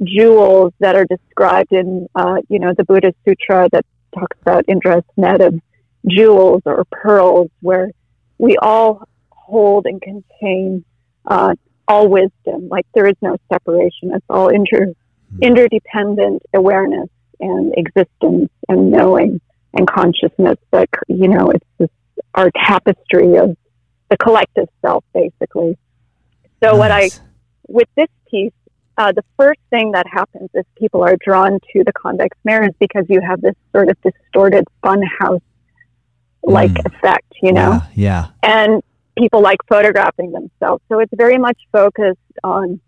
jewels 0.03 0.73
that 0.79 0.95
are 0.95 1.05
described 1.05 1.71
in, 1.71 2.07
uh, 2.13 2.37
you 2.49 2.59
know, 2.59 2.73
the 2.77 2.83
Buddha 2.83 3.13
Sutra 3.25 3.67
that 3.71 3.85
talks 4.13 4.37
about 4.41 4.65
Indra's 4.67 5.03
net 5.17 5.41
of 5.41 5.59
jewels 6.07 6.61
or 6.65 6.83
pearls, 6.91 7.49
where 7.61 7.89
we 8.37 8.57
all 8.57 9.07
hold 9.49 9.85
and 9.85 10.01
contain 10.01 10.85
uh, 11.25 11.55
all 11.88 12.07
wisdom. 12.07 12.69
Like 12.69 12.85
there 12.93 13.07
is 13.07 13.15
no 13.21 13.38
separation. 13.51 14.12
It's 14.13 14.25
all 14.29 14.49
inter 14.49 14.93
interdependent 15.41 16.41
awareness 16.53 17.09
and 17.39 17.73
existence 17.77 18.49
and 18.67 18.91
knowing 18.91 19.39
and 19.73 19.88
consciousness 19.88 20.57
that 20.71 20.89
you 21.07 21.27
know 21.27 21.51
it's 21.51 21.65
this 21.77 21.89
our 22.33 22.49
tapestry 22.65 23.38
of 23.38 23.55
the 24.09 24.17
collective 24.17 24.67
self 24.81 25.03
basically 25.13 25.77
so 26.63 26.75
what 26.75 26.91
i 26.91 27.09
with 27.67 27.88
this 27.95 28.07
piece 28.29 28.51
uh, 28.97 29.12
the 29.13 29.23
first 29.38 29.59
thing 29.69 29.91
that 29.91 30.05
happens 30.12 30.49
is 30.55 30.65
people 30.77 31.03
are 31.03 31.15
drawn 31.23 31.59
to 31.71 31.83
the 31.85 31.93
convex 31.93 32.35
mirrors 32.43 32.73
because 32.79 33.05
you 33.07 33.21
have 33.21 33.39
this 33.41 33.55
sort 33.71 33.88
of 33.89 33.97
distorted 34.01 34.65
funhouse 34.83 35.41
like 36.43 36.71
Mm. 36.71 36.85
effect 36.88 37.31
you 37.43 37.53
know 37.53 37.81
Yeah. 37.93 38.27
and 38.41 38.81
people 39.19 39.41
like 39.41 39.60
photographing 39.67 40.32
themselves. 40.32 40.82
So 40.89 40.99
it's 40.99 41.13
very 41.15 41.38
much 41.38 41.58
focused 41.71 42.17
on 42.43 42.79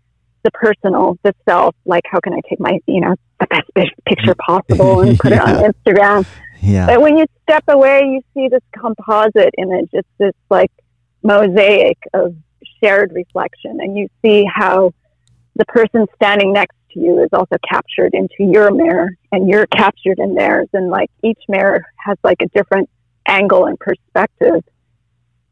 the 0.42 0.50
personal, 0.50 1.18
the 1.22 1.34
self. 1.48 1.74
Like, 1.84 2.04
how 2.10 2.20
can 2.20 2.32
I 2.32 2.40
take 2.48 2.58
my, 2.58 2.78
you 2.86 3.00
know, 3.00 3.14
the 3.38 3.62
best 3.74 3.90
picture 4.06 4.34
possible 4.34 5.02
and 5.02 5.18
put 5.18 5.32
it 5.32 5.40
on 5.48 5.72
Instagram? 5.72 6.26
Yeah. 6.60 6.86
But 6.86 7.00
when 7.00 7.18
you 7.18 7.26
step 7.42 7.64
away, 7.68 8.00
you 8.04 8.22
see 8.34 8.48
this 8.48 8.62
composite 8.76 9.54
image. 9.58 9.90
It's 9.92 10.08
this 10.18 10.34
like 10.48 10.70
mosaic 11.22 11.98
of 12.14 12.34
shared 12.82 13.12
reflection, 13.12 13.78
and 13.80 13.96
you 13.96 14.08
see 14.24 14.44
how 14.52 14.92
the 15.56 15.64
person 15.66 16.06
standing 16.16 16.52
next 16.52 16.76
to 16.92 17.00
you 17.00 17.22
is 17.22 17.28
also 17.32 17.56
captured 17.68 18.14
into 18.14 18.50
your 18.50 18.70
mirror, 18.70 19.10
and 19.32 19.48
you're 19.48 19.66
captured 19.66 20.18
in 20.18 20.34
theirs. 20.34 20.68
And 20.72 20.90
like 20.90 21.10
each 21.22 21.40
mirror 21.48 21.84
has 21.98 22.16
like 22.22 22.40
a 22.42 22.48
different 22.48 22.88
angle 23.26 23.66
and 23.66 23.78
perspective, 23.78 24.62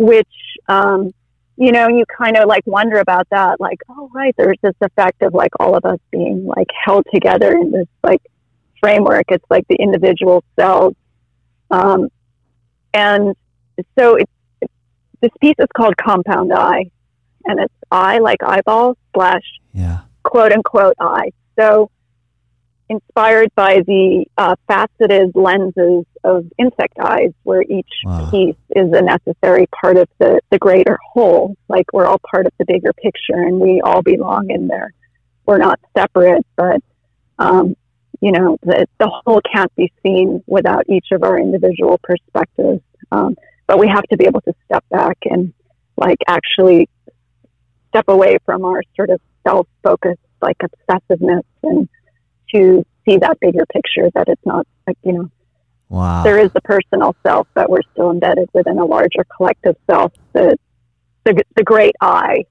which 0.01 0.27
um, 0.67 1.13
you 1.57 1.73
know 1.73 1.89
you 1.89 2.05
kind 2.07 2.37
of 2.39 2.49
like 2.49 2.67
wonder 2.67 2.99
about 2.99 3.29
that. 3.31 3.61
Like, 3.61 3.81
oh 3.91 4.11
right, 4.15 4.35
there's 4.39 4.57
this 4.63 4.75
effect 4.81 5.21
of 5.23 5.35
like 5.35 5.53
all 5.61 5.77
of 5.77 5.85
us 5.85 5.99
being 6.11 6.47
like 6.47 6.69
held 6.85 7.05
together 7.13 7.53
in 7.53 7.71
this 7.71 7.87
like 8.03 8.23
framework. 8.81 9.27
It's 9.29 9.45
like 9.51 9.69
the 9.69 9.77
individual 9.77 10.43
cells. 10.59 10.95
Um, 11.71 12.09
and 12.95 13.37
so 13.97 14.17
it's, 14.17 14.33
it's, 14.63 14.73
this 15.21 15.31
piece 15.41 15.55
is 15.59 15.69
called 15.77 15.97
Compound 15.99 16.51
Eye, 16.53 16.91
and 17.45 17.61
it's 17.61 17.75
eye 17.93 18.19
like 18.19 18.43
eyeball 18.43 18.97
slash 19.15 19.45
Yeah. 19.75 20.01
quote 20.25 20.53
unquote 20.53 20.97
eye. 20.99 21.31
So 21.59 21.91
inspired 22.91 23.55
by 23.55 23.81
the 23.87 24.27
uh, 24.37 24.57
faceted 24.67 25.31
lenses 25.37 26.05
of 26.25 26.45
insect 26.59 26.99
eyes, 27.01 27.33
where 27.45 27.63
each 27.63 27.89
Wow. 28.05 28.29
piece 28.31 28.57
is 28.75 28.93
a 28.93 29.01
necessary 29.01 29.67
part 29.81 29.97
of 29.97 30.09
the, 30.19 30.41
the 30.51 30.59
greater 30.59 30.99
whole. 31.13 31.57
Like 31.69 31.87
we're 31.93 32.07
all 32.07 32.21
part 32.31 32.47
of 32.47 32.53
the 32.59 32.65
bigger 32.67 32.93
picture 32.93 33.41
and 33.47 33.61
we 33.61 33.81
all 33.81 34.03
belong 34.03 34.51
in 34.51 34.67
there. 34.67 34.93
We're 35.47 35.59
not 35.59 35.79
separate, 35.97 36.45
but, 36.57 36.83
um, 37.39 37.77
you 38.21 38.33
know, 38.33 38.59
the, 38.63 38.87
the 38.99 39.09
whole 39.09 39.41
can't 39.55 39.75
be 39.77 39.93
seen 40.03 40.43
without 40.47 40.85
each 40.89 41.07
of 41.13 41.23
our 41.23 41.39
individual 41.39 41.99
perspectives. 42.03 42.83
Um, 43.13 43.37
but 43.69 43.79
we 43.79 43.87
have 43.89 44.05
to 44.11 44.17
be 44.17 44.27
able 44.27 44.41
to 44.43 44.55
step 44.67 44.85
back 44.91 45.17
and 45.25 45.53
like 45.97 46.19
actually 46.27 46.89
step 47.91 48.07
away 48.09 48.39
from 48.45 48.65
our 48.65 48.83
sort 48.97 49.11
of 49.11 49.21
self-focused 49.47 50.21
like 50.43 50.57
obsessiveness 50.59 51.45
and 51.63 51.89
to 52.55 52.85
see 53.07 53.17
that 53.19 53.39
bigger 53.41 53.65
picture 53.73 54.11
that 54.15 54.29
it's 54.29 54.45
not 54.45 54.67
like, 54.87 54.97
you 55.03 55.13
know, 55.13 55.31
Wow. 55.89 56.23
there 56.23 56.39
is 56.39 56.51
the 56.53 56.61
personal 56.61 57.17
self, 57.27 57.49
but 57.55 57.69
we're 57.69 57.83
still 57.93 58.11
embedded 58.13 58.49
within 58.53 58.79
a 58.79 58.85
larger 58.85 59.25
collective 59.37 59.75
self, 59.91 60.13
the, 60.33 60.57
the, 61.25 61.43
the 61.57 61.65
great 61.65 61.95
I. 62.01 62.45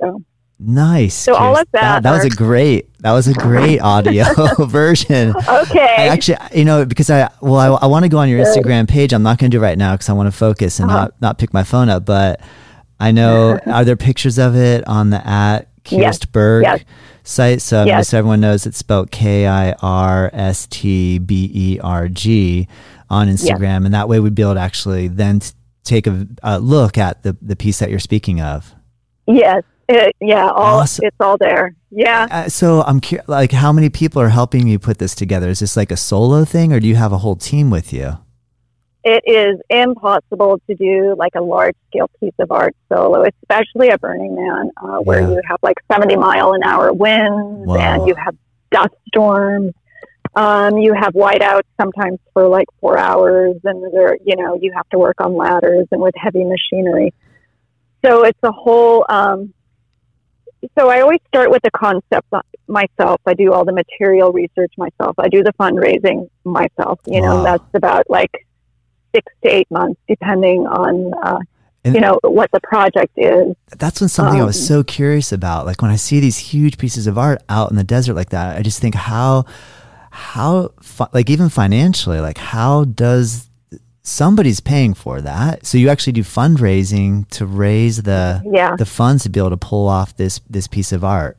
So, 0.00 0.22
Nice. 0.64 1.14
So 1.14 1.34
all 1.34 1.56
of 1.56 1.66
that 1.72 2.04
That, 2.04 2.12
was 2.12 2.24
a 2.24 2.30
great. 2.30 2.86
That 3.00 3.10
was 3.12 3.26
a 3.26 3.34
great 3.34 3.80
audio 3.82 4.24
version. 4.66 5.30
okay. 5.36 5.96
I 5.98 6.06
actually, 6.06 6.36
you 6.54 6.64
know, 6.64 6.84
because 6.84 7.10
I 7.10 7.28
well, 7.40 7.56
I, 7.56 7.66
I 7.82 7.86
want 7.86 8.04
to 8.04 8.08
go 8.08 8.18
on 8.18 8.28
your 8.28 8.44
Good. 8.44 8.56
Instagram 8.62 8.88
page. 8.88 9.12
I'm 9.12 9.24
not 9.24 9.38
going 9.38 9.50
to 9.50 9.56
do 9.56 9.60
it 9.60 9.66
right 9.66 9.76
now 9.76 9.94
because 9.94 10.08
I 10.08 10.12
want 10.12 10.28
to 10.28 10.30
focus 10.38 10.78
and 10.78 10.88
Uh-huh. 10.88 11.00
not 11.00 11.14
not 11.20 11.38
pick 11.38 11.52
my 11.52 11.64
phone 11.64 11.88
up. 11.88 12.04
But 12.04 12.40
I 13.00 13.10
know, 13.10 13.58
are 13.66 13.84
there 13.84 13.96
pictures 13.96 14.38
of 14.38 14.54
it 14.54 14.86
on 14.86 15.10
the 15.10 15.26
at. 15.26 15.66
Kirstberg 15.84 16.62
Yes. 16.62 16.80
site? 17.24 17.62
So 17.62 17.84
Yes. 17.84 18.00
just 18.00 18.10
so 18.10 18.18
everyone 18.18 18.40
knows, 18.40 18.66
it's 18.66 18.78
spelled 18.78 19.10
K 19.10 19.46
I 19.46 19.72
R 19.82 20.30
S 20.32 20.66
T 20.70 21.18
B 21.18 21.50
E 21.54 21.78
R 21.82 22.08
G 22.08 22.68
on 23.10 23.28
Instagram, 23.28 23.84
and 23.84 23.92
that 23.94 24.08
way 24.08 24.20
we'd 24.20 24.34
be 24.34 24.42
able 24.42 24.54
to 24.54 24.60
actually 24.60 25.08
then 25.08 25.40
t- 25.40 25.50
take 25.84 26.06
a, 26.06 26.26
a 26.42 26.58
look 26.58 26.96
at 26.98 27.22
the 27.22 27.36
the 27.42 27.56
piece 27.56 27.78
that 27.80 27.90
you're 27.90 27.98
speaking 27.98 28.40
of. 28.40 28.74
yes. 29.26 29.62
It, 29.88 30.14
yeah. 30.20 30.48
All, 30.48 30.78
Awesome. 30.80 31.04
It's 31.06 31.16
all 31.20 31.36
there. 31.36 31.74
Yeah. 31.90 32.26
Uh, 32.30 32.48
so 32.48 32.82
I'm 32.82 33.00
curious, 33.00 33.28
like, 33.28 33.52
how 33.52 33.72
many 33.72 33.90
people 33.90 34.22
are 34.22 34.28
helping 34.30 34.66
you 34.68 34.78
put 34.78 34.96
this 34.98 35.14
together? 35.14 35.50
Is 35.50 35.58
this 35.58 35.76
like 35.76 35.90
a 35.90 35.96
solo 35.98 36.44
thing, 36.46 36.72
or 36.72 36.80
do 36.80 36.86
you 36.86 36.94
have 36.94 37.12
a 37.12 37.18
whole 37.18 37.36
team 37.36 37.68
with 37.68 37.92
you? 37.92 38.16
It 39.04 39.22
is 39.26 39.60
impossible 39.68 40.60
to 40.68 40.74
do 40.76 41.14
like 41.18 41.34
a 41.34 41.40
large 41.42 41.74
scale 41.88 42.08
piece 42.20 42.34
of 42.38 42.50
art 42.52 42.74
solo, 42.92 43.24
especially 43.24 43.90
at 43.90 44.00
Burning 44.00 44.34
Man, 44.34 44.70
uh, 44.76 44.98
where 44.98 45.20
Yeah. 45.20 45.30
you 45.30 45.40
have 45.48 45.58
like 45.62 45.76
70 45.90 46.16
mile 46.16 46.52
an 46.52 46.62
hour 46.62 46.92
winds 46.92 47.68
Wow. 47.68 47.76
and 47.76 48.06
you 48.06 48.14
have 48.16 48.36
dust 48.70 48.94
storms. 49.08 49.72
Um, 50.34 50.78
you 50.78 50.94
have 50.94 51.12
whiteouts 51.12 51.68
sometimes 51.78 52.18
for 52.32 52.48
like 52.48 52.66
four 52.80 52.96
hours, 52.96 53.56
and 53.64 53.92
there, 53.92 54.16
you 54.24 54.36
know, 54.36 54.54
you 54.54 54.72
have 54.74 54.88
to 54.90 54.98
work 54.98 55.20
on 55.20 55.36
ladders 55.36 55.86
and 55.90 56.00
with 56.00 56.14
heavy 56.16 56.44
machinery. 56.44 57.12
So 58.04 58.24
it's 58.24 58.38
a 58.42 58.50
whole. 58.52 59.04
Um, 59.10 59.52
so 60.78 60.88
I 60.88 61.00
always 61.00 61.18
start 61.26 61.50
with 61.50 61.62
the 61.62 61.70
concept 61.72 62.28
myself. 62.66 63.20
I 63.26 63.34
do 63.34 63.52
all 63.52 63.64
the 63.64 63.72
material 63.72 64.32
research 64.32 64.72
myself. 64.78 65.16
I 65.18 65.28
do 65.28 65.42
the 65.42 65.52
fundraising 65.60 66.30
myself. 66.44 67.00
You 67.04 67.20
know, 67.20 67.42
that's 67.42 67.64
about 67.74 68.08
like 68.08 68.30
six 69.14 69.32
to 69.42 69.48
eight 69.48 69.70
months, 69.70 70.00
depending 70.08 70.66
on 70.66 71.12
uh, 71.22 71.38
And- 71.84 71.94
you 71.94 72.00
know 72.00 72.18
what 72.22 72.50
the 72.52 72.60
project 72.60 73.12
is. 73.16 73.54
That's 73.78 74.00
when 74.00 74.08
something 74.08 74.40
I 74.40 74.44
was 74.44 74.56
Um, 74.56 74.66
so 74.66 74.82
curious 74.84 75.32
about. 75.32 75.66
Like 75.66 75.82
when 75.82 75.90
I 75.90 75.96
see 75.96 76.20
these 76.20 76.38
huge 76.38 76.78
pieces 76.78 77.06
of 77.06 77.18
art 77.18 77.42
out 77.48 77.70
in 77.70 77.76
the 77.76 77.84
desert 77.84 78.14
like 78.14 78.30
that, 78.30 78.56
I 78.56 78.62
just 78.62 78.80
think 78.80 78.94
how, 78.94 79.44
how, 80.10 80.70
like 81.12 81.28
even 81.30 81.48
financially, 81.48 82.20
like 82.20 82.38
how 82.38 82.84
does 82.84 83.48
somebody's 84.02 84.60
paying 84.60 84.94
for 84.94 85.20
that? 85.20 85.64
So 85.66 85.78
you 85.78 85.88
actually 85.88 86.12
do 86.14 86.22
fundraising 86.22 87.28
to 87.30 87.46
raise 87.46 88.02
the 88.02 88.42
Yeah, 88.44 88.76
the 88.76 88.86
funds 88.86 89.22
to 89.24 89.30
be 89.30 89.40
able 89.40 89.50
to 89.50 89.56
pull 89.56 89.88
off 89.88 90.16
this 90.16 90.40
this 90.50 90.66
piece 90.66 90.92
of 90.92 91.02
art. 91.04 91.36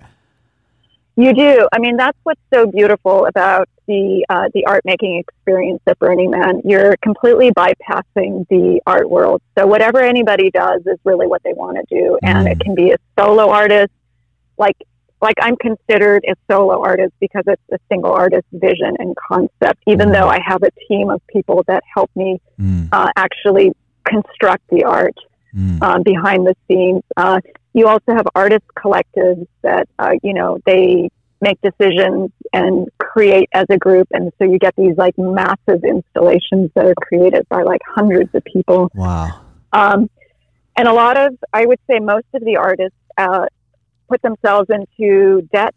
You 1.15 1.34
do. 1.34 1.67
I 1.71 1.80
mean, 1.80 1.97
that's 1.97 2.17
what's 2.23 2.41
so 2.54 2.65
beautiful 2.65 3.26
about 3.26 3.67
the 3.88 4.26
uh, 4.30 4.49
the 4.54 4.65
art 4.65 4.82
making 4.86 5.19
experience 5.19 5.82
at 5.88 5.99
Burning 5.99 6.32
Man. 6.32 6.62
You're 6.63 6.95
completely 7.04 7.52
bypassing 7.52 8.47
the 8.49 8.80
art 8.88 9.10
world. 9.10 9.41
So 9.58 9.67
whatever 9.67 9.99
anybody 9.99 10.49
does 10.52 10.82
is 10.86 10.97
really 11.04 11.28
what 11.28 11.41
they 11.43 11.54
want 11.54 11.78
to 11.78 11.95
do, 11.95 12.17
and 12.23 12.47
it 12.47 12.58
Mm. 12.58 12.63
can 12.63 12.76
be 12.76 12.91
a 12.91 12.97
solo 13.19 13.49
artist, 13.49 13.91
like 14.58 14.76
like 15.21 15.36
I'm 15.41 15.56
considered 15.56 16.26
a 16.28 16.34
solo 16.52 16.82
artist 16.84 17.13
because 17.21 17.43
it's 17.47 17.62
a 17.71 17.78
single 17.89 18.12
artist 18.12 18.45
vision 18.52 18.95
and 18.99 19.15
concept. 19.15 19.82
Even 19.88 20.10
Mm. 20.10 20.13
though 20.13 20.28
I 20.28 20.39
have 20.45 20.63
a 20.63 20.71
team 20.88 21.10
of 21.10 21.21
people 21.32 21.63
that 21.67 21.84
help 21.93 22.10
me 22.15 22.39
Mm, 22.60 22.89
uh, 22.91 23.10
actually 23.15 23.71
construct 24.06 24.63
the 24.69 24.84
art. 24.84 25.15
mm, 25.56 25.82
um, 25.84 26.02
behind 26.04 26.47
the 26.47 26.56
scenes. 26.67 27.04
Uh, 27.15 27.39
you 27.73 27.88
also 27.88 28.13
have 28.13 28.27
artist 28.36 28.65
collectives 28.77 29.47
that, 29.62 29.88
uh, 29.99 30.12
you 30.21 30.33
know, 30.33 30.59
they 30.65 31.09
make 31.41 31.59
decisions 31.62 32.31
and 32.53 32.88
create 32.99 33.49
as 33.53 33.65
a 33.69 33.77
group. 33.77 34.07
And 34.12 34.31
so 34.38 34.45
you 34.45 34.59
get 34.59 34.75
these 34.77 34.95
like 34.97 35.17
massive 35.17 35.83
installations 35.83 36.71
that 36.75 36.86
are 36.86 36.95
created 36.95 37.47
by 37.49 37.63
like 37.63 37.81
hundreds 37.86 38.33
of 38.33 38.43
people. 38.45 38.89
wow. 38.93 39.41
Um, 39.73 40.09
and 40.77 40.88
a 40.88 40.93
lot 40.93 41.17
of, 41.17 41.38
I 41.51 41.65
would 41.65 41.79
say 41.89 41.99
most 41.99 42.25
of 42.33 42.43
the 42.45 42.57
artists 42.57 42.97
uh, 43.17 43.45
put 44.09 44.21
themselves 44.21 44.69
into 44.69 45.47
debt 45.53 45.75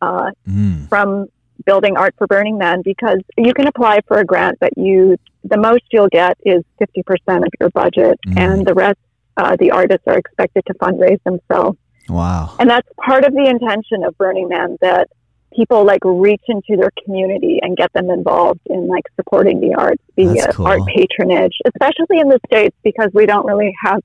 uh, 0.00 0.30
Mm, 0.48 0.88
from 0.88 1.26
building 1.66 1.96
art 1.96 2.14
for 2.16 2.26
Burning 2.26 2.56
Man 2.56 2.82
because 2.82 3.18
you 3.36 3.52
can 3.52 3.66
apply 3.66 4.00
for 4.06 4.18
a 4.18 4.24
grant, 4.24 4.58
but 4.60 4.70
you 4.76 5.16
the 5.44 5.56
most 5.56 5.82
you'll 5.90 6.08
get 6.08 6.36
is 6.44 6.62
fifty 6.78 7.02
percent 7.02 7.44
of 7.44 7.50
your 7.58 7.70
budget, 7.70 8.18
Mm. 8.26 8.38
and 8.38 8.66
the 8.66 8.74
rest 8.74 8.98
uh, 9.38 9.56
the 9.58 9.70
artists 9.70 10.04
are 10.06 10.18
expected 10.18 10.64
to 10.66 10.74
fundraise 10.74 11.22
themselves. 11.24 11.78
wow. 12.08 12.54
And 12.58 12.68
that's 12.68 12.88
part 13.04 13.24
of 13.24 13.32
the 13.32 13.46
intention 13.48 14.04
of 14.04 14.16
Burning 14.18 14.48
Man 14.48 14.76
that 14.82 15.08
people 15.54 15.84
like 15.84 16.00
reach 16.04 16.42
into 16.48 16.76
their 16.76 16.90
community 17.04 17.58
and 17.62 17.76
get 17.76 17.90
them 17.94 18.10
involved 18.10 18.60
in 18.66 18.86
like 18.86 19.04
supporting 19.16 19.60
the 19.60 19.74
arts 19.74 20.02
That's 20.16 20.56
cool. 20.56 20.66
art 20.66 20.80
patronage, 20.94 21.56
especially 21.64 22.18
in 22.20 22.28
the 22.28 22.38
states 22.46 22.76
because 22.84 23.10
we 23.14 23.24
don't 23.26 23.46
really 23.46 23.74
have 23.82 24.00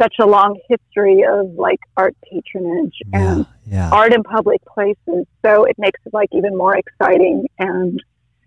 such 0.00 0.14
a 0.20 0.26
long 0.26 0.58
history 0.68 1.24
of 1.24 1.52
like 1.54 1.80
art 1.96 2.16
patronage 2.30 2.96
Yeah, 3.12 3.20
and 3.34 3.46
yeah. 3.66 3.90
art 3.92 4.12
in 4.12 4.22
public 4.22 4.60
places. 4.64 5.26
So 5.44 5.64
it 5.64 5.76
makes 5.78 6.00
it 6.06 6.12
like 6.14 6.28
even 6.32 6.56
more 6.56 6.76
exciting 6.76 7.46
and 7.58 8.02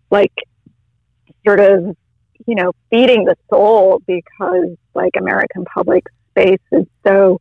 like 0.10 0.34
sort 1.46 1.60
of, 1.60 1.96
you 2.48 2.56
know, 2.56 2.72
feeding 2.90 3.26
the 3.26 3.36
soul 3.50 4.02
because 4.08 4.76
like 4.94 5.12
American 5.18 5.66
public 5.66 6.06
space 6.32 6.60
is 6.72 6.86
so 7.06 7.40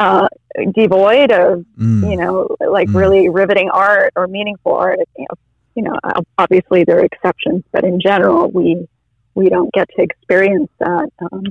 uh, 0.00 0.26
devoid 0.74 1.30
of, 1.30 1.64
Mm. 1.78 2.10
you 2.10 2.16
know, 2.16 2.48
like 2.60 2.88
Mm. 2.88 2.94
really 2.96 3.28
riveting 3.28 3.70
art 3.70 4.12
or 4.16 4.26
meaningful 4.26 4.72
art. 4.74 4.98
You 5.16 5.26
know, 5.30 5.36
you 5.74 5.82
know, 5.84 5.96
obviously 6.38 6.84
there 6.84 6.98
are 6.98 7.04
exceptions, 7.04 7.62
but 7.72 7.84
in 7.84 8.00
general, 8.00 8.50
we 8.50 8.86
we 9.34 9.48
don't 9.48 9.72
get 9.72 9.88
to 9.96 10.02
experience 10.02 10.68
that. 10.80 11.08
Um, 11.32 11.42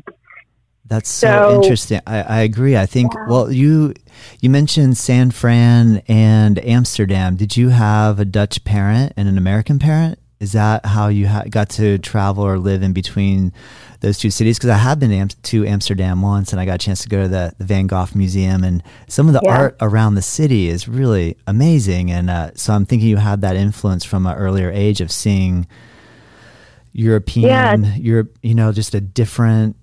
That's 0.85 1.09
so, 1.09 1.27
So- 1.27 1.61
interesting. 1.61 2.01
I, 2.05 2.21
I 2.21 2.39
agree. 2.41 2.75
I 2.75 2.85
think. 2.85 3.13
Yeah. 3.13 3.25
Well, 3.29 3.51
you 3.51 3.93
you 4.41 4.49
mentioned 4.49 4.97
San 4.97 5.31
Fran 5.31 6.01
and 6.09 6.59
Amsterdam. 6.65 7.37
Did 7.37 7.55
you 7.55 7.69
have 7.69 8.19
a 8.19 8.25
Dutch 8.25 8.63
parent 8.65 9.13
and 9.15 9.29
an 9.29 9.37
American 9.37 9.79
parent? 9.79 10.19
Is 10.41 10.53
that 10.53 10.85
how 10.87 11.07
you 11.07 11.27
ha- 11.27 11.43
got 11.47 11.69
to 11.71 11.99
travel 11.99 12.43
or 12.43 12.57
live 12.57 12.81
in 12.81 12.93
between 12.93 13.53
those 13.99 14.17
two 14.17 14.31
cities? 14.31 14.57
Because 14.57 14.71
I 14.71 14.77
have 14.77 14.99
been 14.99 15.11
am- 15.11 15.27
to 15.27 15.65
Amsterdam 15.67 16.23
once, 16.23 16.51
and 16.51 16.59
I 16.59 16.65
got 16.65 16.75
a 16.75 16.77
chance 16.85 17.03
to 17.03 17.09
go 17.09 17.21
to 17.21 17.27
the, 17.27 17.53
the 17.59 17.63
Van 17.63 17.85
Gogh 17.85 18.07
Museum, 18.15 18.63
and 18.63 18.81
some 19.07 19.27
of 19.27 19.33
the 19.33 19.41
Yeah. 19.43 19.55
art 19.55 19.77
around 19.81 20.15
the 20.15 20.23
city 20.23 20.67
is 20.67 20.87
really 20.87 21.37
amazing. 21.45 22.09
And 22.09 22.31
uh, 22.31 22.51
so 22.55 22.73
I'm 22.73 22.85
thinking 22.87 23.07
you 23.07 23.17
had 23.17 23.41
that 23.41 23.55
influence 23.55 24.03
from 24.03 24.25
an 24.25 24.35
earlier 24.35 24.71
age 24.71 24.99
of 24.99 25.11
seeing 25.11 25.67
European, 26.93 27.93
Europe, 27.97 28.37
you 28.41 28.55
know, 28.55 28.71
just 28.71 28.95
a 28.95 28.99
different 29.01 29.75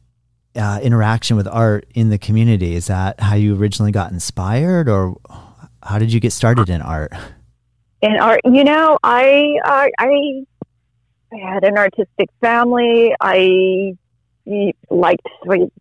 uh, 0.57 0.81
interaction 0.83 1.37
with 1.37 1.47
art 1.47 1.87
in 1.95 2.11
the 2.11 2.19
community. 2.19 2.75
Is 2.75 2.89
that 2.89 3.21
how 3.21 3.37
you 3.37 3.57
originally 3.57 3.93
got 3.93 4.11
inspired, 4.13 4.89
or 4.89 5.17
how 5.85 6.01
did 6.01 6.13
you 6.13 6.19
get 6.21 6.33
started 6.33 6.69
in 6.69 6.83
art? 6.83 7.13
In 8.01 8.17
art 8.19 8.41
you 8.45 8.65
know 8.65 8.99
i 9.03 9.57
i 9.65 9.91
i 11.33 11.37
had 11.37 11.65
an 11.65 11.77
artistic 11.77 12.29
family 12.41 13.15
i 13.21 13.93
liked 14.91 15.21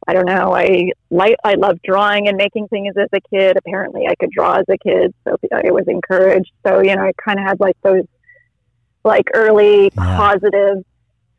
i 0.08 0.14
don't 0.14 0.26
know 0.26 0.54
i 0.54 0.90
like 1.10 1.36
i 1.46 1.54
loved 1.54 1.80
drawing 1.84 2.28
and 2.28 2.36
making 2.36 2.68
things 2.68 2.94
as 2.98 3.08
a 3.14 3.20
kid 3.34 3.56
apparently 3.58 4.08
i 4.08 4.16
could 4.16 4.30
draw 4.32 4.56
as 4.56 4.66
a 4.70 4.78
kid 4.78 5.14
so 5.26 5.38
i 5.54 5.72
was 5.72 5.86
encouraged 5.88 6.52
so 6.66 6.82
you 6.82 6.94
know 6.96 7.04
i 7.04 7.12
kind 7.24 7.40
of 7.40 7.46
had 7.46 7.60
like 7.60 7.78
those 7.84 8.04
like 9.06 9.26
early 9.34 9.90
Yeah. 9.96 10.18
positive 10.18 10.84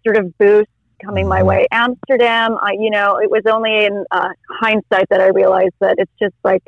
sort 0.04 0.16
of 0.16 0.36
boosts 0.38 0.72
coming 1.04 1.28
my 1.28 1.42
Mhm. 1.42 1.46
way 1.46 1.66
amsterdam 1.70 2.56
i 2.62 2.72
you 2.72 2.90
know 2.90 3.16
it 3.18 3.30
was 3.30 3.42
only 3.46 3.84
in 3.84 4.04
uh, 4.10 4.30
hindsight 4.48 5.06
that 5.10 5.20
i 5.20 5.26
realized 5.28 5.74
that 5.80 5.96
it's 5.98 6.12
just 6.20 6.34
like 6.44 6.62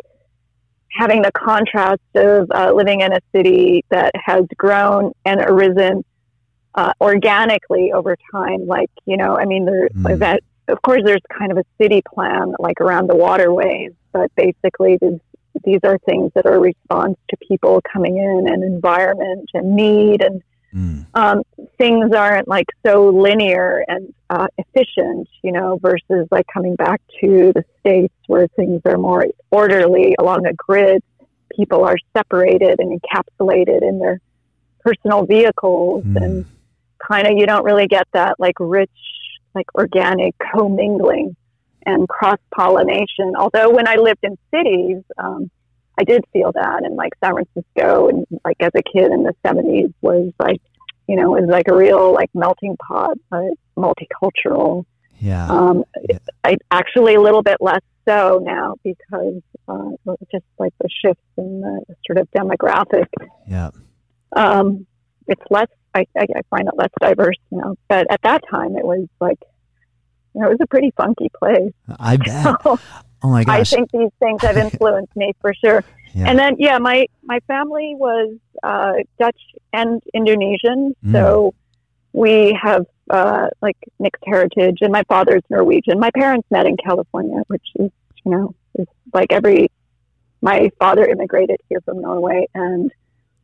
having 0.92 1.22
the 1.22 1.32
contrast 1.32 2.00
of 2.14 2.50
uh, 2.50 2.72
living 2.74 3.00
in 3.00 3.12
a 3.12 3.20
city 3.34 3.84
that 3.90 4.12
has 4.14 4.44
grown 4.56 5.12
and 5.24 5.40
arisen 5.40 6.04
uh, 6.74 6.92
organically 7.00 7.92
over 7.92 8.16
time. 8.32 8.66
Like, 8.66 8.90
you 9.06 9.16
know, 9.16 9.36
I 9.36 9.44
mean, 9.44 9.64
there, 9.64 9.88
Mm. 9.88 10.18
that, 10.18 10.42
of 10.68 10.80
course, 10.82 11.02
there's 11.04 11.22
kind 11.36 11.52
of 11.52 11.58
a 11.58 11.64
city 11.80 12.02
plan 12.14 12.54
like 12.58 12.80
around 12.80 13.08
the 13.08 13.16
waterways, 13.16 13.92
but 14.12 14.30
basically, 14.36 14.98
these, 15.00 15.20
these 15.64 15.80
are 15.84 15.98
things 15.98 16.30
that 16.34 16.46
are 16.46 16.60
response 16.60 17.16
to 17.30 17.36
people 17.48 17.80
coming 17.92 18.16
in 18.16 18.52
and 18.52 18.62
environment 18.62 19.48
and 19.54 19.74
need 19.74 20.22
and 20.22 20.42
Mm, 20.74 21.06
um, 21.14 21.42
things 21.78 22.12
aren't 22.14 22.46
like 22.46 22.66
so 22.86 23.08
linear 23.08 23.84
and 23.88 24.14
uh, 24.30 24.46
efficient, 24.58 25.28
you 25.42 25.52
know, 25.52 25.78
versus 25.82 26.28
like 26.30 26.46
coming 26.52 26.76
back 26.76 27.00
to 27.20 27.52
the 27.54 27.64
states 27.80 28.14
where 28.28 28.46
things 28.48 28.80
are 28.84 28.96
more 28.98 29.26
orderly 29.50 30.14
along 30.18 30.46
a 30.46 30.52
grid. 30.54 31.02
people 31.56 31.84
are 31.84 31.96
separated 32.16 32.78
and 32.78 33.00
encapsulated 33.00 33.82
in 33.82 33.98
their 33.98 34.20
personal 34.84 35.26
vehicles 35.26 36.04
Mm. 36.04 36.22
and 36.22 36.44
kind 36.98 37.26
of 37.26 37.36
you 37.36 37.44
don't 37.46 37.64
really 37.64 37.88
get 37.88 38.06
that 38.12 38.38
like 38.38 38.54
rich 38.60 38.90
like 39.54 39.66
organic 39.74 40.34
commingling 40.38 41.34
and 41.84 42.08
cross 42.08 42.38
pollination 42.54 43.32
although 43.36 43.68
when 43.70 43.88
i 43.88 43.96
lived 43.96 44.20
in 44.22 44.38
cities 44.54 45.02
um, 45.18 45.50
i 46.00 46.04
did 46.12 46.22
feel 46.32 46.50
that 46.52 46.78
and 46.84 46.94
like 47.02 47.12
san 47.22 47.32
francisco 47.36 48.08
and 48.08 48.26
like 48.44 48.56
as 48.60 48.72
a 48.74 48.82
kid 48.92 49.08
in 49.16 49.22
the 49.28 49.34
70s 49.44 49.92
was 50.00 50.32
like 50.38 50.60
you 51.08 51.16
know 51.16 51.34
it 51.36 51.42
was 51.42 51.50
like 51.50 51.68
a 51.68 51.76
real 51.84 52.12
like 52.20 52.30
melting 52.34 52.76
pot 52.88 53.16
multicultural 53.76 54.84
Yeah. 55.18 55.46
um, 55.48 55.84
Yeah. 56.08 56.18
I 56.44 56.56
actually 56.70 57.14
a 57.14 57.20
little 57.20 57.42
bit 57.50 57.58
less 57.60 57.84
so 58.08 58.40
now 58.42 58.76
because 58.82 59.42
uh, 59.68 59.90
just 60.32 60.44
like 60.58 60.72
the 60.80 60.88
shifts 61.00 61.22
in 61.36 61.60
the 61.60 61.74
sort 62.06 62.18
of 62.18 62.26
demographic, 62.32 63.06
yeah. 63.46 63.70
um, 64.34 64.86
it's 65.28 65.42
less. 65.50 65.68
I, 65.94 66.06
I 66.16 66.24
I 66.38 66.40
find 66.52 66.66
it 66.66 66.74
less 66.76 66.90
diverse 67.00 67.36
now, 67.50 67.76
but 67.88 68.06
at 68.10 68.20
that 68.22 68.40
time 68.50 68.76
it 68.76 68.84
was 68.84 69.06
like, 69.20 69.38
you 70.34 70.40
know, 70.40 70.46
it 70.48 70.52
was 70.56 70.62
a 70.62 70.66
pretty 70.66 70.92
funky 70.96 71.28
place. 71.38 71.72
I 72.10 72.16
bet. 72.16 72.56
So 72.64 72.78
Oh 73.22 73.30
my 73.30 73.44
I 73.46 73.64
think 73.64 73.90
these 73.90 74.10
things 74.18 74.42
have 74.42 74.56
influenced 74.66 75.14
me 75.16 75.32
for 75.40 75.52
sure. 75.54 75.84
Yeah. 76.14 76.28
And 76.28 76.38
then, 76.38 76.56
yeah, 76.58 76.78
my 76.78 77.06
my 77.22 77.40
family 77.46 77.94
was 77.96 78.36
uh, 78.62 78.94
Dutch 79.18 79.40
and 79.72 80.02
Indonesian, 80.12 80.94
Mm. 81.04 81.12
so 81.12 81.54
we 82.12 82.58
have 82.60 82.84
uh, 83.08 83.48
like 83.62 83.76
mixed 83.98 84.22
heritage. 84.26 84.78
And 84.80 84.92
my 84.92 85.04
father's 85.04 85.42
Norwegian. 85.50 86.00
My 86.00 86.10
parents 86.10 86.46
met 86.50 86.66
in 86.66 86.76
California, 86.76 87.42
which 87.46 87.66
is 87.76 87.90
you 88.24 88.32
know 88.32 88.54
is 88.78 88.86
like 89.14 89.32
every. 89.32 89.70
My 90.42 90.70
father 90.78 91.04
immigrated 91.04 91.60
here 91.68 91.82
from 91.82 92.00
Norway, 92.00 92.48
and 92.54 92.90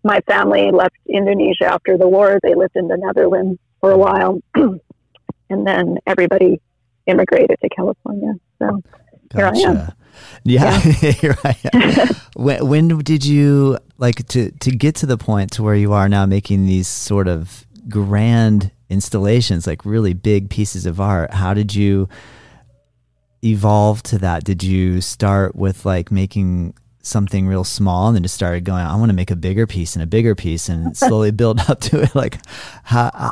my 0.03 0.21
family 0.27 0.71
left 0.73 0.97
Indonesia 1.07 1.67
after 1.67 1.99
the 1.99 2.09
war. 2.09 2.39
They 2.43 2.55
lived 2.55 2.75
in 2.75 2.89
the 2.89 2.97
Netherlands 2.97 3.61
for 3.81 3.91
a 3.91 3.99
while, 3.99 4.41
and 4.55 5.67
then 5.67 5.99
everybody 6.07 6.61
immigrated 7.07 7.59
to 7.63 7.69
California. 7.69 8.33
So 8.59 8.83
here 9.35 9.47
I 9.47 9.49
am. 9.49 9.75
Gotcha. 9.75 9.97
Yeah, 10.45 10.79
here 10.81 11.37
I 11.45 11.57
am. 11.73 12.09
when, 12.37 12.69
when 12.69 12.99
did 12.99 13.25
you 13.25 13.79
like 13.99 14.27
to 14.29 14.51
to 14.51 14.71
get 14.71 14.95
to 14.97 15.07
the 15.07 15.19
point 15.19 15.53
to 15.53 15.63
where 15.63 15.75
you 15.75 15.93
are 15.93 16.09
now, 16.09 16.27
making 16.27 16.67
these 16.67 16.89
sort 16.89 17.29
of 17.29 17.67
grand 17.89 18.71
installations, 18.89 19.67
like 19.67 19.85
really 19.85 20.15
big 20.15 20.51
pieces 20.51 20.87
of 20.87 21.01
art? 21.01 21.33
How 21.35 21.55
did 21.55 21.75
you 21.75 22.09
evolve 23.45 24.03
to 24.05 24.19
that? 24.19 24.45
Did 24.45 24.63
you 24.63 25.01
start 25.01 25.57
with 25.57 25.85
like 25.85 26.11
making 26.11 26.75
something 27.03 27.47
real 27.47 27.65
small 27.65 28.09
and 28.09 28.17
then 28.17 28.23
just 28.23 28.35
started 28.35 28.65
going, 28.65 28.85
I 28.85 28.97
want 28.97 29.11
to 29.11 29.15
make 29.17 29.31
a 29.31 29.37
bigger 29.37 29.67
piece 29.67 29.95
and 29.95 30.03
a 30.03 30.07
bigger 30.07 30.35
piece 30.35 30.69
and 30.69 30.97
slowly 30.97 31.31
build 31.31 31.61
up 31.69 31.81
to 31.83 32.03
it? 32.03 32.15
Like, 32.15 32.39
how? 32.85 33.31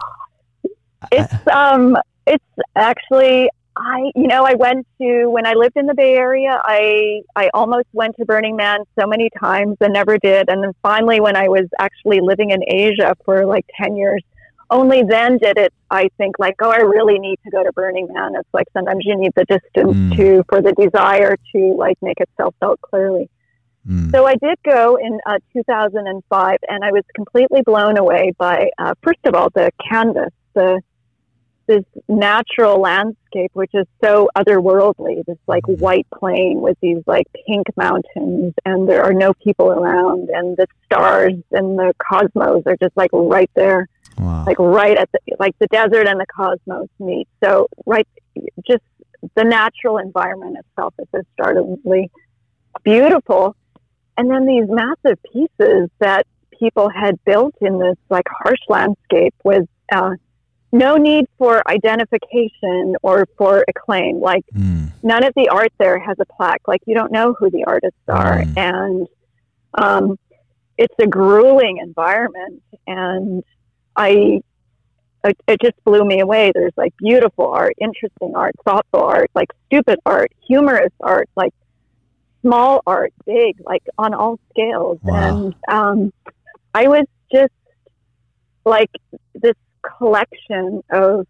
It's 1.13 1.35
um 1.53 1.97
it's 2.27 2.45
actually 2.77 3.51
I 3.77 4.13
you 4.15 4.29
know 4.29 4.45
I 4.45 4.55
went 4.55 4.87
to 5.01 5.27
when 5.29 5.47
I 5.47 5.55
lived 5.55 5.77
in 5.77 5.87
the 5.87 5.95
Bay 5.95 6.15
Area 6.15 6.61
I 6.65 7.23
I 7.35 7.51
almost 7.55 7.89
went 7.93 8.17
to 8.19 8.25
Burning 8.25 8.57
Man 8.57 8.81
so 8.99 9.07
many 9.07 9.31
times 9.41 9.77
and 9.81 9.93
never 9.93 10.19
did. 10.19 10.49
And 10.49 10.63
then 10.63 10.73
finally 10.83 11.21
when 11.21 11.37
I 11.37 11.49
was 11.49 11.67
actually 11.79 12.21
living 12.21 12.51
in 12.51 12.63
Asia 12.67 13.17
for 13.25 13.47
like 13.47 13.67
10 13.81 13.97
years 13.97 14.23
only 14.71 15.03
then 15.03 15.39
did 15.39 15.59
it 15.59 15.73
I 15.91 16.09
think 16.19 16.39
like 16.39 16.55
oh 16.63 16.71
I 16.71 16.81
really 16.81 17.19
need 17.19 17.39
to 17.45 17.51
go 17.51 17.63
to 17.65 17.73
Burning 17.73 18.09
Man. 18.13 18.35
It's 18.37 18.49
like 18.53 18.67
sometimes 18.73 19.03
you 19.05 19.17
need 19.17 19.33
the 19.35 19.45
distance 19.45 19.97
Mm. 19.97 20.17
to 20.17 20.45
for 20.49 20.63
the 20.63 20.73
desire 20.73 21.37
to 21.55 21.75
like 21.77 21.99
make 22.01 22.21
itself 22.21 22.55
felt 22.61 22.81
clearly. 22.81 23.29
Mm, 23.89 24.11
so 24.13 24.27
I 24.27 24.35
did 24.37 24.57
go 24.65 24.97
in 24.97 25.21
uh, 25.27 25.39
2005, 25.53 26.59
and 26.69 26.85
I 26.85 26.91
was 26.91 27.03
completely 27.15 27.61
blown 27.63 27.99
away 27.99 28.33
by, 28.39 28.71
uh, 28.79 28.95
first 29.03 29.19
of 29.27 29.35
all, 29.35 29.51
the 29.55 29.71
canvas, 29.91 30.33
the 30.55 30.81
this 31.67 31.85
natural 32.09 32.81
landscape, 32.81 33.51
which 33.55 33.71
is 33.75 33.87
so 34.03 34.29
otherworldly. 34.37 35.25
This 35.27 35.39
like 35.47 35.65
white 35.67 36.07
plain 36.15 36.61
with 36.61 36.79
these 36.81 37.03
like 37.07 37.27
pink 37.47 37.67
mountains, 37.77 38.55
and 38.65 38.89
there 38.89 39.05
are 39.05 39.15
no 39.15 39.35
people 39.35 39.71
around, 39.71 40.31
and 40.31 40.57
the 40.57 40.67
stars 40.85 41.35
and 41.53 41.79
the 41.79 41.93
cosmos 41.99 42.63
are 42.67 42.77
just 42.77 42.97
like 42.97 43.11
right 43.13 43.51
there 43.55 43.89
wow. 44.19 44.45
like 44.47 44.59
right 44.59 44.97
at 44.97 45.11
the 45.13 45.19
like 45.39 45.57
the 45.59 45.67
desert 45.69 46.07
and 46.07 46.21
the 46.21 46.27
cosmos 46.27 46.89
meet. 46.99 47.29
So 47.43 47.69
right, 47.87 48.07
just 48.67 48.83
the 49.35 49.45
natural 49.45 49.99
environment 49.99 50.59
itself 50.59 50.95
is 50.99 51.07
just 51.15 51.27
startlingly 51.35 52.11
beautiful. 52.83 53.57
And 54.17 54.31
then 54.31 54.47
these 54.47 54.67
massive 54.69 55.19
pieces 55.33 55.91
that 55.99 56.27
people 56.59 56.89
had 56.89 57.23
built 57.25 57.55
in 57.61 57.79
this 57.79 57.97
like 58.11 58.27
harsh 58.29 58.61
landscape 58.69 59.35
with 59.43 59.67
uh, 59.93 60.13
no 60.75 60.97
need 60.97 61.27
for 61.39 61.63
identification 61.69 62.97
or 63.03 63.27
for 63.39 63.65
acclaim. 63.69 64.21
Like 64.21 64.45
Mm, 64.53 64.91
none 65.03 65.23
of 65.25 65.33
the 65.35 65.49
art 65.49 65.73
there 65.79 65.99
has 66.01 66.17
a 66.19 66.27
plaque. 66.37 66.67
Like 66.67 66.83
you 66.87 66.95
don't 66.95 67.13
know 67.13 67.33
who 67.33 67.49
the 67.49 67.65
artists 67.65 68.07
are, 68.09 68.41
Mm. 68.43 68.57
and 68.57 69.09
um, 69.75 70.19
it's 70.77 70.95
a 71.01 71.07
grueling 71.07 71.79
environment. 71.79 72.63
And 72.89 73.45
I, 73.95 74.43
it, 75.25 75.37
it 75.47 75.61
just 75.63 75.79
blew 75.85 76.05
me 76.05 76.19
away. 76.21 76.51
There's 76.53 76.77
like 76.77 76.95
beautiful 76.99 77.47
art, 77.53 77.75
interesting 77.81 78.35
art, 78.35 78.55
thoughtful 78.65 79.03
art, 79.05 79.31
like 79.35 79.51
stupid 79.67 80.01
art, 80.05 80.33
humorous 80.49 80.93
art, 81.01 81.29
like 81.37 81.55
small 82.43 82.83
art, 82.87 83.13
big, 83.25 83.61
like 83.65 83.85
on 83.97 84.13
all 84.13 84.39
scales. 84.51 84.99
Wow. 85.03 85.15
And 85.17 85.55
um, 85.69 86.13
I 86.75 86.89
was 86.89 87.07
just 87.33 87.53
like 88.65 88.91
this 89.35 89.55
collection 89.99 90.83
of 90.91 91.27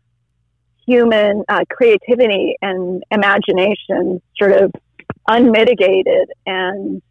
human 0.87 1.43
uh, 1.49 1.65
creativity 1.71 2.57
and 2.61 3.03
imagination, 3.11 4.21
sort 4.39 4.53
of 4.53 4.73
unmitigated 5.29 6.29
and 6.47 7.03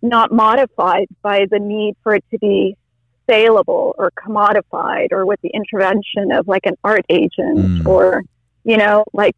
not 0.00 0.32
modified 0.32 1.06
by 1.22 1.46
the 1.50 1.58
need 1.58 1.94
for 2.02 2.14
it 2.14 2.24
to 2.30 2.38
be 2.38 2.76
saleable 3.28 3.94
or 3.98 4.10
commodified 4.12 5.08
or 5.12 5.26
with 5.26 5.40
the 5.42 5.50
intervention 5.52 6.32
of 6.32 6.48
like 6.48 6.64
an 6.64 6.74
art 6.82 7.04
agent 7.10 7.58
Mm. 7.58 7.86
or, 7.86 8.22
you 8.64 8.76
know, 8.76 9.04
like 9.12 9.36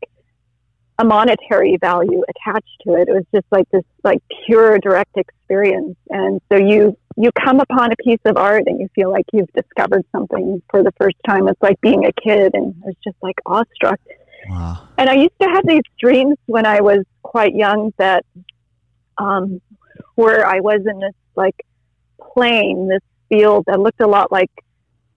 a 0.99 1.05
monetary 1.05 1.77
value 1.81 2.23
attached 2.29 2.83
to 2.87 2.95
it. 2.95 3.09
It 3.09 3.13
was 3.13 3.25
just 3.35 3.47
like 3.51 3.69
this 3.71 3.83
like 4.05 4.23
pure 4.47 4.79
direct 4.79 5.17
experience. 5.17 5.97
And 6.11 6.41
so 6.53 6.59
you 6.59 6.97
you 7.23 7.31
come 7.45 7.61
upon 7.61 7.93
a 7.93 7.97
piece 7.97 8.21
of 8.25 8.37
art 8.37 8.65
and 8.67 8.81
you 8.81 8.89
feel 8.95 9.11
like 9.11 9.27
you've 9.33 9.53
discovered 9.53 10.05
something 10.13 10.63
for 10.71 10.83
the 10.83 10.93
first 10.99 11.17
time. 11.27 11.49
It's 11.49 11.61
like 11.63 11.81
being 11.81 12.05
a 12.05 12.13
kid 12.13 12.55
and 12.55 12.75
I 12.83 12.87
was 12.87 12.97
just 13.03 13.17
like 13.23 13.37
awestruck. 13.47 14.01
wow. 14.49 14.89
And 14.97 15.09
I 15.11 15.15
used 15.15 15.39
to 15.41 15.49
have 15.49 15.67
these 15.67 15.83
dreams 15.99 16.37
when 16.47 16.67
I 16.67 16.81
was 16.81 17.05
quite 17.23 17.55
young 17.55 17.93
that 17.99 18.25
um, 19.19 19.61
where 20.15 20.47
I 20.47 20.61
was 20.61 20.81
in 20.87 21.01
this 21.01 21.15
like 21.37 21.57
plane, 22.33 22.89
this 22.89 23.03
field 23.29 23.65
that 23.67 23.81
looked 23.81 24.01
a 24.01 24.07
lot 24.07 24.33
like 24.33 24.51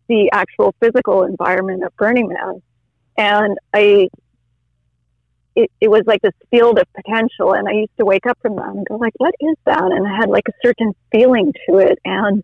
the 0.07 0.29
actual 0.31 0.75
physical 0.79 1.23
environment 1.23 1.83
of 1.83 1.95
Burning 1.95 2.27
Man. 2.27 2.61
And 3.17 3.57
I, 3.73 4.09
it, 5.55 5.69
it 5.79 5.89
was 5.89 6.01
like 6.05 6.21
this 6.21 6.33
field 6.51 6.79
of 6.79 6.85
potential. 6.95 7.53
And 7.53 7.67
I 7.67 7.73
used 7.73 7.97
to 7.99 8.05
wake 8.05 8.25
up 8.25 8.37
from 8.41 8.55
that 8.55 8.69
and 8.69 8.85
go 8.87 8.95
like, 8.95 9.13
what 9.17 9.33
is 9.39 9.55
that? 9.65 9.83
And 9.83 10.07
I 10.07 10.15
had 10.15 10.29
like 10.29 10.47
a 10.47 10.53
certain 10.65 10.93
feeling 11.11 11.53
to 11.69 11.77
it. 11.77 11.99
And 12.05 12.43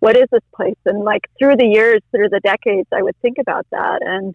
what 0.00 0.16
is 0.16 0.26
this 0.30 0.42
place? 0.54 0.78
And 0.84 1.04
like 1.04 1.22
through 1.38 1.56
the 1.56 1.66
years, 1.66 2.00
through 2.10 2.28
the 2.30 2.40
decades, 2.40 2.88
I 2.92 3.02
would 3.02 3.16
think 3.22 3.36
about 3.38 3.66
that. 3.70 4.00
And 4.02 4.34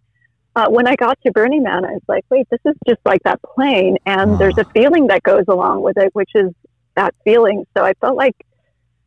uh, 0.55 0.67
when 0.69 0.87
I 0.87 0.95
got 0.95 1.19
to 1.25 1.31
Burning 1.31 1.63
Man, 1.63 1.85
I 1.85 1.91
was 1.91 2.01
like, 2.07 2.23
wait, 2.29 2.47
this 2.49 2.61
is 2.65 2.75
just 2.87 3.01
like 3.05 3.21
that 3.23 3.39
plane. 3.55 3.97
And 4.05 4.31
Wow. 4.31 4.37
there's 4.37 4.57
a 4.57 4.65
feeling 4.73 5.07
that 5.07 5.23
goes 5.23 5.43
along 5.47 5.81
with 5.81 5.97
it, 5.97 6.09
which 6.13 6.31
is 6.33 6.51
that 6.95 7.13
feeling. 7.23 7.65
So 7.77 7.83
I 7.83 7.93
felt 7.99 8.15
like 8.15 8.35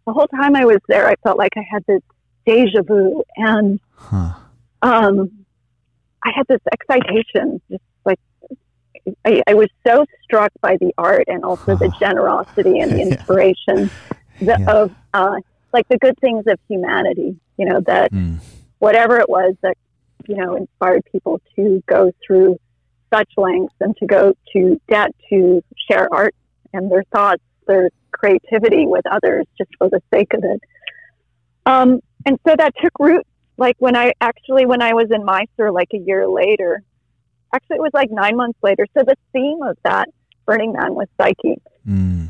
the 0.06 0.12
whole 0.12 0.28
time 0.28 0.56
I 0.56 0.64
was 0.64 0.78
there, 0.88 1.08
I 1.08 1.14
felt 1.22 1.38
like 1.38 1.52
I 1.56 1.64
had 1.70 1.82
this 1.88 2.02
deja 2.46 2.82
vu. 2.82 3.22
And 3.36 3.80
Huh. 3.94 4.34
um, 4.82 5.44
I 6.24 6.32
had 6.34 6.46
this 6.48 6.60
excitation, 6.72 7.60
just 7.70 7.82
I, 9.24 9.42
I 9.46 9.54
was 9.54 9.68
so 9.86 10.04
struck 10.22 10.50
by 10.60 10.76
the 10.80 10.92
art 10.98 11.24
and 11.26 11.44
also 11.44 11.76
the 11.76 11.90
generosity 12.00 12.80
and 12.80 12.92
the 12.92 12.98
Yeah. 12.98 13.16
inspiration 13.16 13.90
the, 14.40 14.56
Yeah. 14.58 14.72
of 14.72 14.90
uh, 15.14 15.36
like 15.72 15.86
the 15.88 15.98
good 15.98 16.14
things 16.20 16.44
of 16.46 16.58
humanity. 16.68 17.36
You 17.56 17.66
know 17.66 17.80
that 17.86 18.12
Mm, 18.12 18.38
whatever 18.78 19.18
it 19.18 19.28
was 19.28 19.54
that 19.62 19.76
you 20.28 20.36
know 20.36 20.56
inspired 20.56 21.02
people 21.10 21.40
to 21.56 21.82
go 21.88 22.12
through 22.26 22.56
such 23.12 23.30
lengths 23.36 23.74
and 23.80 23.96
to 23.96 24.06
go 24.06 24.34
to 24.52 24.80
debt 24.88 25.10
to 25.30 25.62
share 25.90 26.08
art 26.12 26.34
and 26.72 26.90
their 26.90 27.04
thoughts, 27.12 27.42
their 27.66 27.90
creativity 28.12 28.86
with 28.86 29.04
others 29.10 29.46
just 29.56 29.70
for 29.78 29.88
the 29.88 30.00
sake 30.12 30.32
of 30.34 30.44
it. 30.44 30.60
Um, 31.66 32.00
and 32.26 32.38
so 32.46 32.54
that 32.56 32.72
took 32.82 32.92
root. 32.98 33.24
Like 33.56 33.76
when 33.78 33.96
I 33.96 34.12
actually, 34.20 34.66
when 34.66 34.82
I 34.82 34.94
was 34.94 35.08
in 35.10 35.24
Mysore, 35.24 35.72
like 35.72 35.88
a 35.92 35.98
year 35.98 36.28
later, 36.28 36.82
actually 37.54 37.76
it 37.76 37.82
was 37.82 37.92
like 37.94 38.10
nine 38.10 38.36
months 38.36 38.58
later. 38.62 38.86
So 38.96 39.04
the 39.04 39.16
theme 39.32 39.62
of 39.62 39.76
that 39.84 40.08
Burning 40.46 40.72
Man 40.72 40.94
was 40.94 41.06
psyche 41.20 41.56
mm, 41.86 42.28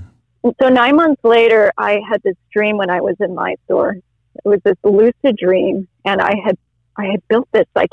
so 0.60 0.68
nine 0.68 0.96
months 0.96 1.22
later, 1.24 1.72
I 1.76 2.00
had 2.08 2.22
this 2.22 2.36
dream 2.52 2.76
when 2.76 2.90
I 2.90 3.00
was 3.00 3.16
in 3.20 3.34
Mysore. 3.34 3.96
It 4.44 4.48
was 4.48 4.60
this 4.64 4.76
lucid 4.84 5.36
dream, 5.36 5.88
and 6.04 6.20
I 6.20 6.34
had 6.44 6.56
I 6.96 7.06
had 7.06 7.26
built 7.28 7.48
this 7.52 7.66
like 7.74 7.90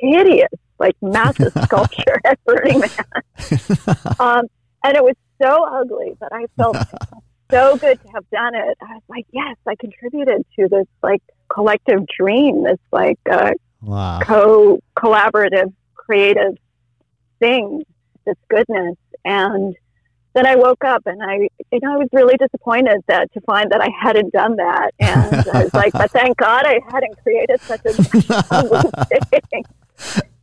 hideous, 0.00 0.48
like 0.78 0.96
massive 1.00 1.52
sculpture 1.64 2.20
at 2.24 2.42
Burning 2.44 2.80
Man, 2.80 2.88
um, 4.18 4.46
and 4.82 4.96
it 4.96 5.04
was 5.04 5.14
so 5.40 5.64
ugly, 5.64 6.14
but 6.18 6.32
I 6.32 6.46
felt 6.56 6.76
so 7.50 7.76
good 7.76 8.00
to 8.02 8.08
have 8.12 8.28
done 8.30 8.54
it. 8.54 8.76
I 8.80 8.94
was 8.94 9.02
like, 9.08 9.26
yes, 9.32 9.56
I 9.66 9.74
contributed 9.76 10.44
to 10.58 10.68
this 10.68 10.86
like 11.02 11.22
collective 11.48 12.06
dream, 12.06 12.64
this 12.64 12.78
like 12.92 13.20
uh, 13.30 13.52
wow. 13.82 14.20
co 14.22 14.80
collaborative 14.96 15.72
creative 15.94 16.56
thing, 17.44 17.84
this 18.24 18.36
goodness, 18.48 18.96
and 19.24 19.76
then 20.34 20.46
I 20.46 20.56
woke 20.56 20.82
up 20.84 21.06
and 21.06 21.22
I, 21.22 21.48
you 21.70 21.80
know, 21.80 21.94
I 21.94 21.96
was 21.96 22.08
really 22.12 22.36
disappointed 22.36 23.02
that 23.06 23.32
to 23.34 23.40
find 23.42 23.70
that 23.70 23.80
I 23.80 23.88
hadn't 24.02 24.32
done 24.32 24.56
that. 24.56 24.90
And 24.98 25.34
I 25.52 25.62
was 25.62 25.74
like, 25.74 25.92
but 25.92 26.10
thank 26.10 26.36
God 26.38 26.64
I 26.66 26.80
hadn't 26.90 27.16
created 27.22 27.60
such 27.60 27.80
a 27.84 27.92
thing. 27.92 29.64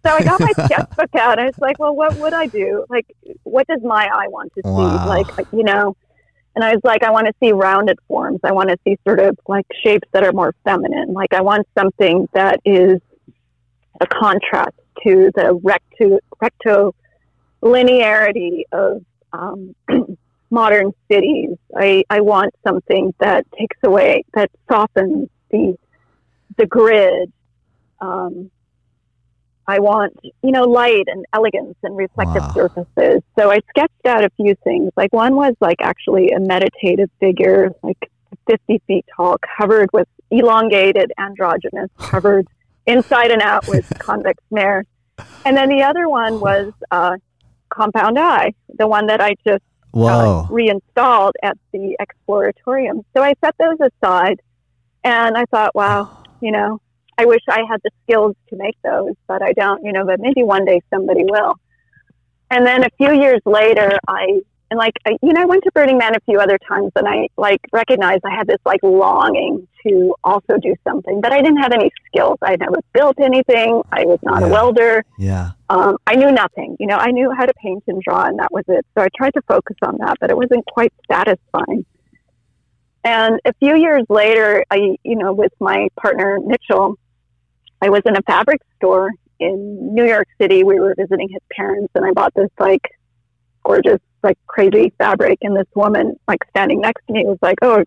So 0.04 0.10
I 0.10 0.24
got 0.24 0.40
my 0.40 0.52
sketchbook 0.66 1.14
out 1.14 1.38
and 1.38 1.48
it's 1.48 1.60
like, 1.60 1.78
well, 1.78 1.96
what 1.96 2.16
would 2.18 2.34
I 2.34 2.48
do? 2.48 2.86
Like, 2.90 3.06
what 3.44 3.68
does 3.68 3.82
my 3.84 4.10
eye 4.12 4.28
want 4.30 4.52
to 4.56 4.62
see? 4.64 4.70
Wow. 4.70 5.08
Like, 5.08 5.28
you 5.54 5.64
know, 5.64 5.96
and 6.56 6.66
I 6.66 6.72
was 6.72 6.82
like, 6.84 7.04
I 7.04 7.12
want 7.12 7.28
to 7.28 7.34
see 7.40 7.52
rounded 7.52 8.00
forms. 8.08 8.40
I 8.44 8.52
want 8.52 8.70
to 8.70 8.80
see 8.84 8.98
sort 9.06 9.20
of 9.20 9.38
like 9.48 9.68
shapes 9.84 10.08
that 10.14 10.24
are 10.24 10.34
more 10.34 10.56
feminine. 10.64 11.14
Like, 11.14 11.34
I 11.34 11.42
want 11.42 11.68
something 11.78 12.28
that 12.34 12.62
is 12.66 13.00
a 14.00 14.08
contrast 14.08 14.81
to 15.04 15.32
the 15.36 15.60
recto, 15.64 16.20
recto 16.42 16.94
linearity 17.64 18.64
of 18.72 19.04
um, 19.34 19.76
modern 20.52 20.92
cities. 21.12 21.56
I, 21.76 22.04
I 22.10 22.22
want 22.22 22.54
something 22.68 23.14
that 23.20 23.46
takes 23.58 23.78
away, 23.84 24.24
that 24.34 24.50
softens 24.70 25.30
the 25.50 25.76
the 26.58 26.66
grid. 26.66 27.32
Um, 28.02 28.52
I 29.68 29.80
want, 29.80 30.14
you 30.24 30.52
know, 30.52 30.64
light 30.64 31.06
and 31.08 31.24
elegance 31.34 31.76
and 31.84 31.96
reflective 31.96 32.44
Wow. 32.56 32.68
surfaces. 32.68 33.22
So 33.40 33.52
I 33.52 33.60
sketched 33.70 34.06
out 34.06 34.24
a 34.26 34.30
few 34.36 34.56
things. 34.64 34.92
Like 34.98 35.14
one 35.14 35.36
was 35.36 35.54
like 35.62 35.78
actually 35.82 36.32
a 36.32 36.40
meditative 36.40 37.10
figure, 37.20 37.72
like 37.84 37.98
50 38.50 38.82
feet 38.88 39.06
tall, 39.16 39.38
covered 39.60 39.90
with 39.94 40.08
elongated 40.30 41.14
androgynous, 41.18 41.90
covered 42.10 42.48
inside 42.86 43.32
and 43.32 43.42
out 43.42 43.68
with 43.68 43.92
convex 44.00 44.44
mare. 44.52 44.86
And 45.46 45.56
then 45.56 45.70
the 45.70 45.84
other 45.84 46.10
one 46.10 46.40
was 46.40 46.74
uh, 46.90 47.18
compound 47.70 48.18
eye, 48.18 48.54
the 48.78 48.88
one 48.88 49.08
that 49.08 49.22
I 49.22 49.36
just 49.46 49.64
uh, 49.94 50.46
reinstalled 50.50 51.36
at 51.44 51.58
the 51.74 51.98
exploratorium. 52.00 53.04
So 53.16 53.24
I 53.24 53.34
set 53.44 53.56
those 53.60 53.78
aside 53.80 54.40
and 55.04 55.38
I 55.38 55.46
thought, 55.46 55.76
wow, 55.76 56.24
you 56.42 56.52
know, 56.52 56.80
I 57.18 57.26
wish 57.26 57.42
I 57.50 57.62
had 57.70 57.82
the 57.84 57.92
skills 58.04 58.36
to 58.50 58.56
make 58.56 58.78
those, 58.84 59.14
but 59.28 59.42
I 59.42 59.54
don't, 59.54 59.84
you 59.84 59.92
know, 59.92 60.06
but 60.06 60.20
maybe 60.20 60.44
one 60.44 60.66
day 60.66 60.82
somebody 60.90 61.24
will. 61.24 61.56
And 62.50 62.66
then 62.66 62.84
a 62.84 62.90
few 62.98 63.14
years 63.14 63.42
later, 63.46 64.00
I, 64.08 64.42
and 64.72 64.78
like, 64.78 64.94
I, 65.06 65.18
you 65.22 65.34
know, 65.34 65.42
I 65.42 65.46
went 65.46 65.64
to 65.66 65.72
Burning 65.74 65.98
Man 65.98 66.16
a 66.16 66.20
few 66.22 66.40
other 66.40 66.58
times 66.66 66.92
and 66.96 67.06
I 67.06 67.28
like 67.38 67.60
recognized 67.74 68.22
I 68.26 68.34
had 68.34 68.48
this 68.48 68.58
like 68.66 68.80
longing 68.82 69.68
to 69.86 70.16
also 70.24 70.58
do 70.62 70.74
something, 70.88 71.20
but 71.20 71.34
I 71.34 71.42
didn't 71.42 71.58
have 71.62 71.74
any 71.74 71.92
skills. 72.08 72.38
I 72.42 72.56
never 72.56 72.78
built 72.94 73.20
anything. 73.20 73.82
I 73.92 74.06
was 74.06 74.20
not 74.24 74.42
Yeah. 74.42 74.48
a 74.48 74.50
welder 74.50 75.04
yeah. 75.20 75.52
um, 75.70 75.98
I 76.08 76.16
knew 76.16 76.32
nothing. 76.32 76.78
You 76.80 76.88
know, 76.88 76.96
I 76.96 77.12
knew 77.12 77.30
how 77.38 77.46
to 77.46 77.54
paint 77.62 77.84
and 77.88 78.02
draw, 78.02 78.24
and 78.24 78.40
that 78.40 78.52
was 78.52 78.64
it. 78.70 78.86
So 78.98 79.04
I 79.04 79.10
tried 79.16 79.34
to 79.34 79.42
focus 79.42 79.76
on 79.84 79.98
that, 80.00 80.18
but 80.22 80.32
it 80.32 80.38
wasn't 80.38 80.66
quite 80.66 80.94
satisfying. 81.12 81.86
And 83.04 83.42
a 83.44 83.54
few 83.60 83.76
years 83.76 84.04
later, 84.08 84.64
I, 84.72 84.96
you 85.04 85.16
know, 85.18 85.34
with 85.34 85.52
my 85.60 85.90
partner 86.00 86.40
Mitchell, 86.40 86.96
I 87.82 87.90
was 87.90 88.04
in 88.06 88.16
a 88.16 88.22
fabric 88.22 88.62
store 88.78 89.10
in 89.40 89.94
New 89.94 90.06
York 90.06 90.28
City. 90.40 90.64
We 90.64 90.80
were 90.80 90.96
visiting 90.98 91.28
his 91.28 91.42
parents, 91.52 91.92
and 91.96 92.06
I 92.06 92.12
bought 92.12 92.34
this 92.36 92.50
like 92.58 92.88
gorgeous, 93.64 94.00
like 94.24 94.38
crazy 94.48 94.94
fabric. 94.98 95.40
And 95.42 95.56
this 95.56 95.68
woman, 95.76 96.20
like 96.28 96.40
standing 96.50 96.82
next 96.82 97.06
to 97.08 97.14
me, 97.14 97.24
was 97.26 97.40
like, 97.42 97.58
"Oh, 97.62 97.84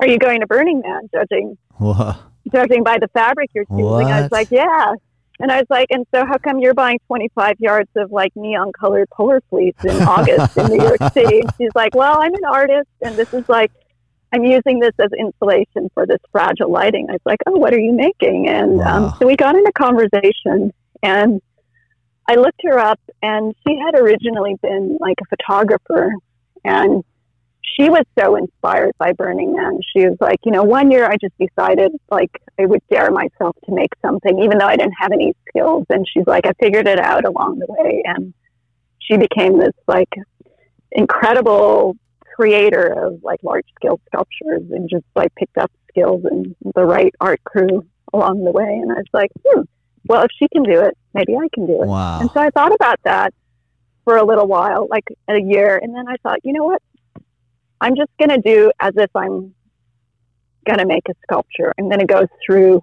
are 0.00 0.08
you 0.08 0.18
going 0.18 0.40
to 0.40 0.46
Burning 0.46 0.80
Man?" 0.80 1.08
Judging 1.12 1.56
Whoa. 1.78 2.14
judging 2.52 2.84
by 2.84 2.98
the 2.98 3.08
fabric 3.08 3.50
you're 3.54 3.64
choosing. 3.66 4.12
I 4.12 4.22
was 4.22 4.30
like, 4.30 4.48
yeah. 4.50 4.92
And 5.40 5.50
I 5.50 5.56
was 5.56 5.66
like, 5.68 5.88
and 5.90 6.06
so 6.14 6.24
how 6.24 6.38
come 6.38 6.60
you're 6.60 6.74
buying 6.74 7.00
25 7.08 7.56
yards 7.58 7.90
of 7.96 8.12
like 8.12 8.30
neon 8.36 8.72
colored 8.72 9.08
polar 9.10 9.40
fleece 9.50 9.74
in 9.82 10.00
August 10.06 10.56
in 10.56 10.66
New 10.68 10.82
York 10.82 10.98
City? 11.12 11.40
And 11.40 11.50
she's 11.58 11.70
like, 11.74 11.94
well, 11.94 12.20
I'm 12.20 12.34
an 12.34 12.44
artist 12.44 12.88
and 13.02 13.16
this 13.18 13.26
is 13.32 13.44
like, 13.48 13.72
I'm 14.32 14.44
using 14.44 14.78
this 14.80 14.92
as 15.00 15.10
insulation 15.18 15.90
for 15.94 16.06
this 16.06 16.18
fragile 16.32 16.70
lighting. 16.70 17.06
I 17.08 17.12
was 17.14 17.20
like, 17.24 17.38
oh, 17.46 17.52
what 17.56 17.72
are 17.74 17.80
you 17.80 17.92
making? 17.92 18.48
And 18.48 18.78
Wow. 18.78 19.06
um, 19.08 19.14
so 19.18 19.26
we 19.26 19.36
got 19.36 19.56
in 19.56 19.66
a 19.66 19.72
conversation 19.72 20.72
and 21.02 21.40
I 22.28 22.36
looked 22.36 22.60
her 22.64 22.78
up 22.78 23.00
and 23.22 23.54
she 23.66 23.78
had 23.78 23.98
originally 23.98 24.54
been 24.62 24.98
like 25.00 25.16
a 25.20 25.36
photographer 25.36 26.12
and 26.64 27.04
she 27.76 27.88
was 27.88 28.04
so 28.18 28.36
inspired 28.36 28.92
by 28.98 29.12
Burning 29.12 29.54
Man. 29.54 29.80
She 29.94 30.06
was 30.06 30.16
like, 30.20 30.38
you 30.44 30.52
know, 30.52 30.62
one 30.62 30.90
year 30.90 31.06
I 31.06 31.16
just 31.16 31.34
decided 31.38 31.92
like 32.10 32.30
I 32.58 32.66
would 32.66 32.82
dare 32.90 33.10
myself 33.10 33.56
to 33.66 33.74
make 33.74 33.90
something, 34.00 34.38
even 34.38 34.58
though 34.58 34.66
I 34.66 34.76
didn't 34.76 34.94
have 34.98 35.12
any 35.12 35.34
skills. 35.48 35.84
And 35.90 36.06
she's 36.08 36.26
like, 36.26 36.46
I 36.46 36.52
figured 36.60 36.86
it 36.86 37.00
out 37.00 37.24
along 37.24 37.58
the 37.58 37.66
way. 37.68 38.02
And 38.04 38.32
she 39.00 39.16
became 39.16 39.58
this 39.58 39.74
like 39.86 40.12
incredible 40.92 41.96
creator 42.36 43.06
of 43.06 43.22
like 43.22 43.40
large 43.42 43.66
scale 43.76 44.00
sculptures 44.06 44.62
and 44.70 44.88
just 44.88 45.04
like 45.14 45.34
picked 45.34 45.58
up 45.58 45.70
skills 45.88 46.24
and 46.24 46.54
the 46.74 46.84
right 46.84 47.14
art 47.20 47.42
crew 47.44 47.84
along 48.12 48.44
the 48.44 48.50
way. 48.50 48.80
And 48.82 48.92
I 48.92 48.96
was 48.96 49.04
like, 49.12 49.30
hmm, 49.46 49.62
well, 50.06 50.22
if 50.22 50.30
she 50.38 50.48
can 50.48 50.62
do 50.62 50.80
it, 50.80 50.96
maybe 51.12 51.36
I 51.36 51.48
can 51.52 51.66
do 51.66 51.82
it. 51.82 51.86
Wow. 51.86 52.20
And 52.20 52.30
so 52.30 52.40
I 52.40 52.50
thought 52.50 52.74
about 52.74 53.00
that 53.04 53.32
for 54.04 54.16
a 54.16 54.24
little 54.24 54.46
while, 54.46 54.86
like 54.90 55.04
a 55.28 55.40
year. 55.40 55.78
And 55.82 55.94
then 55.94 56.08
I 56.08 56.16
thought, 56.22 56.40
you 56.44 56.52
know 56.52 56.64
what? 56.64 56.82
I'm 57.80 57.96
just 57.96 58.10
going 58.18 58.30
to 58.30 58.40
do 58.40 58.70
as 58.80 58.92
if 58.96 59.10
I'm 59.14 59.54
going 60.66 60.78
to 60.78 60.86
make 60.86 61.08
a 61.08 61.14
sculpture. 61.22 61.72
I'm 61.78 61.88
going 61.88 62.00
to 62.00 62.06
go 62.06 62.26
through 62.44 62.82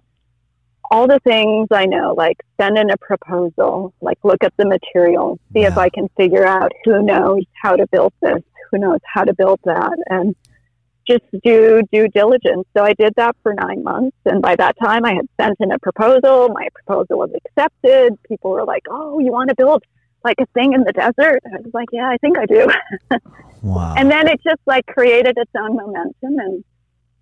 all 0.91 1.07
the 1.07 1.19
things 1.19 1.69
I 1.71 1.85
know, 1.85 2.13
like 2.15 2.37
send 2.59 2.77
in 2.77 2.89
a 2.89 2.97
proposal, 2.97 3.93
like 4.01 4.19
look 4.23 4.43
at 4.43 4.53
the 4.57 4.65
material, 4.65 5.39
see 5.53 5.61
if 5.61 5.77
I 5.77 5.89
can 5.89 6.09
figure 6.17 6.45
out 6.45 6.73
who 6.83 7.01
knows 7.01 7.43
how 7.61 7.77
to 7.77 7.87
build 7.87 8.13
this, 8.21 8.43
who 8.69 8.77
knows 8.77 8.99
how 9.05 9.23
to 9.23 9.33
build 9.33 9.61
that, 9.63 9.97
and 10.07 10.35
just 11.07 11.23
do 11.43 11.81
due 11.91 12.07
diligence. 12.09 12.67
So 12.75 12.83
I 12.83 12.93
did 12.93 13.13
that 13.17 13.35
for 13.43 13.53
nine 13.53 13.83
months. 13.83 14.17
And 14.25 14.41
by 14.41 14.55
that 14.55 14.75
time, 14.81 15.05
I 15.05 15.13
had 15.13 15.27
sent 15.39 15.57
in 15.59 15.71
a 15.71 15.79
proposal. 15.79 16.49
My 16.49 16.67
proposal 16.73 17.17
was 17.17 17.31
accepted. 17.45 18.17
People 18.27 18.51
were 18.51 18.65
like, 18.65 18.83
oh, 18.89 19.19
you 19.19 19.31
want 19.31 19.49
to 19.49 19.55
build 19.55 19.83
like 20.23 20.37
a 20.39 20.45
thing 20.47 20.73
in 20.73 20.83
the 20.83 20.93
desert? 20.93 21.41
I 21.45 21.57
was 21.61 21.73
like, 21.73 21.89
yeah, 21.91 22.07
I 22.09 22.17
think 22.17 22.37
I 22.37 22.45
do. 22.45 22.67
Wow. 23.61 23.93
And 23.95 24.09
then 24.09 24.27
it 24.27 24.41
just 24.43 24.61
like 24.65 24.85
created 24.87 25.37
its 25.37 25.51
own 25.57 25.75
momentum. 25.75 26.39
And, 26.39 26.63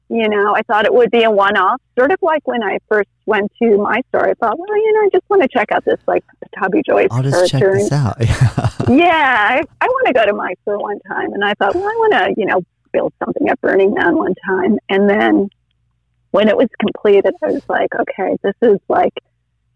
you 0.09 0.29
know, 0.29 0.55
I 0.55 0.61
thought 0.63 0.85
it 0.85 0.93
would 0.93 1.11
be 1.11 1.23
a 1.23 1.31
one 1.31 1.57
off, 1.57 1.81
sort 1.97 2.11
of 2.11 2.19
like 2.21 2.47
when 2.47 2.63
I 2.63 2.79
first 2.87 3.09
went 3.25 3.51
to 3.61 3.77
Mysore. 3.77 4.29
I 4.29 4.33
thought, 4.35 4.57
well, 4.57 4.77
you 4.77 4.93
know, 4.93 5.01
I 5.01 5.09
just 5.11 5.29
want 5.29 5.41
to 5.41 5.47
check 5.49 5.71
out 5.71 5.83
this 5.85 5.99
like 6.07 6.23
Pattabhi 6.55 6.81
Jois 6.85 7.07
I'll 7.11 7.23
just 7.23 7.51
check 7.51 7.61
this 7.61 7.91
out. 7.91 8.15
yeah, 8.89 9.47
I, 9.49 9.63
I 9.81 9.85
want 9.85 10.07
to 10.07 10.13
go 10.13 10.25
to 10.25 10.33
my 10.33 10.53
Mysore 10.65 10.79
one 10.79 10.99
time. 11.07 11.33
And 11.33 11.43
I 11.43 11.53
thought, 11.55 11.75
well, 11.75 11.83
I 11.83 11.95
want 11.99 12.13
to, 12.13 12.33
you 12.37 12.45
know, 12.45 12.61
build 12.91 13.13
something 13.23 13.49
at 13.49 13.59
Burning 13.61 13.93
Man 13.93 14.15
one 14.15 14.35
time. 14.45 14.77
And 14.89 15.09
then 15.09 15.49
when 16.31 16.47
it 16.47 16.57
was 16.57 16.67
completed, 16.79 17.33
I 17.43 17.51
was 17.51 17.63
like, 17.67 17.89
okay, 17.93 18.37
this 18.43 18.55
is 18.61 18.79
like, 18.87 19.13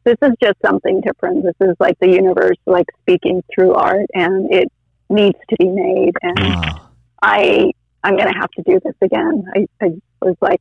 this 0.04 0.18
is 0.22 0.32
just 0.42 0.58
something 0.66 1.02
different. 1.02 1.44
This 1.44 1.70
is 1.70 1.76
like 1.80 1.98
the 2.00 2.10
universe, 2.10 2.58
like 2.66 2.88
speaking 3.02 3.44
through 3.54 3.74
art, 3.74 4.08
and 4.14 4.54
it 4.54 4.72
needs 5.10 5.38
to 5.50 5.56
be 5.58 5.70
made. 5.70 6.14
And. 6.22 6.84
I 7.24 7.72
I'm 8.04 8.18
gonna 8.18 8.38
have 8.38 8.52
to 8.52 8.64
do 8.64 8.80
this 8.84 8.96
again. 9.02 9.46
I, 9.56 9.66
I 9.82 9.92
was 10.22 10.36
like, 10.42 10.60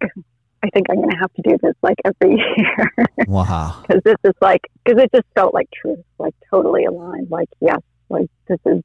I 0.62 0.70
think 0.70 0.86
I'm 0.88 1.00
gonna 1.00 1.18
have 1.18 1.32
to 1.34 1.42
do 1.42 1.59
this 1.61 1.74
like 1.82 1.96
every 2.05 2.36
year 2.57 2.92
Wow. 3.26 3.82
because 3.82 4.00
this 4.05 4.14
is 4.22 4.34
like 4.40 4.61
because 4.84 5.03
it 5.03 5.11
just 5.12 5.26
felt 5.34 5.53
like 5.53 5.68
truth, 5.74 5.98
like 6.18 6.34
totally 6.48 6.84
aligned. 6.84 7.30
Like 7.30 7.48
yes, 7.61 7.80
like 8.09 8.30
this 8.48 8.61
is 8.64 8.82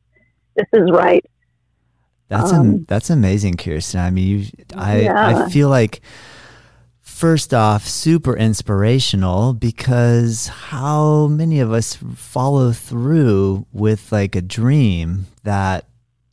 this 0.55 0.65
is 0.74 0.89
right. 0.91 1.24
That's 2.30 2.51
Um, 2.51 2.59
am- 2.67 2.86
that's 2.88 3.09
amazing, 3.09 3.55
Kirsten. 3.55 3.99
I 4.01 4.09
mean, 4.09 4.28
you, 4.39 4.45
I 4.75 4.99
Yeah. 5.01 5.45
I 5.45 5.49
feel 5.49 5.69
like 5.69 6.01
first 7.01 7.53
off, 7.53 7.88
super 7.88 8.36
inspirational 8.36 9.53
because 9.53 10.47
how 10.47 11.28
many 11.28 11.59
of 11.59 11.71
us 11.71 11.97
follow 12.15 12.71
through 12.73 13.65
with 13.71 14.11
like 14.11 14.36
a 14.36 14.41
dream 14.41 15.25
that 15.43 15.86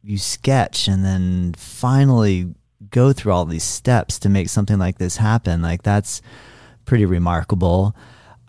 you 0.02 0.18
sketch 0.18 0.88
and 0.88 1.04
then 1.04 1.54
finally 1.56 2.52
go 2.90 3.12
through 3.12 3.32
all 3.32 3.44
these 3.46 3.64
steps 3.64 4.18
to 4.18 4.28
make 4.28 4.48
something 4.48 4.78
like 4.78 4.98
this 4.98 5.16
happen? 5.18 5.62
Like 5.62 5.82
that's 5.82 6.20
pretty 6.84 7.06
remarkable. 7.06 7.96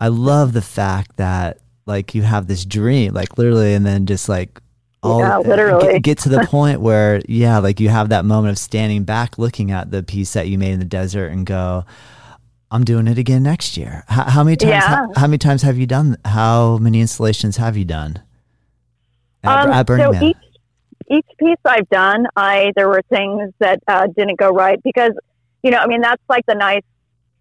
I 0.00 0.08
love 0.08 0.52
the 0.52 0.62
fact 0.62 1.16
that 1.16 1.58
like 1.86 2.14
you 2.14 2.22
have 2.22 2.48
this 2.48 2.64
dream, 2.64 3.14
like 3.14 3.38
literally, 3.38 3.72
and 3.72 3.86
then 3.86 4.04
just 4.06 4.28
like 4.28 4.60
all 5.06 5.20
Yeah, 5.20 5.36
uh, 5.36 5.40
literally. 5.40 5.92
get, 5.94 6.02
get 6.02 6.18
to 6.18 6.28
the 6.28 6.46
point 6.50 6.80
where 6.80 7.22
yeah 7.28 7.58
like 7.58 7.80
you 7.80 7.88
have 7.88 8.08
that 8.10 8.24
moment 8.24 8.52
of 8.52 8.58
standing 8.58 9.04
back 9.04 9.38
looking 9.38 9.70
at 9.70 9.90
the 9.90 10.02
piece 10.02 10.32
that 10.34 10.48
you 10.48 10.58
made 10.58 10.72
in 10.72 10.78
the 10.78 10.84
desert 10.84 11.28
and 11.28 11.46
go 11.46 11.84
i'm 12.70 12.84
doing 12.84 13.06
it 13.06 13.16
again 13.18 13.42
next 13.42 13.76
year 13.76 14.04
how, 14.08 14.24
how 14.24 14.44
many 14.44 14.56
times 14.56 14.70
Yeah. 14.70 14.80
how, 14.80 15.08
how 15.16 15.26
many 15.26 15.38
times 15.38 15.62
have 15.62 15.78
you 15.78 15.86
done 15.86 16.16
how 16.24 16.78
many 16.78 17.00
installations 17.00 17.56
have 17.58 17.76
you 17.76 17.84
done 17.84 18.22
at, 19.44 19.64
Um, 19.66 19.72
at 19.72 19.86
Burning 19.86 20.06
so 20.06 20.12
Man? 20.12 20.24
each 20.24 20.36
each 21.08 21.26
piece 21.38 21.56
I've 21.64 21.88
done, 21.88 22.26
I 22.34 22.72
there 22.74 22.88
were 22.88 23.00
things 23.08 23.52
that 23.60 23.78
uh, 23.86 24.08
didn't 24.16 24.40
go 24.40 24.50
right 24.50 24.82
because 24.82 25.12
you 25.62 25.70
know, 25.70 25.78
I 25.78 25.86
mean, 25.86 26.00
that's 26.00 26.22
like 26.28 26.44
the 26.46 26.54
nice, 26.56 26.82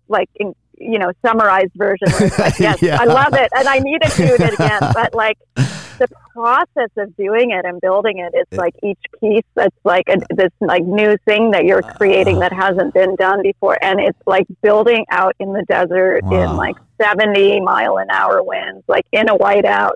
like 0.08 0.30
in, 0.36 0.54
you 0.78 1.00
know, 1.00 1.12
summarized 1.26 1.72
version. 1.76 2.08
Like, 2.38 2.60
yes, 2.60 2.80
Yeah. 2.84 2.98
I 3.02 3.06
love 3.06 3.34
it, 3.34 3.50
and 3.56 3.68
I 3.68 3.80
need 3.80 4.02
to 4.04 4.10
do 4.18 4.36
it 4.36 4.54
again. 4.54 4.80
But 4.94 5.16
like 5.16 5.38
the 5.98 6.08
process 6.34 6.90
of 6.98 7.16
doing 7.16 7.52
it 7.52 7.66
and 7.66 7.80
building 7.82 8.20
it, 8.20 8.34
it 8.34 8.48
like 8.58 8.74
each 8.84 9.00
piece 9.20 9.44
that's 9.56 9.76
like 9.84 10.06
a, 10.10 10.18
this 10.36 10.52
like 10.62 10.84
new 10.84 11.18
thing 11.26 11.52
that 11.52 11.66
you're 11.66 11.82
creating 11.82 12.40
that 12.40 12.54
hasn't 12.54 12.94
been 12.94 13.16
done 13.16 13.42
before, 13.42 13.78
and 13.84 14.00
it's 14.00 14.20
like 14.26 14.46
building 14.62 15.06
out 15.10 15.36
in 15.40 15.54
the 15.54 15.64
desert 15.68 16.24
Wow. 16.24 16.52
in 16.52 16.58
like 16.58 16.76
70 17.02 17.62
mile 17.62 17.98
an 17.98 18.10
hour 18.10 18.42
winds, 18.44 18.84
like 18.88 19.06
in 19.12 19.30
a 19.30 19.38
whiteout. 19.38 19.94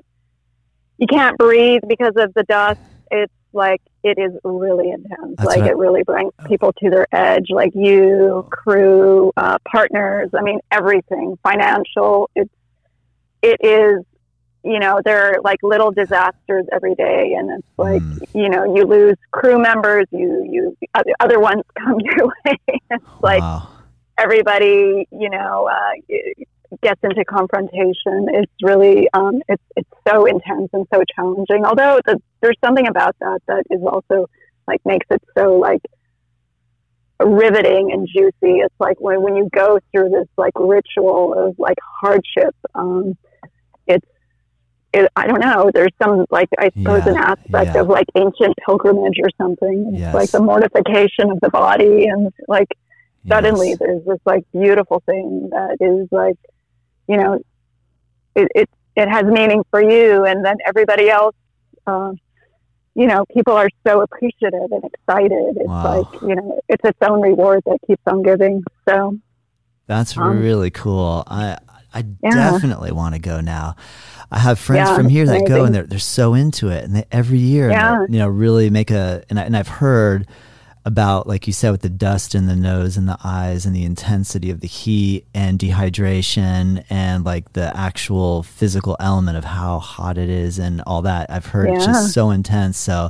You 0.98 1.08
can't 1.08 1.38
breathe 1.38 1.82
because 1.88 2.14
of 2.18 2.34
the 2.34 2.44
dust. 2.44 2.80
It's 3.12 3.34
like 3.54 3.82
it 4.04 4.18
is 4.18 4.32
really 4.44 4.92
intense. 4.92 5.36
That's 5.38 5.48
like 5.48 5.62
I- 5.62 5.70
it 5.70 5.78
really 5.78 6.04
brings 6.04 6.34
people 6.46 6.74
to 6.74 6.90
their 6.90 7.08
edge. 7.14 7.46
Like 7.50 7.72
you, 7.74 8.48
crew, 8.52 9.32
uh, 9.38 9.58
partners. 9.70 10.30
I 10.38 10.42
mean, 10.42 10.60
everything. 10.72 11.38
Financial. 11.44 12.30
It's 12.36 12.52
it 13.42 13.58
is. 13.66 14.04
You 14.64 14.80
know, 14.80 15.00
there 15.04 15.32
are 15.32 15.42
like 15.42 15.60
little 15.64 15.92
disasters 15.92 16.66
every 16.72 16.94
day, 16.96 17.34
and 17.38 17.50
it's 17.52 17.68
like 17.78 18.02
Mm. 18.02 18.28
you 18.34 18.50
know, 18.50 18.76
you 18.76 18.84
lose 18.86 19.16
crew 19.32 19.58
members. 19.58 20.06
You 20.12 20.46
you 20.50 20.78
other, 20.94 21.12
other 21.20 21.40
ones 21.40 21.64
come 21.80 21.98
your 22.02 22.28
way. 22.28 22.58
it's 22.90 23.04
like 23.22 23.42
wow. 23.42 23.68
everybody, 24.18 25.08
you 25.12 25.30
know, 25.30 25.70
uh, 25.72 26.18
gets 26.82 27.00
into 27.04 27.24
confrontation. 27.26 28.28
It's 28.34 28.52
really, 28.62 29.08
um, 29.14 29.42
it's 29.48 29.64
it's 29.78 29.90
so 30.08 30.26
intense 30.26 30.70
and 30.74 30.86
so 30.94 31.04
challenging. 31.16 31.66
Although 31.66 32.00
the, 32.06 32.22
there's 32.42 32.58
something 32.64 32.88
about 32.88 33.16
that 33.20 33.42
that 33.48 33.64
is 33.70 33.82
also 33.82 34.28
like 34.68 34.82
makes 34.86 35.08
it 35.10 35.22
so 35.38 35.56
like 35.58 35.82
riveting 37.22 37.92
and 37.92 38.08
juicy. 38.08 38.60
It's 38.60 38.76
like 38.80 39.00
when 39.00 39.22
when 39.22 39.36
you 39.36 39.50
go 39.54 39.80
through 39.92 40.10
this 40.10 40.28
like 40.38 40.54
ritual 40.58 41.34
of 41.34 41.58
like 41.58 41.78
hardship, 42.02 42.56
um, 42.76 43.18
it's. 43.88 44.06
It, 44.92 45.08
I 45.16 45.28
don't 45.28 45.40
know. 45.40 45.70
There's 45.74 45.94
some 46.02 46.26
like 46.32 46.50
I 46.58 46.70
suppose 46.78 47.04
Yeah, 47.06 47.12
an 47.12 47.18
aspect 47.18 47.76
yeah. 47.76 47.82
of 47.82 47.88
like 47.88 48.08
ancient 48.16 48.56
pilgrimage 48.66 49.20
or 49.22 49.30
something. 49.38 49.90
It's 49.94 50.00
Yes. 50.00 50.14
like 50.16 50.32
the 50.32 50.42
mortification 50.42 51.30
of 51.32 51.40
the 51.42 51.50
body 51.50 52.08
and 52.08 52.32
like 52.48 52.68
suddenly 53.28 53.70
Yes. 53.70 53.78
there's 53.80 54.06
this 54.06 54.18
like 54.26 54.44
beautiful 54.52 55.04
thing 55.06 55.50
that 55.52 55.78
is 55.80 56.08
like 56.12 56.38
you 57.08 57.18
know 57.18 57.40
it 58.36 58.48
it, 58.56 58.70
it 58.96 59.08
has 59.10 59.26
meaning 59.26 59.62
for 59.70 59.82
you 59.82 60.26
and 60.26 60.44
then 60.44 60.56
everybody 60.66 61.10
else 61.10 61.36
um, 61.86 62.18
you 62.96 63.06
know 63.06 63.26
people 63.34 63.54
are 63.54 63.70
so 63.86 64.02
appreciative 64.02 64.72
and 64.72 64.84
excited 64.86 65.58
it's 65.58 65.68
Wow. 65.68 65.98
like 66.00 66.22
you 66.22 66.36
know 66.36 66.60
it's 66.68 66.84
its 66.84 66.98
own 67.02 67.22
reward 67.22 67.62
that 67.68 67.78
keeps 67.86 68.02
on 68.08 68.24
giving 68.24 68.64
so 68.88 69.18
That's 69.88 70.18
Um, 70.18 70.40
really 70.40 70.72
cool. 70.72 71.24
I 71.28 71.58
I 71.94 72.04
Yeah. 72.24 72.30
definitely 72.52 72.92
want 72.92 73.16
to 73.16 73.20
go 73.20 73.42
now. 73.42 73.76
I 74.32 74.40
have 74.40 74.60
friends 74.60 74.90
Yeah, 74.90 74.96
from 74.96 75.10
here 75.10 75.26
that 75.26 75.48
go 75.48 75.64
and 75.66 75.74
they're 75.74 75.88
they're 75.88 76.00
so 76.00 76.34
into 76.36 76.70
it, 76.70 76.84
and 76.84 76.96
they 76.96 77.06
every 77.12 77.40
year, 77.40 77.70
Yeah. 77.72 78.06
you 78.10 78.20
know, 78.20 78.28
really 78.28 78.70
make 78.70 78.92
a. 78.92 79.24
And 79.30 79.40
I, 79.40 79.44
and 79.44 79.58
I've 79.58 79.68
heard 79.68 80.28
about 80.86 81.28
like 81.28 81.46
you 81.46 81.52
said 81.54 81.72
with 81.72 81.82
the 81.82 81.90
dust 81.90 82.34
in 82.34 82.46
the 82.48 82.56
nose 82.56 82.96
and 82.96 83.08
the 83.08 83.18
eyes 83.24 83.66
and 83.66 83.76
the 83.76 83.84
intensity 83.84 84.50
of 84.50 84.62
the 84.62 84.68
heat 84.68 85.26
and 85.36 85.60
dehydration 85.60 86.84
and 86.90 87.26
like 87.26 87.52
the 87.54 87.76
actual 87.78 88.44
physical 88.44 88.96
element 89.00 89.38
of 89.38 89.44
how 89.44 89.78
hot 89.80 90.18
it 90.18 90.30
is 90.30 90.58
and 90.58 90.82
all 90.88 91.02
that. 91.02 91.30
I've 91.30 91.46
heard 91.48 91.70
it's 91.70 91.86
just 91.86 92.14
so 92.14 92.30
intense. 92.32 92.78
So, 92.78 93.10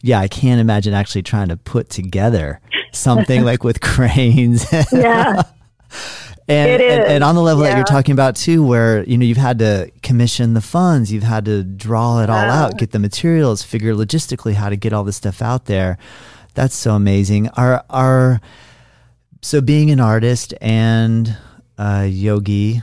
yeah, 0.00 0.20
I 0.20 0.28
can't 0.28 0.60
imagine 0.60 0.94
actually 0.94 1.22
trying 1.22 1.48
to 1.48 1.56
put 1.56 1.90
together 1.90 2.60
something 2.92 3.44
like 3.44 3.64
with 3.64 3.80
cranes. 3.92 4.64
yeah 4.92 5.42
And, 6.48 6.80
and, 6.82 7.04
and 7.04 7.24
on 7.24 7.34
the 7.34 7.42
level 7.42 7.62
that 7.64 7.76
you're 7.76 7.84
talking 7.84 8.12
about 8.14 8.34
too, 8.34 8.62
where 8.66 9.04
you 9.04 9.18
know 9.18 9.26
you've 9.26 9.36
had 9.36 9.58
to 9.58 9.90
commission 10.02 10.54
the 10.54 10.62
funds, 10.62 11.12
you've 11.12 11.22
had 11.22 11.44
to 11.44 11.62
draw 11.62 12.20
it 12.22 12.30
all 12.30 12.40
Yeah. 12.42 12.62
out, 12.64 12.78
get 12.78 12.92
the 12.92 12.98
materials, 12.98 13.62
figure 13.62 13.94
logistically 13.94 14.54
how 14.54 14.70
to 14.70 14.76
get 14.76 14.92
all 14.94 15.04
this 15.04 15.16
stuff 15.16 15.42
out 15.42 15.66
there. 15.66 15.98
That's 16.54 16.74
so 16.74 16.94
amazing. 16.94 17.48
Are 17.50 17.84
are 17.90 18.40
so 19.42 19.60
being 19.60 19.90
an 19.90 20.00
artist 20.00 20.54
and 20.62 21.36
uh, 21.76 22.06
yogi, 22.08 22.82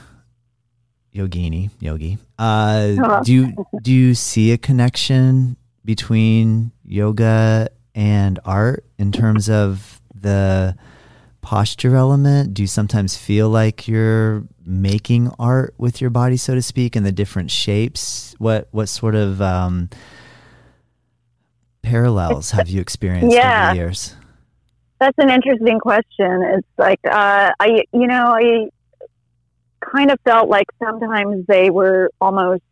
yogini, 1.13 1.69
yogi. 1.79 2.17
Uh, 2.37 2.95
Uh-huh. 2.99 3.21
do 3.23 3.33
you 3.33 3.65
do 3.81 3.91
you 3.91 4.13
see 4.13 4.51
a 4.51 4.57
connection 4.57 5.55
between 5.83 6.71
yoga 6.85 7.69
and 7.95 8.39
art 8.45 8.85
in 8.97 9.11
terms 9.11 9.49
of 9.49 10.01
the 10.13 10.75
posture 11.45 11.95
element? 11.95 12.55
Do 12.55 12.63
you 12.63 12.67
sometimes 12.67 13.15
feel 13.15 13.49
like 13.49 13.87
you're 13.87 14.43
making 14.65 15.31
art 15.37 15.75
with 15.77 16.01
your 16.01 16.09
body, 16.09 16.37
so 16.37 16.55
to 16.55 16.61
speak, 16.61 16.95
and 16.95 17.05
the 17.05 17.11
different 17.11 17.51
shapes? 17.51 18.33
What 18.39 18.67
what 18.71 18.89
sort 18.89 19.13
of 19.13 19.41
um, 19.43 19.89
parallels 21.83 22.49
have 22.51 22.67
you 22.67 22.81
experienced 22.81 23.35
Yeah. 23.35 23.67
over 23.67 23.73
the 23.75 23.77
years? 23.77 24.15
That's 24.99 25.17
an 25.19 25.29
interesting 25.29 25.79
question. 25.79 26.41
It's 26.57 26.67
like 26.77 26.99
uh, 27.05 27.51
I, 27.59 27.83
you 27.93 28.07
know, 28.07 28.33
I 28.33 28.69
kind 29.79 30.09
of 30.09 30.19
felt 30.25 30.49
like 30.49 30.65
sometimes 30.83 31.45
they 31.47 31.69
were 31.69 32.09
almost 32.19 32.63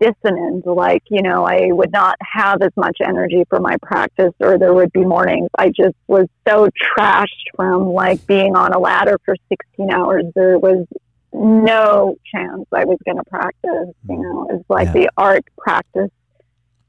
dissonant. 0.00 0.66
Like, 0.66 1.02
you 1.10 1.22
know, 1.22 1.46
I 1.46 1.68
would 1.70 1.92
not 1.92 2.16
have 2.20 2.62
as 2.62 2.72
much 2.76 2.98
energy 3.04 3.44
for 3.48 3.60
my 3.60 3.76
practice, 3.82 4.32
or 4.40 4.58
there 4.58 4.72
would 4.74 4.92
be 4.92 5.04
mornings 5.04 5.48
I 5.58 5.68
just 5.68 5.96
was 6.06 6.26
so 6.46 6.68
trashed 6.96 7.26
from 7.56 7.88
like 7.88 8.26
being 8.26 8.56
on 8.56 8.72
a 8.72 8.78
ladder 8.78 9.18
for 9.24 9.36
16 9.48 9.90
hours. 9.92 10.24
There 10.34 10.58
was 10.58 10.86
no 11.32 12.16
chance 12.32 12.64
I 12.72 12.84
was 12.84 12.98
going 13.04 13.16
to 13.16 13.24
practice. 13.24 13.94
You 14.08 14.16
know, 14.18 14.46
it's 14.50 14.68
like 14.70 14.86
Yeah. 14.88 14.92
the 14.92 15.10
art 15.16 15.44
practice 15.58 16.10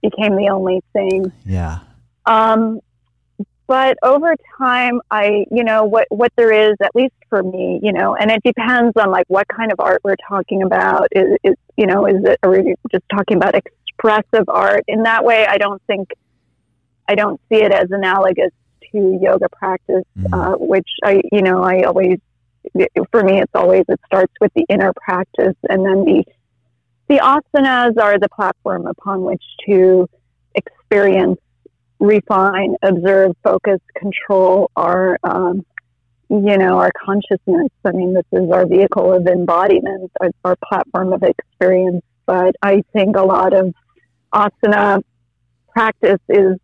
became 0.01 0.36
the 0.36 0.49
only 0.49 0.82
thing. 0.93 1.32
Yeah. 1.45 1.80
Um, 2.28 2.80
but 3.68 3.97
over 4.03 4.36
time, 4.57 5.01
I, 5.09 5.45
you 5.51 5.63
know, 5.63 5.86
what, 5.86 6.07
what 6.09 6.32
there 6.36 6.51
is, 6.51 6.76
at 6.84 6.95
least 6.95 7.16
for 7.30 7.41
me, 7.41 7.80
you 7.82 7.91
know, 7.91 8.16
and 8.16 8.30
it 8.30 8.41
depends 8.43 8.93
on 8.95 9.09
like 9.11 9.26
what 9.28 9.47
kind 9.47 9.72
of 9.72 9.80
art 9.80 10.01
we're 10.03 10.16
talking 10.28 10.61
about. 10.61 11.07
Is, 11.11 11.38
is 11.43 11.55
you 11.76 11.88
know, 11.88 12.05
is 12.05 12.24
it, 12.24 12.39
are 12.43 12.51
we 12.51 12.76
just 12.91 13.03
talking 13.11 13.38
about 13.38 13.55
expressive 13.55 14.47
art? 14.47 14.84
In 14.88 15.03
that 15.03 15.26
way, 15.26 15.45
I 15.47 15.57
don't 15.57 15.82
think, 15.88 16.09
I 17.07 17.16
don't 17.16 17.41
see 17.49 17.61
it 17.61 17.72
as 17.72 17.89
analogous 17.91 18.51
to 18.91 19.20
yoga 19.22 19.49
practice, 19.49 20.03
Mm. 20.18 20.34
uh, 20.34 20.57
which 20.57 20.88
I, 21.03 21.22
you 21.32 21.41
know, 21.41 21.63
I 21.63 21.84
always, 21.84 22.20
for 23.11 23.24
me, 23.24 23.41
it's 23.41 23.51
always, 23.53 23.84
it 23.89 23.99
starts 24.05 24.34
with 24.39 24.53
the 24.53 24.66
inner 24.70 24.93
practice 24.93 25.55
and 25.70 25.86
then 25.86 26.05
the, 26.05 26.24
the 27.07 27.18
asanas 27.18 27.99
are 28.01 28.18
the 28.18 28.30
platform 28.30 28.88
upon 28.88 29.22
which 29.24 29.43
to 29.68 30.07
experience 30.55 31.39
refine, 32.00 32.76
observe, 32.82 33.32
focus, 33.43 33.80
control 33.96 34.70
our, 34.76 35.18
um, 35.24 35.66
you 36.30 36.58
know, 36.58 36.80
our 36.80 36.91
consciousness. 37.04 37.70
I 37.84 37.91
mean, 37.91 38.14
this 38.14 38.26
is 38.32 38.50
our 38.52 38.66
vehicle 38.66 39.14
of 39.14 39.28
embodiment, 39.28 40.12
our, 40.20 40.32
our 40.43 40.56
platform 40.58 41.14
of 41.14 41.24
experience. 41.24 42.04
But 42.26 42.56
I 42.62 42.84
think 42.93 43.16
a 43.16 43.24
lot 43.24 43.54
of 43.54 43.74
asana 44.34 45.04
practice 45.70 46.20
is 46.30 46.58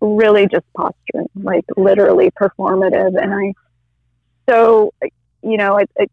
really 0.00 0.46
just 0.46 0.66
posturing, 0.76 1.28
like 1.34 1.64
literally 1.76 2.30
performative. 2.30 3.20
And 3.20 3.34
I, 3.34 3.54
so, 4.48 4.92
you 5.42 5.56
know, 5.56 5.78
it, 5.78 5.90
it 5.96 6.10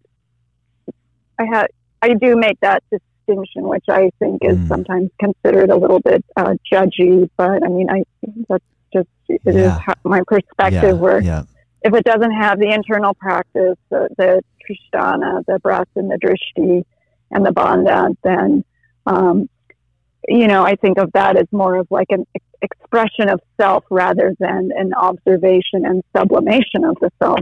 I 1.38 1.46
had, 1.46 1.68
I 2.02 2.14
do 2.14 2.36
make 2.36 2.60
that 2.62 2.84
distinction, 3.26 3.68
which 3.68 3.86
I 3.90 4.12
think 4.20 4.44
is 4.44 4.58
Mm. 4.58 4.68
sometimes 4.68 5.10
considered 5.20 5.70
a 5.70 5.76
little 5.76 6.00
bit 6.00 6.24
uh, 6.38 6.56
judgy. 6.72 7.30
But 7.38 7.64
I 7.64 7.68
mean, 7.68 7.90
I 7.90 8.04
that's 8.50 8.64
just 8.94 9.08
it 9.28 9.42
is 9.46 9.56
Yeah. 9.56 9.80
how, 9.86 9.94
my 10.04 10.22
perspective. 10.28 10.84
yeah. 10.84 10.94
Where 10.94 11.22
yeah. 11.22 11.44
if 11.84 11.94
it 11.94 12.04
doesn't 12.04 12.32
have 12.32 12.60
the 12.60 12.70
internal 12.72 13.14
practice, 13.14 13.78
the, 13.90 14.10
the 14.18 14.42
Tristhana, 14.64 15.44
the 15.46 15.60
breath 15.60 15.88
and 15.96 16.10
the 16.10 16.18
drishti 16.18 16.84
and 17.32 17.46
the 17.46 17.52
bandha, 17.52 18.16
then, 18.24 18.64
um, 19.06 19.50
you 20.28 20.48
know, 20.48 20.64
I 20.66 20.76
think 20.76 20.98
of 20.98 21.12
that 21.14 21.38
as 21.38 21.46
more 21.52 21.76
of 21.76 21.88
like 21.92 22.08
an 22.10 22.26
ex- 22.34 22.46
expression 22.64 23.30
of 23.30 23.40
self 23.60 23.84
rather 23.92 24.34
than 24.40 24.72
an 24.76 24.94
observation 24.96 25.86
and 25.86 26.04
sublimation 26.16 26.84
of 26.84 26.98
the 27.02 27.12
self. 27.22 27.40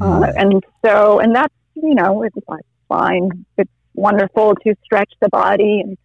Uh, 0.00 0.20
Mm. 0.20 0.32
and 0.36 0.64
so, 0.84 1.18
and 1.20 1.34
that's, 1.34 1.54
you 1.74 1.94
know, 1.94 2.22
it's 2.22 2.36
like 2.48 2.64
fine. 2.88 3.44
It's 3.56 3.70
wonderful 3.98 4.54
to 4.54 4.74
stretch 4.84 5.12
the 5.20 5.28
body 5.28 5.80
and 5.80 5.98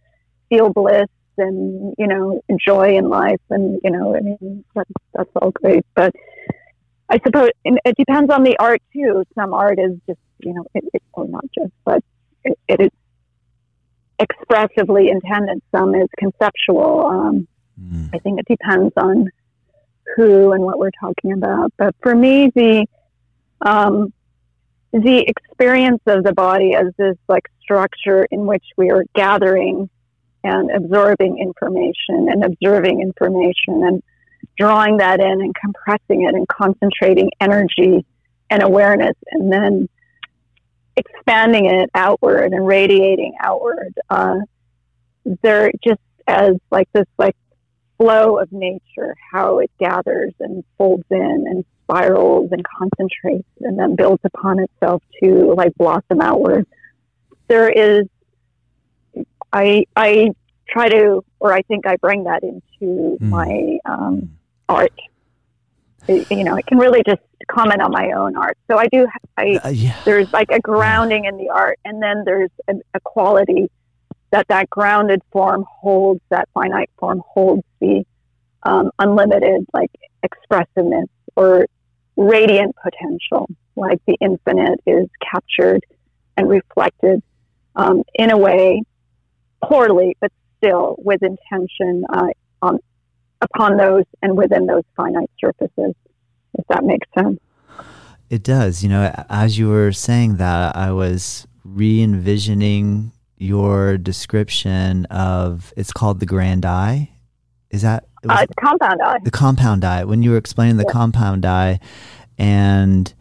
feel 0.48 0.72
bliss 0.72 1.08
and 1.36 1.94
you 1.98 2.06
know 2.06 2.42
joy 2.58 2.96
in 2.96 3.08
life. 3.08 3.40
And 3.50 3.80
you 3.82 3.90
know 3.90 4.16
I 4.16 4.20
mean 4.20 4.64
that's 4.74 4.90
that's 5.14 5.30
all 5.36 5.50
great. 5.50 5.86
But 5.94 6.14
I 7.08 7.20
suppose 7.24 7.50
it 7.64 7.96
depends 7.96 8.32
on 8.32 8.42
the 8.42 8.56
art 8.58 8.82
too. 8.92 9.24
Some 9.34 9.54
art 9.54 9.78
is 9.78 9.98
just 10.06 10.20
you 10.40 10.54
know 10.54 10.64
it, 10.74 10.84
it 10.92 11.02
or 11.12 11.26
not 11.28 11.44
just 11.54 11.72
but 11.84 12.02
it, 12.44 12.58
it 12.68 12.80
is 12.80 12.90
expressively 14.18 15.08
intended. 15.08 15.60
Some 15.74 15.94
is 15.94 16.08
conceptual. 16.18 17.06
Um, 17.06 17.48
mm. 17.80 18.10
I 18.14 18.18
think 18.18 18.40
it 18.40 18.46
depends 18.48 18.92
on 18.96 19.28
who 20.16 20.52
and 20.52 20.62
what 20.62 20.78
we're 20.78 20.92
talking 21.00 21.32
about. 21.32 21.72
But 21.76 21.94
for 22.02 22.14
me 22.14 22.50
the 22.54 22.86
um, 23.60 24.12
the 24.94 25.24
experience 25.26 26.00
of 26.06 26.22
the 26.22 26.32
body 26.32 26.74
as 26.74 26.86
this 26.96 27.16
like 27.28 27.50
structure 27.60 28.24
in 28.30 28.46
which 28.46 28.64
we 28.76 28.90
are 28.90 29.04
gathering 29.16 29.90
and 30.44 30.70
absorbing 30.70 31.38
information 31.38 32.28
and 32.30 32.44
observing 32.44 33.00
information 33.00 33.82
and 33.84 34.02
drawing 34.56 34.98
that 34.98 35.18
in 35.18 35.40
and 35.40 35.52
compressing 35.60 36.24
it 36.24 36.34
and 36.34 36.46
concentrating 36.46 37.28
energy 37.40 38.06
and 38.50 38.62
awareness 38.62 39.16
and 39.32 39.52
then 39.52 39.88
expanding 40.96 41.66
it 41.66 41.90
outward 41.96 42.52
and 42.52 42.64
radiating 42.64 43.34
outward. 43.40 43.98
Uh, 44.08 44.36
they're 45.42 45.72
just 45.82 46.00
as 46.28 46.52
like 46.70 46.88
this 46.92 47.06
like 47.18 47.36
flow 47.98 48.38
of 48.38 48.52
nature, 48.52 49.16
how 49.32 49.58
it 49.58 49.72
gathers 49.80 50.34
and 50.38 50.62
folds 50.78 51.04
in 51.10 51.46
and 51.48 51.64
spirals 51.84 52.50
and 52.52 52.64
concentrates 52.64 53.48
and 53.60 53.78
then 53.78 53.94
builds 53.94 54.22
upon 54.24 54.58
itself 54.58 55.02
to 55.22 55.54
like 55.56 55.74
blossom 55.74 56.20
outward. 56.20 56.66
There 57.48 57.68
is 57.68 58.06
I 59.52 59.84
I 59.94 60.30
try 60.68 60.88
to, 60.88 61.24
or 61.40 61.52
I 61.52 61.62
think 61.62 61.86
I 61.86 61.96
bring 61.96 62.24
that 62.24 62.42
into 62.42 63.16
mm. 63.16 63.20
my 63.20 63.78
um, 63.84 64.30
art. 64.68 64.92
You 66.06 66.44
know, 66.44 66.54
I 66.54 66.62
can 66.62 66.76
really 66.76 67.02
just 67.06 67.22
comment 67.48 67.80
on 67.80 67.90
my 67.90 68.12
own 68.12 68.36
art. 68.36 68.58
So 68.70 68.76
I 68.76 68.88
do. 68.88 69.06
I 69.38 69.60
uh, 69.64 69.68
yeah. 69.68 69.96
there's 70.04 70.30
like 70.32 70.50
a 70.50 70.60
grounding 70.60 71.24
in 71.24 71.36
the 71.36 71.48
art, 71.48 71.78
and 71.84 72.02
then 72.02 72.24
there's 72.24 72.50
a, 72.68 72.74
a 72.94 73.00
quality 73.00 73.70
that 74.30 74.48
that 74.48 74.68
grounded 74.68 75.22
form 75.30 75.64
holds, 75.68 76.20
that 76.30 76.48
finite 76.52 76.90
form 76.98 77.22
holds 77.26 77.62
the 77.80 78.04
um, 78.64 78.90
unlimited 78.98 79.66
like 79.72 79.90
expressiveness 80.22 81.08
or 81.36 81.66
radiant 82.16 82.74
potential, 82.82 83.48
like 83.76 84.00
the 84.06 84.16
infinite 84.20 84.80
is 84.86 85.08
captured 85.20 85.84
and 86.36 86.48
reflected 86.48 87.22
um, 87.76 88.02
in 88.14 88.30
a 88.30 88.38
way 88.38 88.82
poorly, 89.62 90.16
but 90.20 90.30
still 90.58 90.96
with 90.98 91.22
intention 91.22 92.04
uh, 92.12 92.26
on, 92.62 92.78
upon 93.40 93.76
those 93.76 94.04
and 94.22 94.36
within 94.36 94.66
those 94.66 94.84
finite 94.96 95.30
surfaces, 95.40 95.94
if 96.58 96.66
that 96.68 96.84
makes 96.84 97.06
sense. 97.16 97.38
It 98.30 98.42
does. 98.42 98.82
You 98.82 98.88
know, 98.88 99.24
as 99.28 99.58
you 99.58 99.68
were 99.68 99.92
saying 99.92 100.36
that, 100.36 100.76
I 100.76 100.92
was 100.92 101.46
re 101.64 102.02
envisioning 102.02 103.12
your 103.36 103.98
description 103.98 105.04
of 105.06 105.72
it's 105.76 105.92
called 105.92 106.20
the 106.20 106.26
grand 106.26 106.64
eye. 106.64 107.10
Is 107.74 107.82
that 107.82 108.04
uh, 108.28 108.46
compound 108.60 109.02
eye? 109.02 109.18
The 109.24 109.32
compound 109.32 109.84
eye. 109.84 110.04
When 110.04 110.22
you 110.22 110.30
were 110.30 110.36
explaining 110.36 110.76
the 110.76 110.84
compound 110.84 111.44
eye 111.44 111.80
and 112.38 113.12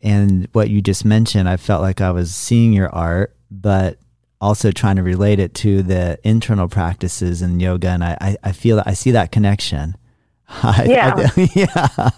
and 0.00 0.48
what 0.52 0.70
you 0.70 0.80
just 0.80 1.04
mentioned, 1.04 1.48
I 1.48 1.56
felt 1.56 1.82
like 1.82 2.00
I 2.00 2.12
was 2.12 2.32
seeing 2.32 2.72
your 2.72 2.88
art, 2.94 3.34
but 3.50 3.98
also 4.40 4.70
trying 4.70 4.96
to 4.96 5.02
relate 5.02 5.40
it 5.40 5.54
to 5.54 5.82
the 5.82 6.20
internal 6.22 6.68
practices 6.68 7.42
in 7.42 7.58
yoga. 7.58 7.88
And 7.88 8.04
I, 8.04 8.16
I, 8.20 8.36
I 8.44 8.52
feel 8.52 8.76
that 8.76 8.86
I 8.86 8.94
see 8.94 9.10
that 9.10 9.32
connection. 9.32 9.96
I, 10.48 10.84
yeah. 10.88 11.14
I, 11.16 11.50
yeah. 11.54 12.10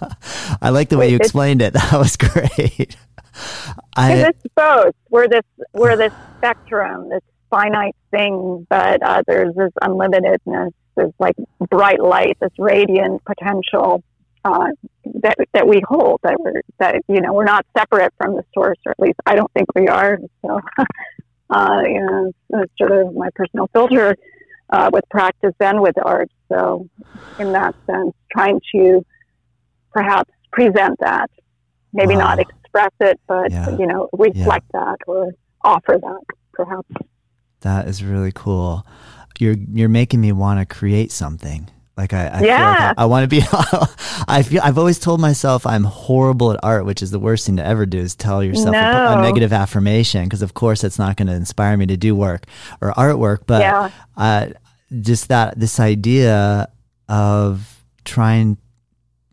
I 0.61 0.71
like 0.71 0.91
the 0.91 0.99
way 0.99 1.09
you 1.09 1.17
explained 1.17 1.63
it. 1.63 1.73
That 1.91 1.93
was 1.93 2.17
great. 2.17 2.97
I, 3.97 4.29
it's 4.29 4.47
both. 4.55 4.95
We're 5.09 5.29
this, 5.29 5.45
we're 5.73 5.97
this 5.97 6.13
spectrum, 6.39 7.09
this 7.09 7.23
finite 7.55 7.97
thing, 8.11 8.67
but 8.69 9.03
uh, 9.03 9.23
there's 9.27 9.55
this 9.55 9.71
unlimitedness, 9.83 10.73
this 10.97 11.13
like 11.19 11.37
bright 11.71 12.01
light, 12.01 12.37
this 12.41 12.53
radiant 12.59 13.23
potential 13.25 14.03
uh, 14.45 14.69
that 15.23 15.37
that 15.53 15.67
we 15.67 15.83
hold. 15.87 16.21
That 16.23 16.37
we're 16.41 16.63
that 16.79 17.03
you 17.09 17.21
know 17.21 17.33
we're 17.33 17.45
not 17.45 17.65
separate 17.77 18.13
from 18.19 18.35
the 18.35 18.45
source, 18.53 18.79
or 18.85 18.93
at 18.93 19.01
least 19.01 19.19
I 19.27 19.37
don't 19.37 19.53
think 19.53 19.69
we 19.75 19.89
are. 19.89 20.19
So 20.43 20.61
uh, 21.51 21.83
you 21.85 22.01
know, 22.01 22.33
it's 22.55 22.73
sort 22.79 22.93
of 22.93 23.15
my 23.15 23.29
personal 23.35 23.69
filter 23.73 24.17
uh, 24.71 24.91
with 24.93 25.05
practice 25.11 25.55
and 25.61 25.81
with 25.81 25.95
art. 26.03 26.31
So, 26.49 26.89
in 27.39 27.53
that 27.53 27.75
sense, 27.87 28.15
trying 28.33 28.61
to 28.75 29.05
perhaps 29.93 30.31
present 30.53 30.99
that, 31.01 31.31
maybe 31.93 32.15
wow. 32.15 32.37
not 32.37 32.39
express 32.41 32.93
it, 33.01 33.21
but 33.27 33.51
yeah. 33.51 33.77
you 33.77 33.87
know, 33.87 34.09
reflect 34.13 34.67
yeah. 34.75 34.81
that 34.81 34.97
or 35.07 35.33
offer 35.63 35.99
that, 36.01 36.25
perhaps. 36.53 36.89
That 37.65 37.89
is 37.89 38.05
really 38.05 38.33
cool. 38.33 38.87
You're 39.39 39.57
you're 39.73 39.89
making 39.89 40.21
me 40.21 40.33
want 40.33 40.61
to 40.61 40.75
create 40.75 41.11
something. 41.11 41.69
Like 41.97 42.13
I, 42.13 42.27
I 42.27 42.41
yeah. 42.43 42.69
Like 42.69 42.99
I, 42.99 43.03
I 43.03 43.05
want 43.07 43.25
to 43.25 43.29
be. 43.29 43.43
I 44.29 44.43
feel. 44.43 44.61
I've 44.63 44.79
always 44.79 44.99
told 44.99 45.21
myself 45.21 45.67
I'm 45.67 45.85
horrible 45.85 46.53
at 46.53 46.61
art, 46.63 46.85
which 46.85 47.03
is 47.03 47.11
the 47.11 47.19
worst 47.19 47.47
thing 47.47 47.57
to 47.57 47.65
ever 47.65 47.87
do. 47.87 47.99
Is 47.99 48.15
tell 48.15 48.45
yourself 48.45 48.73
no. 48.73 48.81
a, 48.81 49.19
a, 49.19 49.23
negative 49.23 49.53
affirmation 49.53 50.25
because, 50.25 50.43
of 50.43 50.55
course, 50.55 50.85
it's 50.85 50.99
not 50.99 51.17
going 51.17 51.29
to 51.29 51.35
inspire 51.35 51.77
me 51.77 51.87
to 51.87 51.97
do 51.97 52.15
work 52.15 52.47
or 52.81 52.93
artwork. 52.93 53.41
But 53.47 53.63
yeah. 53.63 53.91
uh, 54.17 54.49
just 55.01 55.29
that 55.29 55.59
this 55.59 55.81
idea 55.81 56.69
of 57.09 57.85
trying, 58.05 58.59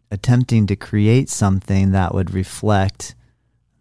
attempting 0.10 0.68
to 0.68 0.76
create 0.76 1.30
something 1.30 1.92
that 1.92 2.14
would 2.14 2.34
reflect 2.34 3.16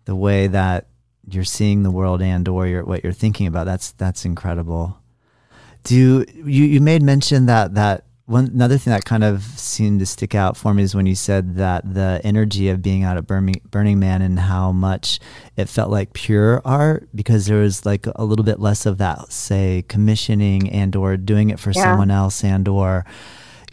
the 0.06 0.16
way 0.16 0.48
that 0.48 0.88
you're 1.34 1.44
seeing 1.44 1.82
the 1.82 1.90
world 1.90 2.22
and 2.22 2.46
or 2.48 2.66
you're, 2.66 2.84
what 2.84 3.02
you're 3.04 3.12
thinking 3.12 3.46
about. 3.46 3.64
That's 3.64 3.92
that's 3.92 4.24
incredible. 4.24 4.98
Do 5.84 6.24
you 6.34 6.64
you 6.64 6.80
made 6.80 7.02
mention 7.02 7.46
that 7.46 7.74
that 7.74 8.04
one 8.30 8.46
another 8.46 8.78
thing 8.78 8.92
that 8.92 9.04
kind 9.04 9.24
of 9.24 9.42
seemed 9.42 9.98
to 9.98 10.06
stick 10.06 10.36
out 10.36 10.56
for 10.56 10.72
me 10.72 10.84
is 10.84 10.94
when 10.94 11.04
you 11.04 11.16
said 11.16 11.56
that 11.56 11.94
the 11.94 12.20
energy 12.22 12.68
of 12.68 12.80
being 12.80 13.02
out 13.02 13.16
at 13.16 13.26
Burning, 13.26 13.60
Burning 13.68 13.98
Man 13.98 14.22
and 14.22 14.38
how 14.38 14.70
much 14.70 15.18
it 15.56 15.68
felt 15.68 15.90
like 15.90 16.12
pure 16.12 16.62
art 16.64 17.08
because 17.12 17.46
there 17.46 17.58
was 17.58 17.84
like 17.84 18.06
a 18.14 18.24
little 18.24 18.44
bit 18.44 18.60
less 18.60 18.86
of 18.86 18.98
that, 18.98 19.32
say, 19.32 19.84
commissioning 19.88 20.70
and 20.70 20.94
or 20.94 21.16
doing 21.16 21.50
it 21.50 21.58
for 21.58 21.72
yeah. 21.72 21.82
someone 21.82 22.12
else 22.12 22.44
and 22.44 22.68
or 22.68 23.04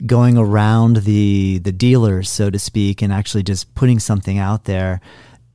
going 0.08 0.40
around 0.40 0.98
the 0.98 1.60
the 1.60 1.72
dealers, 1.72 2.28
so 2.28 2.50
to 2.50 2.58
speak, 2.58 3.04
and 3.04 3.14
actually 3.14 3.44
just 3.44 3.76
putting 3.76 4.00
something 4.00 4.40
out 4.40 4.64
there. 4.64 5.02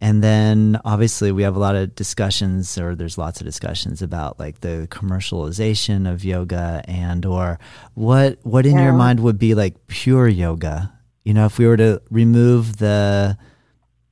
And 0.03 0.21
then 0.21 0.81
obviously 0.85 1.31
we 1.31 1.45
have 1.45 1.55
a 1.55 1.61
lot 1.61 1.77
of 1.77 1.95
discussions 1.95 2.77
or 2.77 2.97
there's 2.97 3.17
lots 3.17 3.41
of 3.41 3.47
discussions 3.47 4.03
about 4.03 4.37
like 4.37 4.61
the 4.61 4.89
commercialization 4.91 6.13
of 6.13 6.25
yoga 6.25 6.83
and 6.89 7.25
or 7.25 7.61
what 7.95 8.41
what 8.43 8.67
in 8.67 8.79
yeah. 8.79 8.87
your 8.87 8.95
mind 8.95 9.21
would 9.21 9.39
be 9.39 9.55
like 9.55 9.87
pure 9.87 10.27
yoga? 10.27 10.93
You 11.23 11.35
know, 11.35 11.47
if 11.47 11.57
we 11.57 11.69
were 11.69 11.77
to 11.77 12.03
remove 12.11 12.79
the 12.79 13.39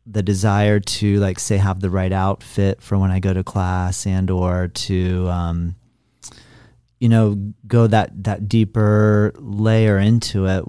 the 0.06 0.22
desire 0.22 0.78
to 0.78 1.18
like 1.18 1.40
say 1.40 1.56
have 1.56 1.80
the 1.80 1.90
right 1.90 2.12
outfit 2.12 2.80
for 2.80 2.96
when 2.96 3.10
I 3.10 3.18
go 3.18 3.34
to 3.34 3.42
class 3.42 4.06
and 4.06 4.30
or 4.30 4.68
to 4.68 5.28
um, 5.28 5.74
you 7.00 7.08
know 7.08 7.52
go 7.66 7.88
that 7.88 8.22
that 8.22 8.48
deeper 8.48 9.32
layer 9.38 9.98
into 9.98 10.46
it 10.46 10.64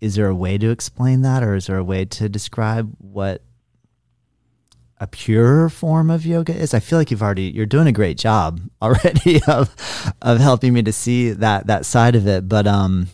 is 0.00 0.16
there 0.16 0.26
a 0.26 0.34
way 0.34 0.58
to 0.58 0.70
explain 0.70 1.22
that 1.22 1.44
or 1.44 1.54
is 1.54 1.68
there 1.68 1.78
a 1.78 1.84
way 1.84 2.04
to 2.04 2.28
describe 2.28 2.92
what 2.98 3.42
a 4.98 5.06
pure 5.06 5.68
form 5.68 6.10
of 6.10 6.24
yoga 6.24 6.54
is. 6.54 6.72
I 6.72 6.80
feel 6.80 6.98
like 6.98 7.10
you've 7.10 7.22
already 7.22 7.44
you're 7.44 7.66
doing 7.66 7.86
a 7.86 7.92
great 7.92 8.18
job 8.18 8.60
already 8.82 9.40
of 9.46 9.74
of 10.22 10.38
helping 10.38 10.72
me 10.72 10.82
to 10.82 10.92
see 10.92 11.30
that 11.30 11.66
that 11.66 11.86
side 11.86 12.16
of 12.16 12.26
it. 12.26 12.48
But 12.48 12.66
um 12.66 13.08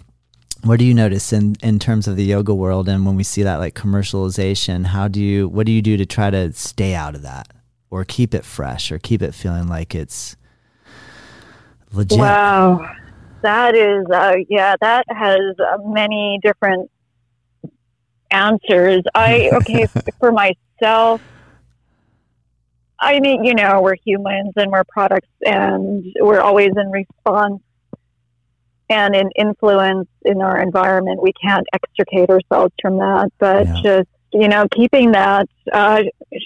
what 0.65 0.79
do 0.79 0.85
you 0.85 0.95
notice 0.95 1.33
in 1.33 1.57
in 1.63 1.79
terms 1.79 2.07
of 2.07 2.17
the 2.17 2.25
yoga 2.25 2.55
world 2.55 2.89
and 2.89 3.05
when 3.05 3.17
we 3.17 3.25
see 3.25 3.43
that 3.43 3.57
like 3.57 3.75
commercialization, 3.75 4.87
how 4.87 5.09
do 5.09 5.21
you 5.21 5.49
what 5.49 5.67
do 5.67 5.73
you 5.73 5.83
do 5.83 5.97
to 5.97 6.07
try 6.07 6.31
to 6.31 6.53
stay 6.53 6.95
out 6.95 7.15
of 7.15 7.23
that 7.23 7.49
or 7.91 8.05
keep 8.05 8.33
it 8.33 8.45
fresh 8.45 8.93
or 8.93 8.99
keep 8.99 9.23
it 9.23 9.35
feeling 9.35 9.67
like 9.67 9.95
it's 9.95 10.37
legit? 11.93 12.19
Wow. 12.19 12.89
That 13.43 13.75
is 13.75 14.07
uh 14.15 14.37
yeah, 14.49 14.77
that 14.81 15.05
has 15.09 15.41
uh, 15.59 15.79
many 15.85 16.39
different 16.45 16.89
answers. 18.31 19.03
I 19.17 19.51
okay, 19.55 19.87
for 20.21 20.31
myself 20.31 21.21
I 23.05 23.19
mean, 23.21 23.45
you 23.45 23.55
know, 23.55 23.83
we're 23.83 23.97
humans 24.05 24.53
and 24.57 24.71
we're 24.71 24.85
products 24.85 25.29
and 25.45 26.05
we're 26.21 26.41
always 26.41 26.71
in 26.77 26.89
response 26.91 27.61
and 28.89 29.15
in 29.17 29.29
influence 29.37 30.09
in 30.25 30.41
our 30.41 30.61
environment. 30.61 31.21
We 31.21 31.33
can't 31.33 31.67
extricate 31.73 32.31
ourselves 32.31 32.73
from 32.81 32.99
that, 32.99 33.31
but 33.39 33.67
yeah. 33.67 33.83
just, 33.83 34.09
you 34.33 34.49
know, 34.49 34.67
keeping 34.71 35.13
that 35.13 35.47
uh, 35.73 36.03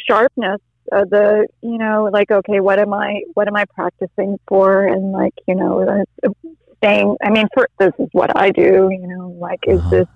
sharpness, 0.08 0.60
uh, 0.92 1.04
the, 1.04 1.46
you 1.60 1.78
know, 1.78 2.08
like, 2.12 2.30
okay, 2.30 2.60
what 2.60 2.78
am 2.78 2.94
I, 2.94 3.22
what 3.34 3.48
am 3.48 3.56
I 3.56 3.66
practicing 3.66 4.38
for? 4.48 4.86
And 4.86 5.12
like, 5.12 5.34
you 5.46 5.56
know, 5.56 6.04
saying, 6.82 7.16
I 7.22 7.30
mean, 7.30 7.48
for, 7.52 7.68
this 7.78 7.92
is 7.98 8.08
what 8.12 8.36
I 8.36 8.50
do, 8.50 8.88
you 8.90 9.06
know, 9.06 9.36
like, 9.38 9.60
is 9.66 9.80
Uh-huh. 9.80 9.90
this, 9.90 10.06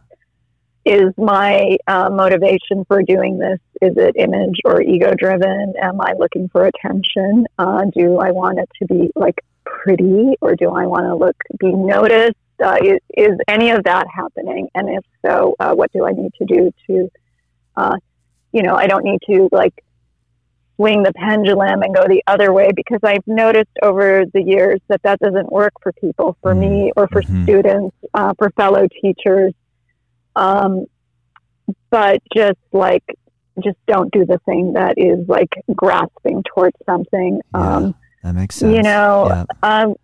is 0.84 1.12
my 1.18 1.76
uh, 1.86 2.08
motivation 2.10 2.84
for 2.88 3.02
doing 3.02 3.38
this, 3.38 3.58
is 3.82 3.96
it 3.96 4.16
image 4.16 4.60
or 4.64 4.80
ego 4.80 5.14
driven? 5.14 5.74
Am 5.80 6.00
I 6.00 6.14
looking 6.18 6.48
for 6.48 6.66
attention? 6.66 7.46
Uh, 7.58 7.84
do 7.94 8.18
I 8.18 8.30
want 8.30 8.58
it 8.58 8.68
to 8.80 8.86
be 8.86 9.10
like 9.14 9.40
pretty 9.64 10.36
or 10.40 10.56
do 10.56 10.70
I 10.70 10.86
want 10.86 11.04
to 11.06 11.14
look, 11.14 11.36
be 11.58 11.72
noticed? 11.72 12.36
Uh, 12.62 12.76
is, 12.82 12.98
is 13.16 13.38
any 13.48 13.70
of 13.70 13.84
that 13.84 14.06
happening? 14.12 14.68
And 14.74 14.88
if 14.88 15.04
so, 15.24 15.54
uh, 15.60 15.74
what 15.74 15.92
do 15.92 16.06
I 16.06 16.12
need 16.12 16.32
to 16.34 16.44
do 16.44 16.70
to, 16.86 17.10
uh, 17.76 17.96
you 18.52 18.62
know, 18.62 18.74
I 18.74 18.86
don't 18.86 19.04
need 19.04 19.20
to 19.30 19.48
like 19.52 19.74
swing 20.76 21.02
the 21.02 21.12
pendulum 21.14 21.82
and 21.82 21.94
go 21.94 22.06
the 22.08 22.22
other 22.26 22.52
way 22.54 22.70
because 22.74 23.00
I've 23.02 23.26
noticed 23.26 23.70
over 23.82 24.24
the 24.32 24.42
years 24.42 24.80
that 24.88 25.02
that 25.02 25.18
doesn't 25.20 25.52
work 25.52 25.72
for 25.82 25.92
people, 25.92 26.38
for 26.40 26.54
me 26.54 26.90
or 26.96 27.06
for 27.08 27.22
Mhm. 27.22 27.42
students, 27.42 27.96
uh, 28.14 28.32
for 28.38 28.50
fellow 28.50 28.86
teachers. 29.02 29.52
Um, 30.36 30.86
but 31.90 32.20
just 32.34 32.58
like, 32.72 33.04
just 33.62 33.78
don't 33.86 34.10
do 34.12 34.24
the 34.24 34.38
thing 34.46 34.72
that 34.74 34.94
is 34.96 35.28
like 35.28 35.52
grasping 35.74 36.42
towards 36.54 36.76
something. 36.86 37.40
Yeah. 37.54 37.76
Um, 37.76 37.94
That 38.22 38.34
makes 38.34 38.56
sense. 38.56 38.74
you 38.76 38.82
know, 38.82 39.26
Yeah. 39.28 39.44
um, 39.62 39.94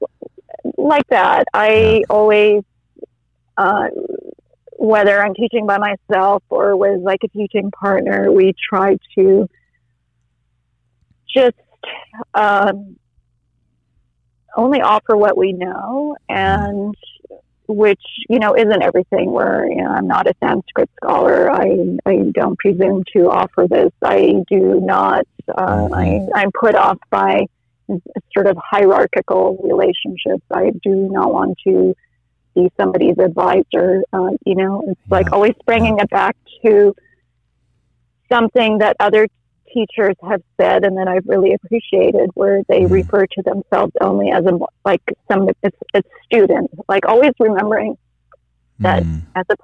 like 0.76 1.06
that. 1.08 1.44
I 1.54 1.98
Yeah. 1.98 2.04
always, 2.10 2.62
uh, 3.56 3.88
whether 4.78 5.22
I'm 5.24 5.34
teaching 5.34 5.66
by 5.66 5.78
myself 5.78 6.42
or 6.50 6.76
with 6.76 7.00
like 7.00 7.20
a 7.24 7.28
teaching 7.28 7.70
partner, 7.70 8.30
we 8.30 8.52
try 8.68 8.98
to 9.16 9.48
just 11.34 11.56
um, 12.34 12.96
only 14.56 14.80
offer 14.80 15.16
what 15.16 15.36
we 15.36 15.52
know 15.52 16.16
and 16.28 16.94
which 17.68 18.02
you 18.28 18.38
know 18.38 18.56
isn't 18.56 18.82
everything 18.82 19.30
where 19.30 19.66
you 19.68 19.76
know 19.76 19.90
i'm 19.90 20.06
not 20.06 20.26
a 20.26 20.34
sanskrit 20.40 20.90
scholar. 20.96 21.50
I 21.50 21.98
i 22.06 22.16
don't 22.32 22.58
presume 22.58 23.04
to 23.14 23.30
offer 23.30 23.66
this. 23.68 23.92
I 24.02 24.42
do 24.48 24.80
not 24.80 25.26
uh, 25.48 25.88
I, 25.92 26.26
i'm 26.34 26.50
put 26.52 26.74
off 26.74 26.98
by 27.10 27.46
sort 28.34 28.46
of 28.48 28.56
hierarchical 28.56 29.58
relationships. 29.62 30.42
I 30.52 30.72
do 30.82 31.08
not 31.10 31.32
want 31.32 31.58
to 31.64 31.94
be 32.54 32.70
somebody's 32.76 33.18
advisor. 33.18 34.02
Uh, 34.12 34.30
you 34.44 34.54
know 34.54 34.84
it's 34.88 35.10
like 35.10 35.32
always 35.32 35.54
bringing 35.64 35.98
it 35.98 36.10
back 36.10 36.36
to 36.64 36.94
something 38.28 38.78
that 38.78 38.96
other 39.00 39.28
teachers 39.76 40.14
have 40.26 40.40
said 40.58 40.84
and 40.84 40.96
that 40.96 41.06
I've 41.06 41.26
really 41.26 41.52
appreciated 41.52 42.30
where 42.34 42.62
they 42.68 42.82
Mhm. 42.82 42.90
refer 42.90 43.26
to 43.26 43.42
themselves 43.42 43.92
only 44.00 44.30
as 44.30 44.44
a 44.46 44.58
like 44.86 45.02
some 45.30 45.48
it's 45.62 45.76
it's 45.92 46.08
student 46.24 46.70
like 46.88 47.04
always 47.06 47.32
remembering 47.38 47.98
that 48.78 49.02
Mm. 49.02 49.20
as 49.34 49.44
a 49.50 49.56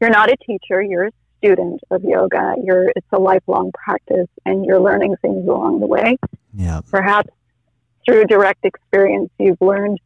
you're 0.00 0.10
not 0.10 0.28
a 0.30 0.36
teacher 0.38 0.82
you're 0.82 1.06
a 1.06 1.12
student 1.38 1.80
of 1.90 2.02
yoga 2.02 2.54
you're 2.64 2.88
it's 2.96 3.06
a 3.12 3.18
lifelong 3.18 3.70
practice 3.72 4.28
and 4.44 4.64
you're 4.64 4.80
learning 4.80 5.14
things 5.22 5.46
along 5.46 5.78
the 5.80 5.86
way 5.86 6.16
Yeah. 6.54 6.80
perhaps 6.90 7.30
through 8.04 8.24
direct 8.24 8.64
experience 8.64 9.30
you've 9.38 9.60
learned 9.60 10.00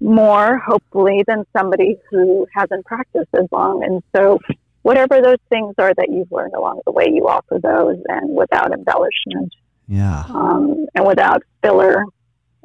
more 0.00 0.58
hopefully 0.58 1.24
than 1.26 1.44
somebody 1.56 1.96
who 2.10 2.46
hasn't 2.54 2.84
practiced 2.84 3.32
as 3.34 3.46
long 3.50 3.82
and 3.84 4.02
so 4.14 4.38
whatever 4.82 5.20
those 5.20 5.38
things 5.48 5.74
are 5.78 5.94
that 5.94 6.08
you've 6.10 6.30
learned 6.32 6.54
along 6.54 6.80
the 6.84 6.92
way 6.92 7.06
you 7.08 7.28
offer 7.28 7.58
those 7.62 7.98
and 8.08 8.34
without 8.36 8.72
embellishment 8.72 9.52
Yeah. 9.88 10.24
um, 10.28 10.86
and 10.94 11.06
without 11.06 11.42
filler 11.62 12.04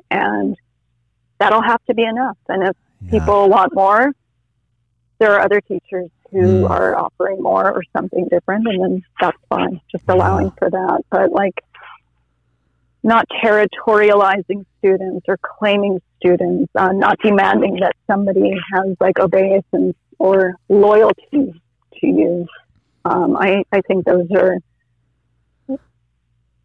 and 0.10 0.56
that'll 1.40 1.62
have 1.62 1.84
to 1.86 1.94
be 1.94 2.04
enough 2.04 2.38
and 2.50 2.64
if 2.64 2.76
Yeah. 3.02 3.12
people 3.12 3.50
want 3.50 3.74
more 3.76 4.12
there 5.20 5.34
are 5.34 5.42
other 5.42 5.62
teachers 5.62 6.10
who 6.32 6.64
Mm. 6.64 6.70
are 6.70 6.96
offering 6.96 7.42
more 7.42 7.72
or 7.72 7.82
something 7.96 8.28
different 8.30 8.68
and 8.68 8.82
then 8.84 9.02
that's 9.22 9.38
fine 9.50 9.80
just 9.92 10.04
Yeah. 10.08 10.16
allowing 10.16 10.52
for 10.52 10.70
that 10.70 11.02
but 11.12 11.32
like 11.32 11.64
not 13.04 13.26
territorializing 13.44 14.66
students 14.80 15.24
or 15.28 15.38
claiming 15.38 16.02
students 16.18 16.72
uh, 16.76 16.92
not 16.92 17.18
demanding 17.20 17.76
that 17.80 17.96
somebody 18.08 18.52
has 18.74 18.96
like 19.00 19.20
obeisance 19.20 19.96
or 20.20 20.56
loyalty 20.68 21.62
to 22.02 22.08
you 22.08 22.48
um, 23.06 23.38
I, 23.38 23.64
I 23.72 23.82
think 23.82 24.06
those 24.06 24.28
are 24.36 24.58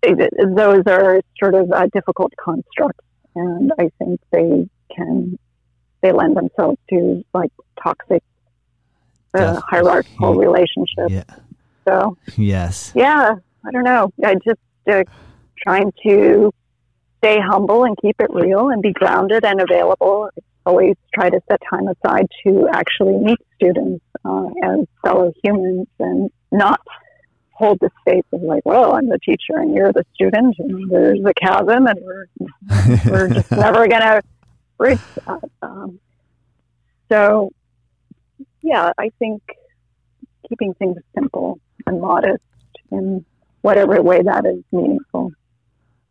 those 0.02 0.82
are 0.86 1.20
sort 1.40 1.54
of 1.54 1.70
uh, 1.70 1.86
difficult 1.92 2.32
constructs 2.42 3.04
and 3.36 3.72
I 3.78 3.90
think 3.98 4.20
they 4.32 4.68
can 4.94 5.38
they 6.02 6.12
lend 6.12 6.36
themselves 6.36 6.78
to 6.90 7.24
like 7.32 7.50
toxic 7.82 8.22
uh, 9.34 9.60
hierarchical 9.68 10.34
relationships. 10.34 11.10
Yeah. 11.10 11.22
So 11.88 12.16
Yes. 12.36 12.92
yeah, 12.94 13.34
I 13.64 13.70
don't 13.70 13.84
know. 13.84 14.10
I 14.24 14.34
just 14.34 14.60
uh, 14.90 15.04
trying 15.64 15.92
to 16.06 16.52
stay 17.18 17.38
humble 17.40 17.84
and 17.84 17.96
keep 18.02 18.16
it 18.20 18.30
real 18.30 18.68
and 18.68 18.82
be 18.82 18.92
grounded 18.92 19.44
and 19.44 19.60
available. 19.60 20.28
Always 20.64 20.96
try 21.14 21.28
to 21.28 21.40
set 21.50 21.60
time 21.68 21.88
aside 21.88 22.26
to 22.46 22.68
actually 22.72 23.16
meet 23.18 23.38
students 23.56 24.04
uh, 24.24 24.46
as 24.62 24.86
fellow 25.04 25.32
humans 25.42 25.88
and 25.98 26.30
not 26.52 26.80
hold 27.50 27.78
the 27.80 27.90
space 28.00 28.24
of 28.32 28.42
like, 28.42 28.64
well, 28.64 28.94
I'm 28.94 29.08
the 29.08 29.18
teacher 29.18 29.56
and 29.56 29.74
you're 29.74 29.92
the 29.92 30.04
student 30.14 30.56
and 30.58 30.90
there's 30.90 31.20
a 31.24 31.34
chasm 31.34 31.86
and 31.86 31.98
we're 32.00 32.26
we're 33.10 33.28
just 33.28 33.50
never 33.52 33.86
gonna 33.88 34.20
bridge 34.78 35.00
that. 35.26 35.50
Um, 35.62 36.00
so, 37.10 37.50
yeah, 38.62 38.92
I 38.98 39.10
think 39.18 39.42
keeping 40.48 40.74
things 40.74 40.96
simple 41.14 41.60
and 41.86 42.00
modest 42.00 42.42
in 42.90 43.24
whatever 43.62 44.00
way 44.02 44.22
that 44.22 44.44
is 44.46 44.62
meaningful. 44.72 45.32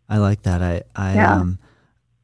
I 0.09 0.17
like 0.17 0.43
that. 0.43 0.61
I 0.61 0.83
I 0.95 1.15
Yeah. 1.15 1.35
um 1.35 1.59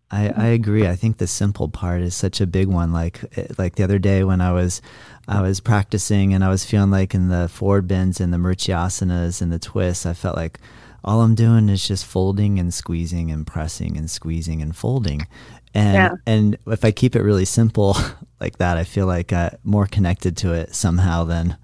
I 0.09 0.29
I 0.29 0.45
agree. 0.47 0.87
I 0.87 0.95
think 0.95 1.17
the 1.17 1.27
simple 1.27 1.67
part 1.69 2.01
is 2.01 2.15
such 2.15 2.39
a 2.41 2.47
big 2.47 2.67
one. 2.67 2.93
Like 2.93 3.19
eh, 3.37 3.47
like 3.57 3.75
the 3.75 3.83
other 3.83 3.99
day 3.99 4.23
when 4.23 4.39
I 4.41 4.51
was 4.53 4.81
I 5.27 5.41
was 5.41 5.59
practicing 5.59 6.33
and 6.33 6.43
I 6.43 6.49
was 6.49 6.63
feeling 6.65 6.91
like 6.91 7.13
in 7.13 7.27
the 7.29 7.49
forward 7.49 7.87
bends 7.87 8.21
and 8.21 8.33
the 8.33 8.37
marichyasanas 8.37 9.41
and 9.41 9.51
the 9.51 9.59
twists, 9.59 10.05
I 10.05 10.13
felt 10.13 10.37
like 10.37 10.59
all 11.03 11.21
I'm 11.21 11.35
doing 11.35 11.69
is 11.69 11.87
just 11.87 12.05
folding 12.05 12.59
and 12.59 12.73
squeezing 12.73 13.31
and 13.31 13.45
pressing 13.45 13.97
and 13.97 14.09
squeezing 14.09 14.61
and 14.61 14.75
folding. 14.75 15.27
And 15.73 15.95
Yeah. 15.95 16.09
and 16.25 16.57
if 16.67 16.85
I 16.85 16.91
keep 16.91 17.15
it 17.15 17.21
really 17.21 17.45
simple 17.45 17.97
like 18.39 18.57
that, 18.59 18.77
I 18.77 18.83
feel 18.85 19.07
like 19.07 19.33
I'm 19.33 19.57
more 19.63 19.87
connected 19.87 20.37
to 20.37 20.53
it 20.53 20.73
somehow 20.73 21.25
than 21.25 21.57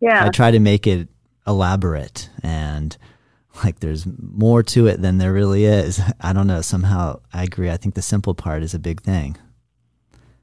Yeah, 0.00 0.24
I 0.24 0.30
try 0.30 0.50
to 0.50 0.58
make 0.60 0.86
it 0.86 1.08
elaborate 1.46 2.30
and 2.42 2.96
like 3.64 3.80
there's 3.80 4.06
more 4.20 4.62
to 4.64 4.86
it 4.86 5.00
than 5.02 5.18
there 5.18 5.32
really 5.32 5.64
is. 5.64 6.00
I 6.20 6.32
don't 6.32 6.46
know. 6.46 6.60
Somehow 6.62 7.20
I 7.32 7.44
agree. 7.44 7.70
I 7.70 7.76
think 7.76 7.94
the 7.94 8.02
simple 8.02 8.34
part 8.34 8.62
is 8.62 8.74
a 8.74 8.78
big 8.78 9.00
thing. 9.02 9.36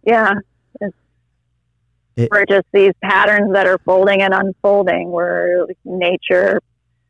yeah. 0.04 0.34
It's, 0.82 0.96
It- 2.16 2.30
we're 2.32 2.46
just 2.46 2.66
these 2.74 2.94
patterns 3.04 3.54
that 3.54 3.68
are 3.68 3.78
folding 3.86 4.22
and 4.22 4.34
unfolding. 4.34 5.12
We're 5.12 5.68
nature 5.86 6.62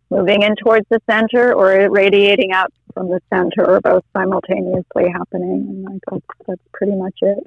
moving 0.10 0.42
in 0.42 0.56
towards 0.56 0.86
the 0.90 1.02
center 1.10 1.54
or 1.54 1.90
radiating 1.92 2.52
out 2.54 2.72
from 2.94 3.10
the 3.10 3.20
center 3.34 3.66
or 3.70 3.82
both 3.82 4.04
simultaneously 4.16 5.10
happening. 5.12 5.66
And 5.68 5.84
like, 5.86 6.02
that's, 6.10 6.48
that's 6.48 6.62
pretty 6.74 6.96
much 6.96 7.16
it. 7.22 7.44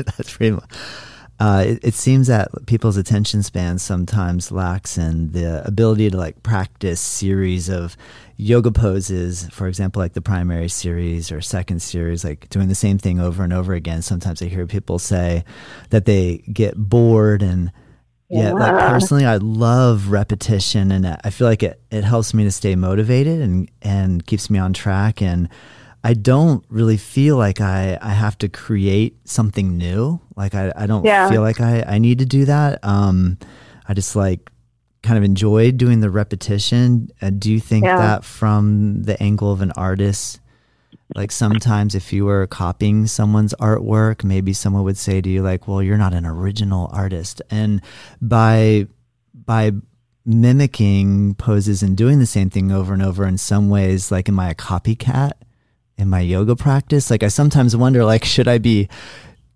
That's 0.16 0.36
pretty 0.36 0.52
much. 0.52 0.70
Uh, 1.40 1.64
it, 1.66 1.80
it 1.82 1.94
seems 1.94 2.26
that 2.26 2.48
people's 2.66 2.98
attention 2.98 3.42
spans 3.42 3.82
sometimes 3.82 4.52
lacks 4.52 4.98
in 4.98 5.32
the 5.32 5.66
ability 5.66 6.10
to 6.10 6.16
like 6.16 6.42
practice 6.42 7.00
series 7.00 7.70
of 7.70 7.96
yoga 8.36 8.70
poses, 8.70 9.48
for 9.48 9.66
example, 9.66 10.00
like 10.00 10.12
the 10.12 10.20
primary 10.20 10.68
series 10.68 11.32
or 11.32 11.40
second 11.40 11.80
series, 11.80 12.24
like 12.24 12.46
doing 12.50 12.68
the 12.68 12.74
same 12.74 12.98
thing 12.98 13.18
over 13.18 13.42
and 13.42 13.54
over 13.54 13.72
again. 13.72 14.02
Sometimes 14.02 14.42
I 14.42 14.46
hear 14.46 14.66
people 14.66 14.98
say 14.98 15.42
that 15.88 16.04
they 16.04 16.38
get 16.52 16.76
bored 16.76 17.42
and 17.42 17.72
yeah, 18.28 18.52
like 18.52 18.88
personally, 18.88 19.24
I 19.24 19.38
love 19.38 20.10
repetition, 20.10 20.92
and 20.92 21.04
I 21.04 21.30
feel 21.30 21.48
like 21.48 21.64
it, 21.64 21.80
it 21.90 22.04
helps 22.04 22.32
me 22.32 22.44
to 22.44 22.52
stay 22.52 22.76
motivated 22.76 23.40
and 23.40 23.68
and 23.82 24.24
keeps 24.24 24.48
me 24.48 24.60
on 24.60 24.72
track. 24.72 25.20
And 25.20 25.48
I 26.02 26.14
don't 26.14 26.64
really 26.70 26.96
feel 26.96 27.36
like 27.36 27.60
I, 27.60 27.98
I 28.00 28.10
have 28.10 28.38
to 28.38 28.48
create 28.48 29.18
something 29.28 29.76
new. 29.76 30.20
Like 30.36 30.54
I, 30.54 30.72
I 30.74 30.86
don't 30.86 31.04
Yeah. 31.04 31.28
feel 31.28 31.42
like 31.42 31.60
I, 31.60 31.82
I 31.86 31.98
need 31.98 32.18
to 32.20 32.24
do 32.26 32.44
that. 32.46 32.78
Um, 32.82 33.36
I 33.86 33.92
just 33.94 34.16
like 34.16 34.50
kind 35.02 35.18
of 35.18 35.24
enjoy 35.24 35.72
doing 35.72 36.00
the 36.00 36.10
repetition. 36.10 37.08
Uh, 37.20 37.30
do 37.30 37.50
you 37.52 37.60
think 37.60 37.84
Yeah. 37.84 37.96
that 37.96 38.24
from 38.24 39.02
the 39.02 39.22
angle 39.22 39.52
of 39.52 39.60
an 39.60 39.72
artist? 39.72 40.40
Like 41.14 41.32
sometimes 41.32 41.94
if 41.94 42.12
you 42.12 42.24
were 42.24 42.46
copying 42.46 43.06
someone's 43.06 43.52
artwork, 43.60 44.22
maybe 44.24 44.52
someone 44.52 44.84
would 44.84 44.96
say 44.96 45.20
to 45.20 45.28
you 45.28 45.42
like, 45.42 45.66
"Well, 45.66 45.82
you're 45.82 45.98
not 45.98 46.14
an 46.14 46.24
original 46.24 46.88
artist." 46.92 47.42
And 47.50 47.82
by 48.22 48.86
by 49.34 49.72
mimicking 50.24 51.34
poses 51.34 51.82
and 51.82 51.96
doing 51.96 52.18
the 52.20 52.26
same 52.26 52.48
thing 52.48 52.70
over 52.70 52.92
and 52.94 53.02
over 53.02 53.26
in 53.26 53.36
some 53.38 53.68
ways 53.68 54.10
like 54.12 54.28
am 54.28 54.38
I 54.38 54.50
a 54.50 54.54
copycat? 54.54 55.32
In 56.00 56.08
my 56.08 56.20
yoga 56.20 56.56
practice. 56.56 57.10
Like 57.10 57.22
I 57.22 57.28
sometimes 57.28 57.76
wonder, 57.76 58.04
like, 58.04 58.24
should 58.24 58.48
I 58.48 58.58
be 58.58 58.88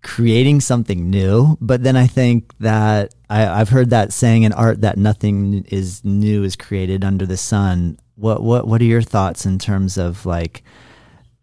creating 0.03 0.61
something 0.61 1.09
new? 1.09 1.57
But 1.59 1.83
then 1.83 1.95
I 1.95 2.07
think 2.07 2.55
that 2.59 3.13
I, 3.29 3.47
I've 3.47 3.69
heard 3.69 3.89
that 3.89 4.13
saying 4.13 4.43
in 4.43 4.53
art 4.53 4.81
that 4.81 4.97
nothing 4.97 5.65
is 5.69 6.03
new 6.03 6.43
is 6.43 6.55
created 6.55 7.03
under 7.03 7.25
the 7.25 7.37
sun. 7.37 7.97
What 8.15 8.43
what 8.43 8.67
what 8.67 8.81
are 8.81 8.85
your 8.85 9.01
thoughts 9.01 9.45
in 9.45 9.59
terms 9.59 9.97
of 9.97 10.25
like 10.25 10.63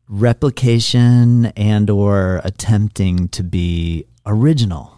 replication 0.08 1.46
and 1.56 1.88
or 1.90 2.40
attempting 2.44 3.28
to 3.28 3.42
be 3.42 4.06
original? 4.26 4.96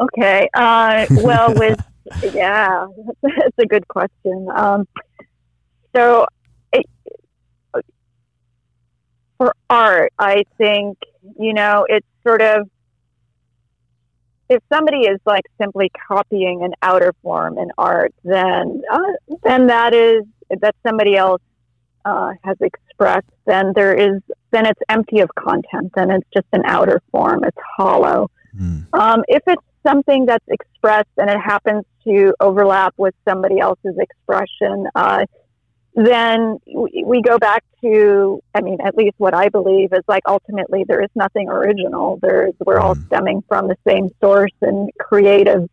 Okay. 0.00 0.48
Uh, 0.54 1.06
well, 1.10 1.54
with 1.54 1.80
yeah, 2.34 2.86
that's 3.22 3.58
a 3.58 3.66
good 3.66 3.86
question. 3.88 4.48
Um, 4.54 4.88
so, 5.94 6.26
it, 6.72 6.86
for 9.40 9.54
art, 9.70 10.12
I 10.18 10.44
think 10.58 10.98
you 11.38 11.54
know 11.54 11.86
it's 11.88 12.06
sort 12.26 12.42
of 12.42 12.68
if 14.50 14.62
somebody 14.70 15.06
is 15.06 15.18
like 15.24 15.44
simply 15.58 15.90
copying 16.08 16.62
an 16.62 16.74
outer 16.82 17.14
form 17.22 17.56
in 17.56 17.70
art, 17.78 18.12
then 18.22 18.82
uh, 18.92 18.98
then 19.42 19.68
that 19.68 19.94
is 19.94 20.24
that 20.60 20.74
somebody 20.86 21.16
else 21.16 21.40
uh, 22.04 22.32
has 22.44 22.58
expressed. 22.60 23.30
Then 23.46 23.72
there 23.74 23.94
is 23.94 24.20
then 24.50 24.66
it's 24.66 24.80
empty 24.90 25.20
of 25.20 25.30
content. 25.36 25.92
Then 25.94 26.10
it's 26.10 26.28
just 26.34 26.46
an 26.52 26.62
outer 26.66 27.00
form. 27.10 27.42
It's 27.44 27.56
hollow. 27.78 28.30
Mm. 28.54 28.92
Um, 28.92 29.24
if 29.26 29.42
it's 29.46 29.62
something 29.86 30.26
that's 30.26 30.44
expressed 30.48 31.08
and 31.16 31.30
it 31.30 31.40
happens 31.40 31.84
to 32.04 32.34
overlap 32.40 32.92
with 32.98 33.14
somebody 33.26 33.58
else's 33.58 33.96
expression, 33.98 34.86
uh, 34.94 35.24
then 35.94 36.58
we 36.72 37.20
go 37.20 37.38
back 37.38 37.64
to, 37.82 38.40
I 38.54 38.60
mean, 38.60 38.78
at 38.80 38.96
least 38.96 39.14
what 39.18 39.34
I 39.34 39.48
believe 39.48 39.92
is 39.92 40.04
like 40.06 40.22
ultimately 40.26 40.84
there 40.86 41.02
is 41.02 41.10
nothing 41.14 41.48
original. 41.48 42.18
There's, 42.22 42.54
we're 42.64 42.78
all 42.78 42.94
mm. 42.94 43.06
stemming 43.06 43.42
from 43.48 43.68
the 43.68 43.76
same 43.86 44.08
source 44.20 44.52
and 44.62 44.90
creative 44.98 45.68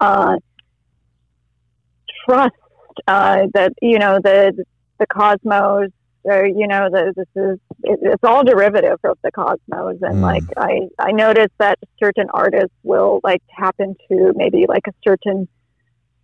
uh, 0.00 0.36
trust 2.24 2.54
uh, 3.06 3.48
that, 3.52 3.74
you 3.82 3.98
know, 3.98 4.18
the, 4.22 4.64
the 4.98 5.06
cosmos, 5.06 5.90
uh, 6.28 6.42
you 6.42 6.66
know, 6.66 6.88
the, 6.90 7.12
this 7.14 7.28
is, 7.36 7.58
it, 7.82 7.98
it's 8.02 8.24
all 8.24 8.42
derivative 8.42 8.98
of 9.04 9.18
the 9.22 9.30
cosmos. 9.30 9.98
And 10.00 10.16
mm. 10.16 10.22
like, 10.22 10.44
I, 10.56 10.88
I 10.98 11.12
noticed 11.12 11.54
that 11.58 11.78
certain 11.98 12.28
artists 12.32 12.74
will 12.82 13.20
like 13.22 13.42
tap 13.58 13.76
into 13.78 14.32
maybe 14.34 14.64
like 14.66 14.86
a 14.86 14.92
certain 15.04 15.48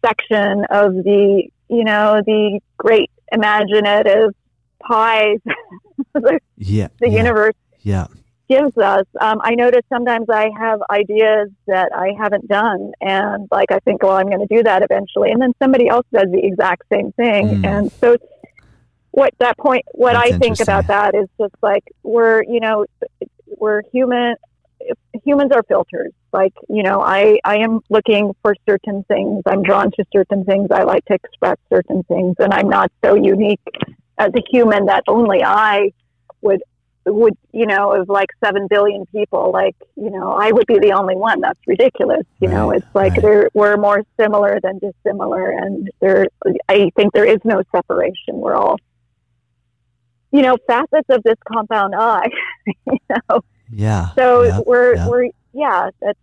section 0.04 0.64
of 0.70 0.94
the, 0.94 1.48
you 1.68 1.84
know, 1.84 2.22
the 2.24 2.60
great 2.78 3.10
imaginative 3.32 4.30
pies 4.80 5.38
the, 6.14 6.40
yeah, 6.56 6.88
the 7.00 7.08
yeah, 7.08 7.16
universe 7.16 7.54
yeah. 7.80 8.06
gives 8.48 8.76
us. 8.78 9.06
Um, 9.20 9.40
I 9.42 9.54
notice 9.54 9.82
sometimes 9.88 10.28
I 10.30 10.50
have 10.58 10.80
ideas 10.90 11.50
that 11.66 11.90
I 11.94 12.12
haven't 12.18 12.48
done, 12.48 12.92
and 13.00 13.48
like 13.50 13.72
I 13.72 13.78
think, 13.80 14.02
well, 14.02 14.16
I'm 14.16 14.26
going 14.26 14.46
to 14.46 14.54
do 14.54 14.62
that 14.62 14.82
eventually, 14.82 15.30
and 15.30 15.40
then 15.40 15.52
somebody 15.60 15.88
else 15.88 16.06
does 16.12 16.28
the 16.30 16.44
exact 16.44 16.84
same 16.92 17.12
thing, 17.12 17.48
mm. 17.48 17.66
and 17.66 17.92
so 18.00 18.16
what 19.16 19.32
that 19.38 19.56
point, 19.56 19.84
what 19.92 20.12
That's 20.12 20.32
I 20.32 20.38
think 20.38 20.60
about 20.60 20.88
that 20.88 21.14
is 21.14 21.26
just 21.40 21.54
like 21.62 21.84
we're, 22.02 22.42
you 22.42 22.60
know, 22.60 22.84
we're 23.58 23.82
human. 23.90 24.36
Humans 25.24 25.52
are 25.52 25.62
filters. 25.68 26.12
Like, 26.32 26.52
you 26.68 26.82
know, 26.82 27.00
I, 27.00 27.38
I 27.44 27.56
am 27.58 27.80
looking 27.88 28.34
for 28.42 28.54
certain 28.68 29.04
things. 29.04 29.42
I'm 29.46 29.62
drawn 29.62 29.90
to 29.92 30.04
certain 30.12 30.44
things. 30.44 30.68
I 30.70 30.82
like 30.82 31.04
to 31.06 31.14
express 31.14 31.56
certain 31.70 32.02
things. 32.04 32.36
And 32.38 32.52
I'm 32.52 32.68
not 32.68 32.92
so 33.04 33.14
unique 33.14 33.60
as 34.18 34.32
a 34.34 34.42
human 34.50 34.86
that 34.86 35.04
only 35.08 35.42
I 35.42 35.92
would, 36.42 36.62
would, 37.06 37.36
you 37.52 37.66
know, 37.66 37.92
of 37.92 38.08
like 38.08 38.28
7 38.44 38.66
billion 38.68 39.06
people, 39.06 39.50
like, 39.52 39.76
you 39.96 40.10
know, 40.10 40.32
I 40.32 40.52
would 40.52 40.66
be 40.66 40.78
the 40.78 40.92
only 40.92 41.16
one. 41.16 41.40
That's 41.40 41.60
ridiculous. 41.66 42.26
You 42.40 42.48
right, 42.48 42.54
know, 42.54 42.70
it's 42.70 42.86
like 42.94 43.12
right. 43.12 43.22
there, 43.22 43.50
we're 43.54 43.76
more 43.76 44.02
similar 44.20 44.60
than 44.62 44.78
dissimilar. 44.78 45.50
And 45.50 45.90
there, 46.00 46.26
I 46.68 46.90
think 46.96 47.14
there 47.14 47.26
is 47.26 47.38
no 47.44 47.62
separation. 47.74 48.34
We're 48.34 48.56
all, 48.56 48.76
you 50.32 50.42
know, 50.42 50.56
facets 50.66 51.08
of 51.08 51.22
this 51.22 51.38
compound 51.50 51.94
eye, 51.94 52.28
you 52.66 52.98
know? 53.08 53.40
Yeah. 53.70 54.10
So 54.14 54.42
yeah, 54.42 54.60
we're, 54.66 54.94
yeah. 54.94 55.08
we're, 55.08 55.30
yeah, 55.52 55.90
that's, 56.00 56.18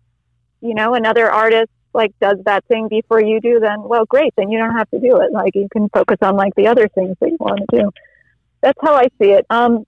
you 0.60 0.74
know, 0.74 0.94
another 0.94 1.30
artist 1.30 1.70
like 1.94 2.12
does 2.20 2.38
that 2.44 2.64
thing 2.66 2.88
before 2.88 3.22
you 3.22 3.40
do, 3.40 3.60
then 3.60 3.82
well, 3.82 4.04
great. 4.04 4.34
Then 4.36 4.50
you 4.50 4.58
don't 4.58 4.74
have 4.74 4.90
to 4.90 4.98
do 4.98 5.20
it. 5.20 5.32
Like 5.32 5.54
you 5.54 5.68
can 5.72 5.88
focus 5.90 6.18
on 6.20 6.36
like 6.36 6.54
the 6.56 6.66
other 6.66 6.88
things 6.88 7.16
that 7.20 7.30
you 7.30 7.36
want 7.38 7.60
to 7.70 7.78
do. 7.78 7.90
That's 8.60 8.78
how 8.82 8.94
I 8.94 9.06
see 9.20 9.30
it. 9.30 9.46
Um, 9.48 9.86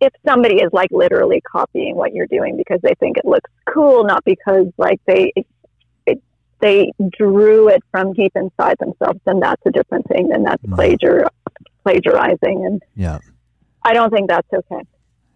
if 0.00 0.12
somebody 0.26 0.56
is 0.56 0.70
like 0.72 0.90
literally 0.90 1.40
copying 1.40 1.96
what 1.96 2.12
you're 2.12 2.26
doing 2.26 2.56
because 2.56 2.80
they 2.82 2.94
think 2.98 3.18
it 3.18 3.24
looks 3.24 3.50
cool, 3.66 4.04
not 4.04 4.24
because 4.24 4.66
like 4.78 5.00
they 5.06 5.32
it, 5.36 5.46
it, 6.06 6.22
they 6.60 6.92
drew 7.16 7.68
it 7.68 7.82
from 7.90 8.12
deep 8.12 8.32
inside 8.34 8.76
themselves, 8.78 9.20
then 9.24 9.40
that's 9.40 9.62
a 9.66 9.70
different 9.70 10.06
thing. 10.08 10.28
Then 10.28 10.42
that's 10.42 10.62
mm. 10.62 10.76
plagiar 10.76 11.28
plagiarizing, 11.84 12.66
and 12.66 12.82
yeah, 12.94 13.18
I 13.82 13.92
don't 13.92 14.10
think 14.10 14.28
that's 14.28 14.48
okay. 14.52 14.82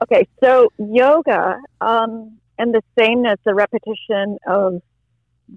Okay, 0.02 0.26
so 0.42 0.72
yoga. 0.78 1.58
Um, 1.80 2.38
and 2.58 2.74
the 2.74 2.82
sameness, 2.98 3.38
the 3.44 3.54
repetition 3.54 4.38
of 4.46 4.82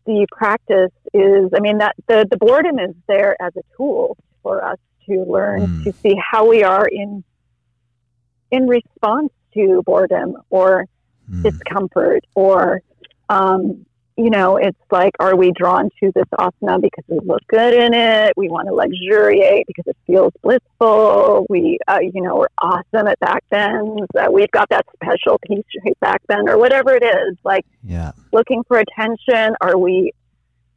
the 0.06 0.26
practice 0.32 0.92
is, 1.14 1.50
I 1.56 1.60
mean, 1.60 1.80
that 1.80 1.96
the, 2.08 2.26
the 2.30 2.38
boredom 2.38 2.80
is 2.80 2.96
there 3.08 3.36
as 3.42 3.54
a 3.58 3.62
tool 3.76 4.18
for 4.42 4.64
us 4.64 4.80
to 5.08 5.24
learn 5.24 5.62
mm. 5.62 5.84
to 5.84 5.94
see 5.94 6.16
how 6.16 6.48
we 6.48 6.64
are 6.64 6.88
in 6.88 7.24
in 8.52 8.68
response 8.68 9.32
to 9.54 9.82
boredom 9.86 10.38
or 10.50 10.86
mm. 11.30 11.44
discomfort 11.44 12.24
or 12.36 12.82
um, 13.30 13.86
you 14.16 14.30
know, 14.30 14.58
it's 14.58 14.78
like, 14.92 15.14
are 15.20 15.36
we 15.36 15.52
drawn 15.52 15.90
to 16.02 16.12
this 16.14 16.26
asana 16.38 16.80
because 16.82 17.04
we 17.08 17.20
look 17.26 17.42
good 17.48 17.74
in 17.74 17.94
it? 17.94 18.34
We 18.38 18.48
want 18.48 18.68
to 18.68 18.74
luxuriate 18.74 19.66
because 19.66 19.86
it 19.88 19.98
feels 20.06 20.32
blissful. 20.44 21.48
We, 21.50 21.80
uh, 21.88 22.00
you 22.00 22.22
know, 22.22 22.38
we're 22.38 22.48
awesome 22.60 23.08
at 23.08 23.20
back 23.20 23.44
bends. 23.50 24.04
Uh, 24.16 24.32
we've 24.32 24.52
got 24.52 24.70
that 24.70 24.86
special 24.94 25.40
piece 25.48 25.66
shape 25.84 26.00
back 26.00 26.22
bend 26.28 26.48
or 26.48 26.58
whatever 26.60 26.94
it 26.94 27.04
is. 27.04 27.38
Like, 27.44 27.66
yeah. 27.84 28.12
looking 28.32 28.64
for 28.68 28.78
attention. 28.78 29.56
Are 29.62 29.78
we 29.78 30.12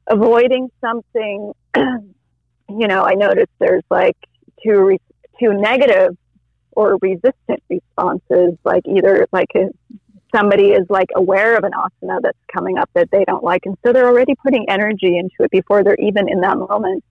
avoiding 0.06 0.70
something? 0.80 1.52
you 1.76 2.88
know, 2.88 3.02
I 3.02 3.14
noticed 3.14 3.52
there's 3.58 3.84
like 3.90 4.16
two 4.64 4.80
re- 4.80 5.00
two 5.38 5.52
negative 5.52 6.16
or 6.72 6.96
resistant 7.02 7.62
responses. 7.68 8.54
Like 8.64 8.84
either 8.86 9.26
like 9.30 9.50
a 9.54 9.68
somebody 10.34 10.70
is 10.70 10.86
like 10.88 11.08
aware 11.14 11.56
of 11.56 11.64
an 11.64 11.72
asana 11.72 12.20
that's 12.22 12.38
coming 12.52 12.78
up 12.78 12.90
that 12.94 13.10
they 13.10 13.24
don't 13.24 13.44
like. 13.44 13.66
And 13.66 13.76
so 13.84 13.92
they're 13.92 14.06
already 14.06 14.34
putting 14.34 14.68
energy 14.68 15.18
into 15.18 15.34
it 15.40 15.50
before 15.50 15.84
they're 15.84 15.96
even 15.96 16.28
in 16.28 16.40
that 16.40 16.58
moment. 16.58 17.04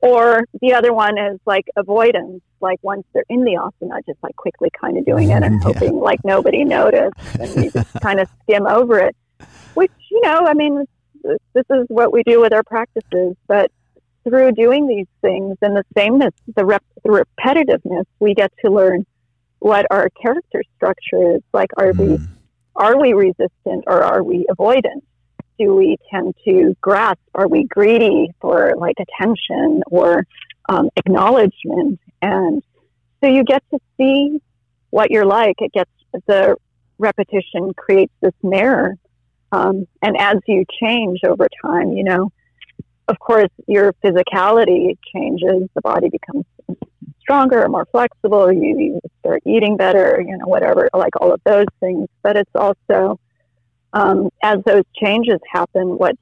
Or 0.00 0.44
the 0.60 0.74
other 0.74 0.92
one 0.92 1.16
is 1.16 1.38
like 1.46 1.66
avoidance, 1.76 2.42
like 2.60 2.80
once 2.82 3.04
they're 3.12 3.24
in 3.28 3.44
the 3.44 3.52
asana, 3.52 4.04
just 4.04 4.18
like 4.22 4.34
quickly 4.36 4.68
kind 4.78 4.98
of 4.98 5.04
doing 5.04 5.30
it 5.30 5.42
and 5.42 5.60
mm-hmm. 5.60 5.68
yeah. 5.68 5.74
hoping 5.74 6.00
like 6.00 6.24
nobody 6.24 6.64
noticed 6.64 7.14
and 7.38 7.54
we 7.56 7.70
just 7.70 7.92
kind 8.02 8.20
of 8.20 8.28
skim 8.42 8.66
over 8.66 8.98
it. 8.98 9.16
Which, 9.74 9.92
you 10.10 10.20
know, 10.22 10.46
I 10.46 10.54
mean, 10.54 10.84
this 11.22 11.64
is 11.70 11.86
what 11.88 12.12
we 12.12 12.22
do 12.24 12.40
with 12.40 12.52
our 12.52 12.64
practices, 12.64 13.36
but 13.46 13.70
through 14.24 14.52
doing 14.52 14.86
these 14.86 15.06
things 15.20 15.56
and 15.62 15.76
the 15.76 15.84
sameness, 15.96 16.34
the, 16.54 16.64
rep- 16.64 16.84
the 17.04 17.24
repetitiveness, 17.40 18.04
we 18.20 18.34
get 18.34 18.52
to 18.64 18.70
learn 18.70 19.04
what 19.62 19.86
our 19.90 20.10
character 20.10 20.62
structure 20.76 21.36
is. 21.36 21.42
Like, 21.52 21.70
are 21.76 21.92
mm. 21.92 21.98
we 21.98 22.16
hmm. 22.16 22.24
are 22.76 23.00
we 23.00 23.12
resistant 23.12 23.84
or 23.86 24.02
are 24.02 24.22
we 24.22 24.46
avoidant? 24.50 25.02
Do 25.58 25.74
we 25.74 25.96
tend 26.10 26.34
to 26.44 26.76
grasp? 26.80 27.20
Are 27.34 27.46
we 27.46 27.64
greedy 27.64 28.30
for 28.40 28.74
like 28.76 28.96
attention 28.98 29.82
or 29.86 30.26
um, 30.68 30.88
acknowledgement? 30.96 32.00
And 32.20 32.62
so 33.22 33.30
you 33.30 33.44
get 33.44 33.62
to 33.70 33.78
see 33.96 34.40
what 34.90 35.10
you're 35.10 35.26
like. 35.26 35.56
It 35.58 35.72
gets 35.72 35.90
the 36.26 36.56
repetition 36.98 37.72
creates 37.76 38.12
this 38.20 38.34
mirror, 38.42 38.96
um, 39.52 39.86
and 40.02 40.16
as 40.18 40.38
you 40.46 40.64
change 40.82 41.20
over 41.26 41.46
time, 41.64 41.92
you 41.92 42.04
know, 42.04 42.32
of 43.08 43.18
course, 43.18 43.50
your 43.66 43.92
physicality 44.04 44.96
changes. 45.14 45.68
The 45.74 45.80
body 45.82 46.08
becomes 46.08 46.44
stronger, 47.22 47.64
or 47.64 47.68
more 47.68 47.86
flexible, 47.90 48.52
you, 48.52 48.78
you 48.78 49.00
start 49.20 49.42
eating 49.46 49.76
better, 49.76 50.22
you 50.26 50.36
know, 50.36 50.46
whatever, 50.46 50.90
like 50.92 51.14
all 51.20 51.32
of 51.32 51.40
those 51.44 51.66
things. 51.80 52.08
But 52.22 52.36
it's 52.36 52.50
also, 52.54 53.18
um, 53.92 54.28
as 54.42 54.58
those 54.66 54.84
changes 55.02 55.38
happen, 55.50 55.98
what 55.98 56.16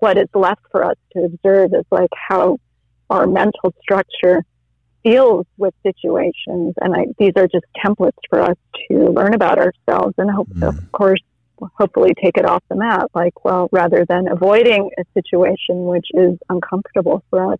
what 0.00 0.18
is 0.18 0.28
left 0.34 0.60
for 0.70 0.84
us 0.84 0.96
to 1.14 1.24
observe 1.24 1.72
is 1.72 1.84
like 1.90 2.10
how 2.28 2.58
our 3.08 3.26
mental 3.26 3.74
structure 3.80 4.44
deals 5.04 5.46
with 5.56 5.72
situations. 5.82 6.74
And 6.80 6.94
I, 6.94 7.06
these 7.18 7.32
are 7.36 7.48
just 7.48 7.64
templates 7.84 8.18
for 8.28 8.40
us 8.42 8.56
to 8.90 9.08
learn 9.10 9.34
about 9.34 9.58
ourselves 9.58 10.14
and 10.18 10.30
hope, 10.30 10.48
mm. 10.48 10.68
of 10.68 10.92
course, 10.92 11.20
hopefully 11.78 12.12
take 12.22 12.36
it 12.36 12.44
off 12.44 12.62
the 12.68 12.76
mat. 12.76 13.06
Like, 13.14 13.44
well, 13.44 13.68
rather 13.72 14.04
than 14.04 14.28
avoiding 14.28 14.90
a 14.98 15.04
situation 15.14 15.84
which 15.86 16.06
is 16.12 16.38
uncomfortable 16.48 17.22
for 17.30 17.54
us, 17.54 17.58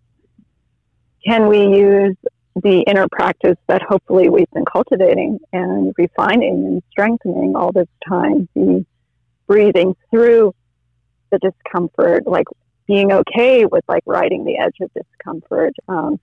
can 1.25 1.47
we 1.47 1.59
use 1.59 2.15
the 2.61 2.83
inner 2.87 3.07
practice 3.11 3.57
that 3.67 3.81
hopefully 3.81 4.29
we've 4.29 4.49
been 4.51 4.65
cultivating 4.65 5.39
and 5.53 5.93
refining 5.97 6.65
and 6.65 6.83
strengthening 6.91 7.55
all 7.55 7.71
this 7.71 7.87
time, 8.07 8.47
the 8.55 8.85
breathing 9.47 9.95
through 10.09 10.53
the 11.31 11.39
discomfort, 11.39 12.25
like 12.25 12.45
being 12.87 13.11
okay 13.11 13.65
with 13.65 13.83
like 13.87 14.03
riding 14.05 14.45
the 14.45 14.57
edge 14.57 14.75
of 14.81 14.91
discomfort, 14.93 15.73
um, 15.87 16.19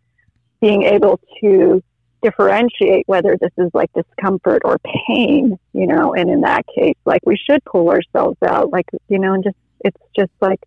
being 0.61 0.83
able 0.83 1.21
to 1.41 1.83
differentiate 2.23 3.05
whether 3.07 3.37
this 3.41 3.53
is 3.59 3.71
like 3.73 3.91
discomfort 3.93 4.63
or 4.65 4.79
pain, 5.07 5.59
you 5.73 5.87
know, 5.87 6.15
and 6.15 6.29
in 6.31 6.41
that 6.41 6.65
case, 6.75 6.97
like 7.05 7.21
we 7.25 7.37
should 7.37 7.65
pull 7.65 7.91
ourselves 7.91 8.37
out, 8.45 8.71
like, 8.71 8.87
you 9.09 9.19
know, 9.19 9.35
and 9.35 9.45
just, 9.45 9.57
it's 9.85 10.01
just 10.17 10.33
like 10.41 10.61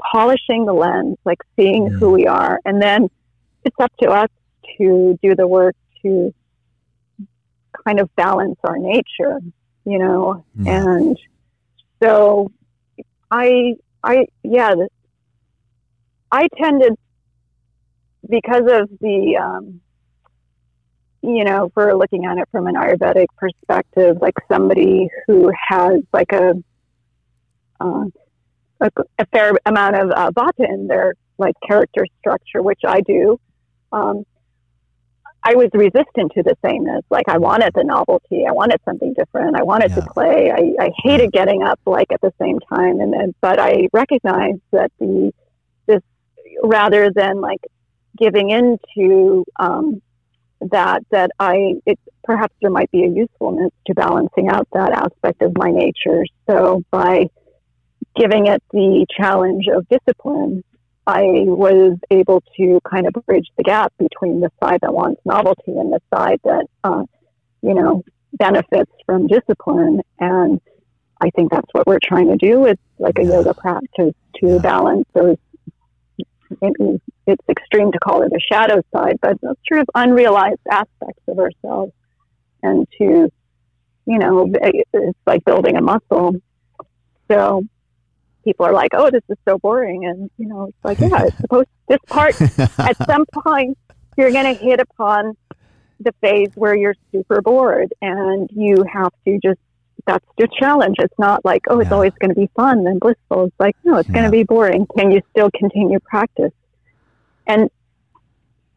polishing 0.00 0.64
the 0.64 0.72
lens, 0.72 1.18
like 1.24 1.38
seeing 1.56 1.86
yeah. 1.86 1.90
who 1.90 2.10
we 2.10 2.26
are. 2.26 2.58
And 2.64 2.80
then 2.80 3.10
it's 3.64 3.76
up 3.78 3.92
to 4.00 4.10
us 4.10 4.30
to 4.78 5.18
do 5.22 5.34
the 5.34 5.46
work 5.46 5.74
to 6.02 6.34
kind 7.84 8.00
of 8.00 8.14
balance 8.16 8.58
our 8.64 8.78
nature, 8.78 9.40
you 9.84 9.98
know, 9.98 10.44
yeah. 10.56 10.84
and 10.84 11.18
so 12.02 12.50
I, 13.30 13.74
I, 14.02 14.26
yeah, 14.42 14.74
I 16.30 16.48
tended 16.56 16.94
because 18.28 18.62
of 18.68 18.88
the, 19.00 19.36
um, 19.40 19.80
you 21.22 21.44
know, 21.44 21.70
for 21.74 21.94
looking 21.96 22.26
at 22.26 22.38
it 22.38 22.48
from 22.50 22.66
an 22.66 22.74
Ayurvedic 22.74 23.26
perspective, 23.36 24.18
like 24.20 24.34
somebody 24.50 25.08
who 25.26 25.50
has 25.68 26.02
like 26.12 26.32
a, 26.32 26.54
uh, 27.80 28.04
a, 28.80 28.90
a, 29.18 29.26
fair 29.26 29.52
amount 29.64 29.96
of 29.96 30.10
uh, 30.10 30.30
vata 30.32 30.68
in 30.68 30.86
their 30.86 31.14
like 31.38 31.54
character 31.66 32.06
structure, 32.20 32.62
which 32.62 32.80
I 32.86 33.00
do. 33.00 33.40
Um, 33.92 34.24
I 35.46 35.54
was 35.56 35.68
resistant 35.74 36.32
to 36.32 36.42
the 36.42 36.56
sameness. 36.64 37.04
Like 37.10 37.28
I 37.28 37.36
wanted 37.36 37.72
the 37.74 37.84
novelty. 37.84 38.46
I 38.48 38.52
wanted 38.52 38.80
something 38.86 39.12
different. 39.12 39.56
I 39.56 39.62
wanted 39.62 39.90
yeah. 39.90 39.96
to 39.96 40.02
play. 40.10 40.50
I, 40.50 40.84
I 40.84 40.90
hated 41.02 41.32
getting 41.32 41.62
up 41.62 41.78
like 41.84 42.10
at 42.10 42.22
the 42.22 42.32
same 42.40 42.58
time. 42.60 43.00
And 43.00 43.12
then, 43.12 43.34
but 43.42 43.58
I 43.60 43.88
recognized 43.92 44.62
that 44.72 44.90
the, 44.98 45.32
this, 45.86 46.00
rather 46.62 47.10
than 47.14 47.42
like 47.42 47.60
giving 48.16 48.50
into, 48.50 49.44
um, 49.60 50.00
that, 50.70 51.02
that 51.10 51.30
I, 51.38 51.74
it, 51.84 51.98
perhaps 52.22 52.54
there 52.62 52.70
might 52.70 52.90
be 52.90 53.04
a 53.04 53.08
usefulness 53.08 53.70
to 53.86 53.94
balancing 53.94 54.48
out 54.48 54.66
that 54.72 54.92
aspect 54.92 55.42
of 55.42 55.52
my 55.58 55.70
nature. 55.70 56.24
So 56.48 56.82
by 56.90 57.28
giving 58.16 58.46
it 58.46 58.62
the 58.72 59.06
challenge 59.14 59.66
of 59.68 59.86
discipline, 59.88 60.64
I 61.06 61.22
was 61.46 61.98
able 62.10 62.42
to 62.56 62.80
kind 62.90 63.06
of 63.06 63.12
bridge 63.26 63.48
the 63.56 63.62
gap 63.62 63.92
between 63.98 64.40
the 64.40 64.50
side 64.62 64.80
that 64.82 64.94
wants 64.94 65.20
novelty 65.24 65.72
and 65.72 65.92
the 65.92 66.00
side 66.14 66.40
that, 66.44 66.66
uh, 66.82 67.04
you 67.62 67.74
know, 67.74 68.02
benefits 68.32 68.90
from 69.04 69.26
discipline. 69.26 70.00
And 70.18 70.60
I 71.20 71.30
think 71.30 71.50
that's 71.50 71.68
what 71.72 71.86
we're 71.86 71.98
trying 72.02 72.28
to 72.28 72.36
do 72.36 72.60
with 72.60 72.78
like 72.98 73.18
a 73.18 73.24
yoga 73.24 73.54
practice 73.54 74.14
to 74.40 74.58
balance 74.60 75.06
those. 75.14 75.36
Maybe 76.62 77.00
it's 77.26 77.44
extreme 77.48 77.92
to 77.92 77.98
call 77.98 78.22
it 78.22 78.32
a 78.32 78.40
shadow 78.52 78.82
side, 78.94 79.18
but 79.20 79.40
those 79.40 79.56
sort 79.68 79.80
of 79.80 79.88
unrealized 79.94 80.60
aspects 80.70 81.22
of 81.28 81.38
ourselves, 81.38 81.92
and 82.62 82.86
to, 82.98 83.30
you 84.06 84.18
know, 84.18 84.50
it's 84.54 85.18
like 85.26 85.44
building 85.44 85.76
a 85.76 85.82
muscle. 85.82 86.36
So 87.30 87.64
people 88.44 88.66
are 88.66 88.72
like, 88.72 88.90
"Oh, 88.92 89.10
this 89.10 89.22
is 89.28 89.36
so 89.48 89.58
boring," 89.58 90.04
and 90.04 90.30
you 90.36 90.46
know, 90.46 90.66
it's 90.66 90.84
like, 90.84 91.00
yeah, 91.00 91.24
it's 91.24 91.36
supposed. 91.38 91.68
This 91.88 91.98
part, 92.06 92.40
at 92.78 92.96
some 93.06 93.24
point, 93.26 93.76
you're 94.16 94.30
going 94.30 94.54
to 94.54 94.54
hit 94.54 94.80
upon 94.80 95.36
the 96.00 96.12
phase 96.20 96.50
where 96.54 96.74
you're 96.74 96.94
super 97.12 97.42
bored, 97.42 97.92
and 98.00 98.48
you 98.52 98.84
have 98.92 99.12
to 99.26 99.38
just. 99.42 99.60
That's 100.06 100.26
the 100.36 100.48
challenge. 100.60 100.96
It's 100.98 101.18
not 101.18 101.46
like, 101.46 101.62
oh, 101.68 101.80
it's 101.80 101.88
yeah. 101.88 101.94
always 101.94 102.12
going 102.20 102.28
to 102.28 102.34
be 102.34 102.50
fun 102.54 102.86
and 102.86 103.00
blissful. 103.00 103.46
It's 103.46 103.58
like, 103.58 103.74
no, 103.84 103.96
it's 103.96 104.08
yeah. 104.10 104.12
going 104.12 104.24
to 104.26 104.30
be 104.30 104.42
boring. 104.42 104.86
Can 104.98 105.10
you 105.10 105.22
still 105.30 105.48
continue 105.58 105.98
practice? 105.98 106.52
And 107.46 107.70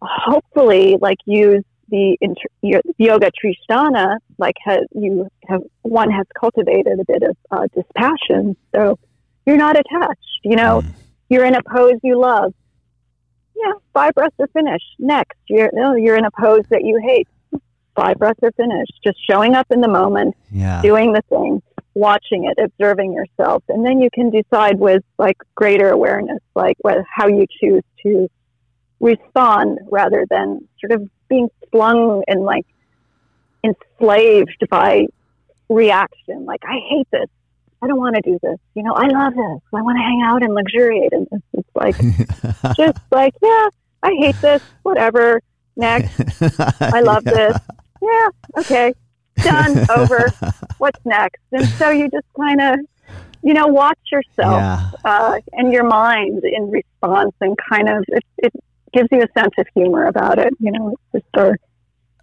hopefully, 0.01 0.95
like, 1.01 1.17
use 1.25 1.65
the 1.89 2.17
inter- 2.21 2.81
yoga 2.97 3.31
tristhana, 3.31 4.17
like, 4.37 4.55
has 4.63 4.85
you 4.93 5.27
have 5.47 5.61
one 5.81 6.11
has 6.11 6.25
cultivated 6.39 6.99
a 6.99 7.05
bit 7.05 7.23
of 7.23 7.35
uh, 7.51 7.67
dispassion. 7.75 8.55
So 8.73 8.97
you're 9.47 9.57
not 9.57 9.75
attached. 9.79 10.39
You 10.43 10.57
know, 10.57 10.81
mm. 10.81 10.93
you're 11.29 11.45
in 11.45 11.55
a 11.55 11.63
pose 11.63 11.99
you 12.03 12.19
love. 12.19 12.53
Yeah, 13.55 13.73
five 13.93 14.13
breaths 14.13 14.35
are 14.39 14.47
finished. 14.47 14.85
Next, 14.99 15.39
you're 15.47 15.71
no, 15.73 15.95
you're 15.95 16.17
in 16.17 16.25
a 16.25 16.31
pose 16.31 16.65
that 16.69 16.83
you 16.83 16.99
hate. 17.03 17.27
Five 17.95 18.17
breaths 18.19 18.39
are 18.43 18.51
finished. 18.51 18.93
Just 19.03 19.17
showing 19.27 19.55
up 19.55 19.65
in 19.71 19.81
the 19.81 19.87
moment, 19.87 20.35
yeah. 20.51 20.83
doing 20.83 21.13
the 21.13 21.23
thing, 21.29 21.63
watching 21.95 22.45
it, 22.45 22.61
observing 22.63 23.13
yourself, 23.13 23.63
and 23.69 23.83
then 23.83 23.99
you 23.99 24.09
can 24.13 24.29
decide 24.29 24.77
with 24.77 25.03
like 25.17 25.37
greater 25.55 25.89
awareness, 25.89 26.39
like 26.53 26.77
what, 26.81 26.97
how 27.11 27.27
you 27.27 27.47
choose 27.59 27.83
to 28.03 28.29
respond 28.99 29.79
rather 29.89 30.27
than 30.29 30.67
sort 30.79 30.91
of 30.91 31.09
being 31.29 31.49
flung 31.71 32.23
and 32.27 32.43
like 32.43 32.65
enslaved 33.63 34.67
by 34.69 35.07
reaction. 35.69 36.45
Like 36.45 36.61
I 36.63 36.79
hate 36.87 37.07
this. 37.11 37.29
I 37.81 37.87
don't 37.87 37.99
want 37.99 38.15
to 38.15 38.21
do 38.21 38.39
this. 38.41 38.57
You 38.73 38.83
know, 38.83 38.93
I 38.93 39.07
love 39.07 39.33
this. 39.33 39.61
I 39.73 39.81
want 39.81 39.97
to 39.97 40.03
hang 40.03 40.21
out 40.23 40.43
and 40.43 40.53
luxuriate 40.53 41.11
in 41.11 41.27
this. 41.31 41.41
It's 41.53 41.69
like, 41.75 42.75
just 42.75 42.97
like, 43.11 43.33
yeah, 43.41 43.67
I 44.03 44.11
hate 44.17 44.39
this. 44.41 44.61
Whatever. 44.83 45.41
Next. 45.75 46.41
I 46.81 47.01
love 47.01 47.23
this. 47.23 47.57
Yeah. 48.01 48.27
Okay. 48.57 48.93
Done. 49.37 49.85
Over. 49.95 50.31
What's 50.79 50.99
next? 51.05 51.41
And 51.51 51.67
so 51.67 51.89
you 51.89 52.09
just 52.09 52.25
kind 52.35 52.61
of, 52.61 52.79
you 53.43 53.53
know, 53.53 53.67
watch 53.67 53.99
yourself 54.11 54.59
yeah. 54.59 54.91
uh, 55.05 55.39
and 55.53 55.71
your 55.71 55.83
mind 55.83 56.43
in 56.43 56.71
response 56.71 57.33
and 57.41 57.55
kind 57.69 57.89
of, 57.89 58.03
it, 58.07 58.23
it 58.39 58.53
gives 58.91 59.07
you 59.11 59.21
a 59.21 59.39
sense 59.39 59.53
of 59.59 59.67
humor 59.75 60.07
about 60.07 60.39
it. 60.39 60.53
You 60.59 60.71
know, 60.71 60.95
it's 61.13 61.23
just 61.23 61.37
our 61.37 61.57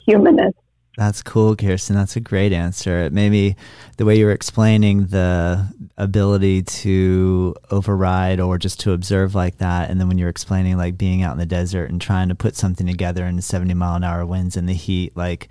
humanness. 0.04 0.54
That's 0.96 1.22
cool, 1.22 1.56
Kirsten. 1.56 1.96
That's 1.96 2.14
a 2.14 2.20
great 2.20 2.52
answer. 2.52 2.98
It 2.98 3.12
made 3.12 3.30
me, 3.30 3.56
the 3.96 4.04
way 4.04 4.16
you 4.16 4.26
were 4.26 4.32
explaining 4.32 5.06
the 5.06 5.66
ability 5.96 6.62
to 6.62 7.54
override 7.70 8.38
or 8.38 8.58
just 8.58 8.78
to 8.80 8.92
observe 8.92 9.34
like 9.34 9.58
that. 9.58 9.90
And 9.90 10.00
then 10.00 10.06
when 10.06 10.18
you're 10.18 10.28
explaining 10.28 10.76
like 10.76 10.96
being 10.96 11.22
out 11.22 11.32
in 11.32 11.38
the 11.38 11.46
desert 11.46 11.90
and 11.90 12.00
trying 12.00 12.28
to 12.28 12.34
put 12.36 12.54
something 12.54 12.86
together 12.86 13.24
in 13.24 13.40
70 13.42 13.74
mile 13.74 13.96
an 13.96 14.04
hour 14.04 14.24
winds 14.24 14.56
and 14.56 14.68
the 14.68 14.74
heat, 14.74 15.16
like 15.16 15.48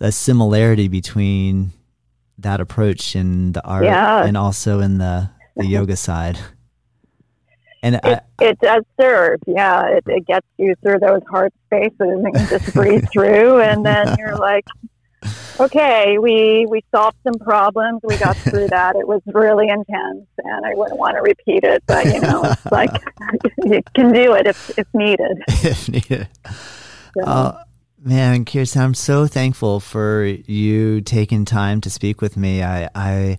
a 0.00 0.12
similarity 0.12 0.88
between 0.88 1.72
that 2.38 2.60
approach 2.60 3.16
in 3.16 3.52
the 3.52 3.64
art 3.64 3.84
yeah. 3.84 4.24
and 4.24 4.36
also 4.36 4.80
in 4.80 4.98
the, 4.98 5.30
the 5.56 5.66
yoga 5.66 5.96
side. 5.96 6.38
And 7.84 7.96
it, 7.96 8.00
I, 8.02 8.20
it 8.40 8.58
does 8.60 8.82
serve, 8.98 9.40
yeah. 9.46 9.86
It, 9.88 10.04
it 10.06 10.26
gets 10.26 10.46
you 10.56 10.74
through 10.82 11.00
those 11.00 11.20
hard 11.28 11.52
spaces 11.66 11.94
and 12.00 12.24
you 12.24 12.46
just 12.46 12.72
breathe 12.72 13.04
through, 13.12 13.60
and 13.60 13.84
then 13.84 14.16
you're 14.18 14.38
like, 14.38 14.64
okay, 15.60 16.16
we 16.16 16.64
we 16.66 16.82
solved 16.90 17.18
some 17.24 17.34
problems. 17.34 18.00
We 18.02 18.16
got 18.16 18.38
through 18.38 18.68
that. 18.68 18.96
It 18.96 19.06
was 19.06 19.20
really 19.26 19.68
intense, 19.68 20.26
and 20.38 20.64
I 20.64 20.72
wouldn't 20.74 20.98
want 20.98 21.16
to 21.16 21.20
repeat 21.20 21.62
it, 21.62 21.82
but 21.86 22.06
you 22.06 22.20
know, 22.20 22.42
it's 22.44 22.64
like 22.72 22.90
you 23.58 23.82
can 23.94 24.14
do 24.14 24.32
it 24.32 24.46
if 24.46 24.78
if 24.78 24.86
needed. 24.94 25.42
if 25.48 25.86
needed. 25.86 26.28
Uh, 27.22 27.52
man, 28.02 28.46
Kirsten, 28.46 28.80
I'm 28.80 28.94
so 28.94 29.26
thankful 29.26 29.78
for 29.78 30.24
you 30.24 31.02
taking 31.02 31.44
time 31.44 31.82
to 31.82 31.90
speak 31.90 32.22
with 32.22 32.38
me. 32.38 32.62
I 32.62 32.88
I 32.94 33.36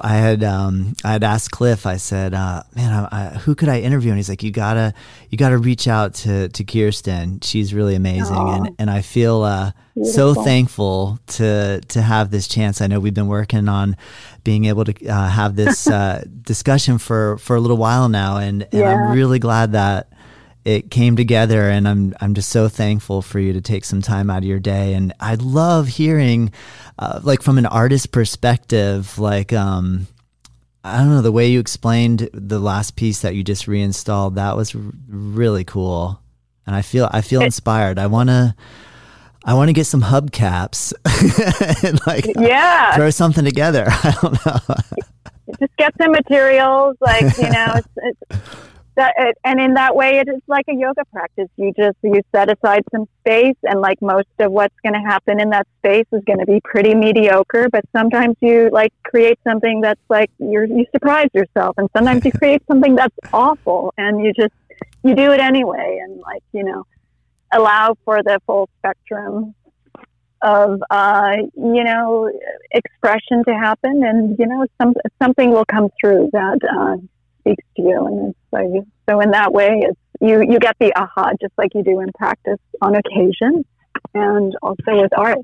I 0.00 0.14
had 0.14 0.42
um, 0.42 0.94
I 1.04 1.12
had 1.12 1.22
asked 1.22 1.50
Cliff. 1.50 1.86
I 1.86 1.96
said, 1.96 2.34
uh, 2.34 2.62
"Man, 2.74 2.92
I, 2.92 3.08
I, 3.10 3.28
who 3.38 3.54
could 3.54 3.68
I 3.68 3.80
interview?" 3.80 4.10
And 4.10 4.18
he's 4.18 4.28
like, 4.28 4.42
"You 4.42 4.50
gotta 4.50 4.94
you 5.30 5.38
gotta 5.38 5.58
reach 5.58 5.86
out 5.86 6.14
to 6.14 6.48
to 6.48 6.64
Kirsten. 6.64 7.40
She's 7.40 7.74
really 7.74 7.94
amazing." 7.94 8.36
Aww. 8.36 8.56
And 8.56 8.76
and 8.78 8.90
I 8.90 9.02
feel 9.02 9.42
uh, 9.42 9.72
so 10.02 10.34
thankful 10.34 11.18
to 11.28 11.80
to 11.80 12.02
have 12.02 12.30
this 12.30 12.48
chance. 12.48 12.80
I 12.80 12.86
know 12.86 12.98
we've 12.98 13.14
been 13.14 13.28
working 13.28 13.68
on 13.68 13.96
being 14.42 14.64
able 14.66 14.84
to 14.84 15.06
uh, 15.06 15.28
have 15.28 15.56
this 15.56 15.86
uh, 15.88 16.24
discussion 16.42 16.98
for 16.98 17.38
for 17.38 17.56
a 17.56 17.60
little 17.60 17.78
while 17.78 18.08
now, 18.08 18.38
and, 18.38 18.62
and 18.62 18.72
yeah. 18.72 18.94
I'm 18.94 19.12
really 19.12 19.38
glad 19.38 19.72
that 19.72 20.08
it 20.64 20.90
came 20.90 21.16
together 21.16 21.68
and 21.68 21.86
I'm 21.86 22.14
I'm 22.20 22.34
just 22.34 22.48
so 22.48 22.68
thankful 22.68 23.20
for 23.22 23.38
you 23.38 23.52
to 23.52 23.60
take 23.60 23.84
some 23.84 24.00
time 24.00 24.30
out 24.30 24.38
of 24.38 24.44
your 24.44 24.60
day. 24.60 24.94
And 24.94 25.12
I 25.20 25.34
love 25.34 25.88
hearing 25.88 26.52
uh, 26.98 27.20
like 27.22 27.42
from 27.42 27.58
an 27.58 27.66
artist 27.66 28.12
perspective 28.12 29.18
like 29.18 29.52
um 29.52 30.06
I 30.82 30.98
don't 30.98 31.10
know 31.10 31.22
the 31.22 31.32
way 31.32 31.48
you 31.48 31.60
explained 31.60 32.28
the 32.32 32.58
last 32.58 32.96
piece 32.96 33.20
that 33.20 33.34
you 33.34 33.44
just 33.44 33.68
reinstalled 33.68 34.36
that 34.36 34.56
was 34.56 34.74
r- 34.74 34.80
really 35.08 35.64
cool. 35.64 36.20
And 36.66 36.74
I 36.74 36.82
feel 36.82 37.10
I 37.12 37.20
feel 37.20 37.42
inspired. 37.42 37.98
I 37.98 38.06
want 38.06 38.30
to 38.30 38.54
I 39.44 39.52
want 39.52 39.68
to 39.68 39.74
get 39.74 39.84
some 39.84 40.00
hubcaps 40.00 40.94
and 41.84 42.00
like 42.06 42.24
yeah. 42.36 42.96
throw 42.96 43.10
something 43.10 43.44
together. 43.44 43.84
I 43.88 44.16
don't 44.22 44.46
know. 44.46 44.74
Just 45.60 45.76
get 45.76 45.94
some 45.98 46.12
materials 46.12 46.96
like 47.02 47.36
you 47.36 47.50
know 47.50 47.74
it's, 47.74 47.88
it's 48.30 48.48
that 48.96 49.14
and 49.44 49.60
in 49.60 49.74
that 49.74 49.96
way 49.96 50.18
it 50.18 50.28
is 50.28 50.40
like 50.46 50.66
a 50.68 50.74
yoga 50.74 51.04
practice. 51.12 51.48
You 51.56 51.72
just 51.76 51.96
you 52.02 52.20
set 52.34 52.50
aside 52.50 52.82
some 52.92 53.06
space 53.20 53.56
and 53.64 53.80
like 53.80 54.00
most 54.00 54.28
of 54.38 54.52
what's 54.52 54.74
going 54.82 54.94
to 54.94 55.00
happen 55.00 55.40
in 55.40 55.50
that 55.50 55.66
space 55.78 56.06
is 56.12 56.22
going 56.26 56.38
to 56.38 56.46
be 56.46 56.60
pretty 56.62 56.94
mediocre 56.94 57.68
but 57.70 57.84
sometimes 57.96 58.36
you 58.40 58.70
like 58.72 58.92
create 59.02 59.38
something 59.44 59.80
that's 59.80 60.00
like 60.08 60.30
you're 60.38 60.64
you 60.64 60.84
surprise 60.92 61.28
yourself 61.34 61.76
and 61.78 61.88
sometimes 61.96 62.24
you 62.24 62.32
create 62.38 62.62
something 62.66 62.94
that's 62.94 63.16
awful 63.32 63.92
and 63.96 64.24
you 64.24 64.32
just 64.32 64.54
you 65.02 65.14
do 65.14 65.32
it 65.32 65.40
anyway 65.40 66.00
and 66.02 66.20
like 66.20 66.42
you 66.52 66.64
know 66.64 66.84
allow 67.52 67.96
for 68.04 68.22
the 68.22 68.40
full 68.46 68.68
spectrum 68.78 69.54
of 70.42 70.82
uh, 70.90 71.36
you 71.56 71.84
know 71.84 72.30
expression 72.72 73.42
to 73.46 73.54
happen 73.54 74.04
and 74.04 74.36
you 74.38 74.46
know 74.46 74.66
some 74.80 74.94
something 75.20 75.50
will 75.50 75.64
come 75.64 75.88
through 76.00 76.28
that 76.32 76.58
uh, 76.70 76.96
speaks 77.44 77.64
to 77.76 77.82
you. 77.82 78.06
And 78.06 78.30
it's 78.30 78.38
like, 78.52 78.84
so 79.08 79.20
in 79.20 79.30
that 79.32 79.52
way, 79.52 79.82
it's, 79.82 80.00
you, 80.20 80.40
you 80.40 80.58
get 80.58 80.76
the 80.80 80.92
aha 80.96 81.32
just 81.40 81.52
like 81.58 81.74
you 81.74 81.82
do 81.82 82.00
in 82.00 82.10
practice 82.16 82.58
on 82.80 82.94
occasion 82.94 83.64
and 84.14 84.56
also 84.62 85.02
with 85.02 85.12
art. 85.16 85.38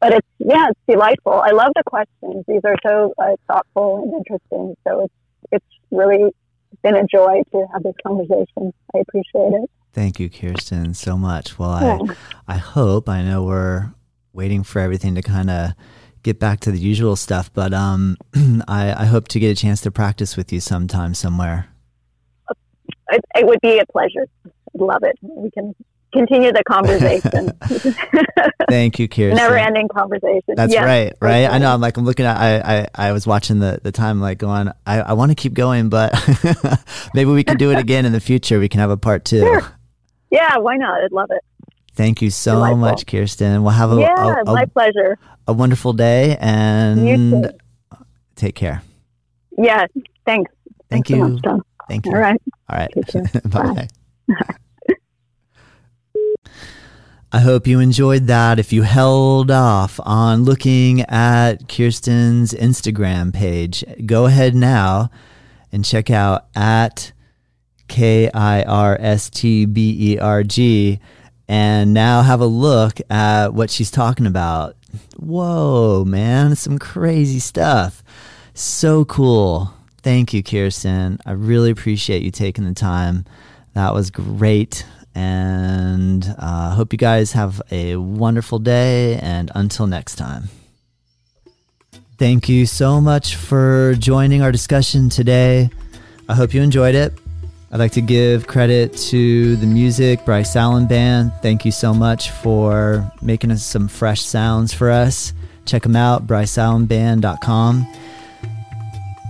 But 0.00 0.14
it's, 0.14 0.28
yeah, 0.38 0.68
it's 0.68 0.80
delightful. 0.88 1.32
I 1.32 1.52
love 1.52 1.72
the 1.74 1.84
questions. 1.86 2.44
These 2.48 2.60
are 2.64 2.76
so 2.84 3.14
uh, 3.18 3.36
thoughtful 3.46 4.02
and 4.02 4.14
interesting. 4.14 4.76
So 4.86 5.04
it's, 5.04 5.14
it's 5.52 5.66
really 5.90 6.34
been 6.82 6.96
a 6.96 7.06
joy 7.06 7.42
to 7.52 7.66
have 7.72 7.82
this 7.82 7.94
conversation. 8.04 8.72
I 8.94 8.98
appreciate 8.98 9.52
it. 9.62 9.70
Thank 9.92 10.18
you, 10.18 10.28
Kirsten, 10.28 10.92
so 10.94 11.16
much. 11.16 11.58
Well, 11.58 11.80
yeah. 11.80 12.14
I, 12.48 12.54
I 12.54 12.56
hope, 12.58 13.08
I 13.08 13.22
know 13.22 13.44
we're 13.44 13.94
waiting 14.32 14.64
for 14.64 14.80
everything 14.80 15.14
to 15.14 15.22
kind 15.22 15.48
of 15.48 15.70
get 16.24 16.40
back 16.40 16.58
to 16.60 16.72
the 16.72 16.78
usual 16.78 17.14
stuff, 17.14 17.52
but 17.52 17.72
um, 17.72 18.16
I, 18.66 19.02
I, 19.02 19.04
hope 19.04 19.28
to 19.28 19.38
get 19.38 19.50
a 19.50 19.54
chance 19.54 19.82
to 19.82 19.90
practice 19.90 20.36
with 20.36 20.52
you 20.52 20.58
sometime 20.58 21.14
somewhere. 21.14 21.68
It, 23.10 23.24
it 23.36 23.46
would 23.46 23.60
be 23.60 23.78
a 23.78 23.86
pleasure. 23.86 24.26
Love 24.72 25.02
it. 25.02 25.16
We 25.22 25.50
can 25.50 25.74
continue 26.12 26.50
the 26.50 26.64
conversation. 26.64 27.52
Thank 28.70 28.98
you, 28.98 29.06
Kirsten. 29.06 29.36
Never 29.36 29.58
ending 29.58 29.88
conversation. 29.88 30.54
That's 30.56 30.72
yes, 30.72 30.84
right, 30.84 31.12
right? 31.20 31.44
I 31.50 31.58
know. 31.58 31.72
I'm 31.72 31.80
like, 31.80 31.96
I'm 31.98 32.04
looking 32.04 32.24
at, 32.24 32.36
I, 32.36 32.78
I, 32.80 33.08
I 33.08 33.12
was 33.12 33.26
watching 33.26 33.58
the, 33.58 33.78
the 33.82 33.92
time, 33.92 34.20
like 34.20 34.38
going, 34.38 34.70
I, 34.86 35.00
I 35.00 35.12
want 35.12 35.30
to 35.30 35.34
keep 35.34 35.52
going, 35.52 35.90
but 35.90 36.14
maybe 37.14 37.30
we 37.30 37.44
can 37.44 37.58
do 37.58 37.70
it 37.70 37.78
again 37.78 38.06
in 38.06 38.12
the 38.12 38.20
future. 38.20 38.58
We 38.58 38.68
can 38.68 38.80
have 38.80 38.90
a 38.90 38.96
part 38.96 39.24
two. 39.24 39.40
Sure. 39.40 39.62
Yeah, 40.30 40.56
why 40.56 40.76
not? 40.76 41.04
I'd 41.04 41.12
love 41.12 41.30
it. 41.30 41.44
Thank 41.94 42.22
you 42.22 42.30
so 42.30 42.54
Delightful. 42.54 42.78
much, 42.78 43.06
Kirsten. 43.06 43.62
We'll 43.62 43.72
have 43.72 43.92
a, 43.92 44.00
yeah, 44.00 44.34
a, 44.38 44.42
a, 44.42 44.44
my 44.52 44.64
pleasure. 44.64 45.18
A 45.46 45.52
wonderful 45.52 45.92
day 45.92 46.36
and 46.40 47.52
take 48.34 48.54
care. 48.54 48.82
Yeah, 49.56 49.86
thanks. 50.26 50.50
Thank 50.90 51.06
thanks 51.06 51.10
you. 51.10 51.38
So 51.44 51.56
much, 51.56 51.66
Thank 51.88 52.06
you. 52.06 52.12
All 52.12 52.18
right. 52.18 52.40
All 52.68 52.78
right. 52.78 52.90
Bye. 53.50 53.88
I 57.32 57.40
hope 57.40 57.66
you 57.66 57.80
enjoyed 57.80 58.28
that. 58.28 58.60
If 58.60 58.72
you 58.72 58.82
held 58.82 59.50
off 59.50 59.98
on 60.04 60.44
looking 60.44 61.00
at 61.02 61.68
Kirsten's 61.68 62.52
Instagram 62.52 63.34
page, 63.34 63.84
go 64.06 64.26
ahead 64.26 64.54
now 64.54 65.10
and 65.72 65.84
check 65.84 66.10
out 66.10 66.46
at 66.54 67.12
K 67.88 68.30
I 68.32 68.62
R 68.62 68.96
S 69.00 69.28
T 69.30 69.66
B 69.66 70.12
E 70.12 70.18
R 70.18 70.44
G 70.44 71.00
and 71.48 71.92
now 71.92 72.22
have 72.22 72.40
a 72.40 72.46
look 72.46 73.00
at 73.10 73.54
what 73.54 73.70
she's 73.70 73.90
talking 73.90 74.26
about. 74.26 74.76
Whoa, 75.16 76.04
man, 76.04 76.56
some 76.56 76.78
crazy 76.78 77.38
stuff. 77.38 78.02
So 78.54 79.04
cool. 79.04 79.74
Thank 80.02 80.32
you, 80.32 80.42
Kirsten. 80.42 81.18
I 81.26 81.32
really 81.32 81.70
appreciate 81.70 82.22
you 82.22 82.30
taking 82.30 82.64
the 82.64 82.74
time. 82.74 83.24
That 83.74 83.94
was 83.94 84.10
great. 84.10 84.86
And 85.14 86.24
I 86.38 86.66
uh, 86.66 86.74
hope 86.74 86.92
you 86.92 86.98
guys 86.98 87.32
have 87.32 87.62
a 87.70 87.96
wonderful 87.96 88.58
day. 88.58 89.18
And 89.18 89.50
until 89.54 89.86
next 89.86 90.16
time. 90.16 90.44
Thank 92.18 92.48
you 92.48 92.66
so 92.66 93.00
much 93.00 93.34
for 93.34 93.94
joining 93.98 94.42
our 94.42 94.52
discussion 94.52 95.08
today. 95.08 95.70
I 96.28 96.34
hope 96.34 96.54
you 96.54 96.62
enjoyed 96.62 96.94
it. 96.94 97.12
I'd 97.74 97.80
like 97.80 97.92
to 97.92 98.00
give 98.00 98.46
credit 98.46 98.96
to 99.08 99.56
the 99.56 99.66
music, 99.66 100.24
Bryce 100.24 100.54
Allen 100.54 100.86
Band. 100.86 101.32
Thank 101.42 101.64
you 101.64 101.72
so 101.72 101.92
much 101.92 102.30
for 102.30 103.10
making 103.20 103.50
us 103.50 103.64
some 103.64 103.88
fresh 103.88 104.22
sounds 104.22 104.72
for 104.72 104.92
us. 104.92 105.32
Check 105.66 105.82
them 105.82 105.96
out, 105.96 106.24
bryceallenband.com. 106.24 107.92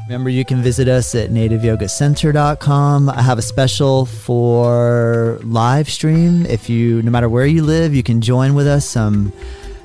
Remember, 0.07 0.28
you 0.28 0.45
can 0.45 0.61
visit 0.61 0.88
us 0.88 1.14
at 1.14 1.30
nativeyogacenter.com. 1.30 3.09
I 3.09 3.22
have 3.22 3.38
a 3.38 3.42
special 3.42 4.05
for 4.05 5.40
live 5.42 5.88
stream. 5.88 6.45
If 6.45 6.68
you, 6.68 7.01
no 7.01 7.11
matter 7.11 7.30
where 7.30 7.47
you 7.47 7.62
live, 7.62 7.95
you 7.95 8.03
can 8.03 8.20
join 8.20 8.55
with 8.55 8.66
us 8.66 8.84
some 8.84 9.32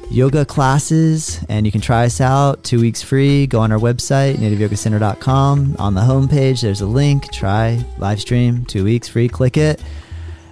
yoga 0.09 0.45
classes 0.45 1.43
and 1.49 1.65
you 1.65 1.71
can 1.71 1.81
try 1.81 2.05
us 2.05 2.19
out. 2.19 2.63
Two 2.63 2.79
weeks 2.79 3.01
free. 3.01 3.47
Go 3.47 3.59
on 3.59 3.71
our 3.71 3.79
website 3.79 4.35
nativeyogacenter.com 4.35 5.75
on 5.79 5.93
the 5.93 6.01
homepage 6.01 6.61
there's 6.61 6.81
a 6.81 6.85
link. 6.85 7.31
Try 7.31 7.83
live 7.97 8.19
stream 8.19 8.65
two 8.65 8.83
weeks 8.83 9.07
free. 9.07 9.27
Click 9.27 9.57
it 9.57 9.81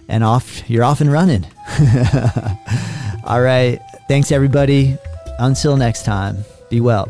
and 0.08 0.24
off 0.24 0.70
you're 0.70 0.84
off 0.84 1.02
and 1.02 1.12
running. 1.12 1.46
All 3.26 3.42
right. 3.42 3.80
Thanks 4.08 4.32
everybody. 4.32 4.98
Until 5.40 5.78
next 5.78 6.04
time 6.04 6.38
be 6.70 6.82
well 6.82 7.08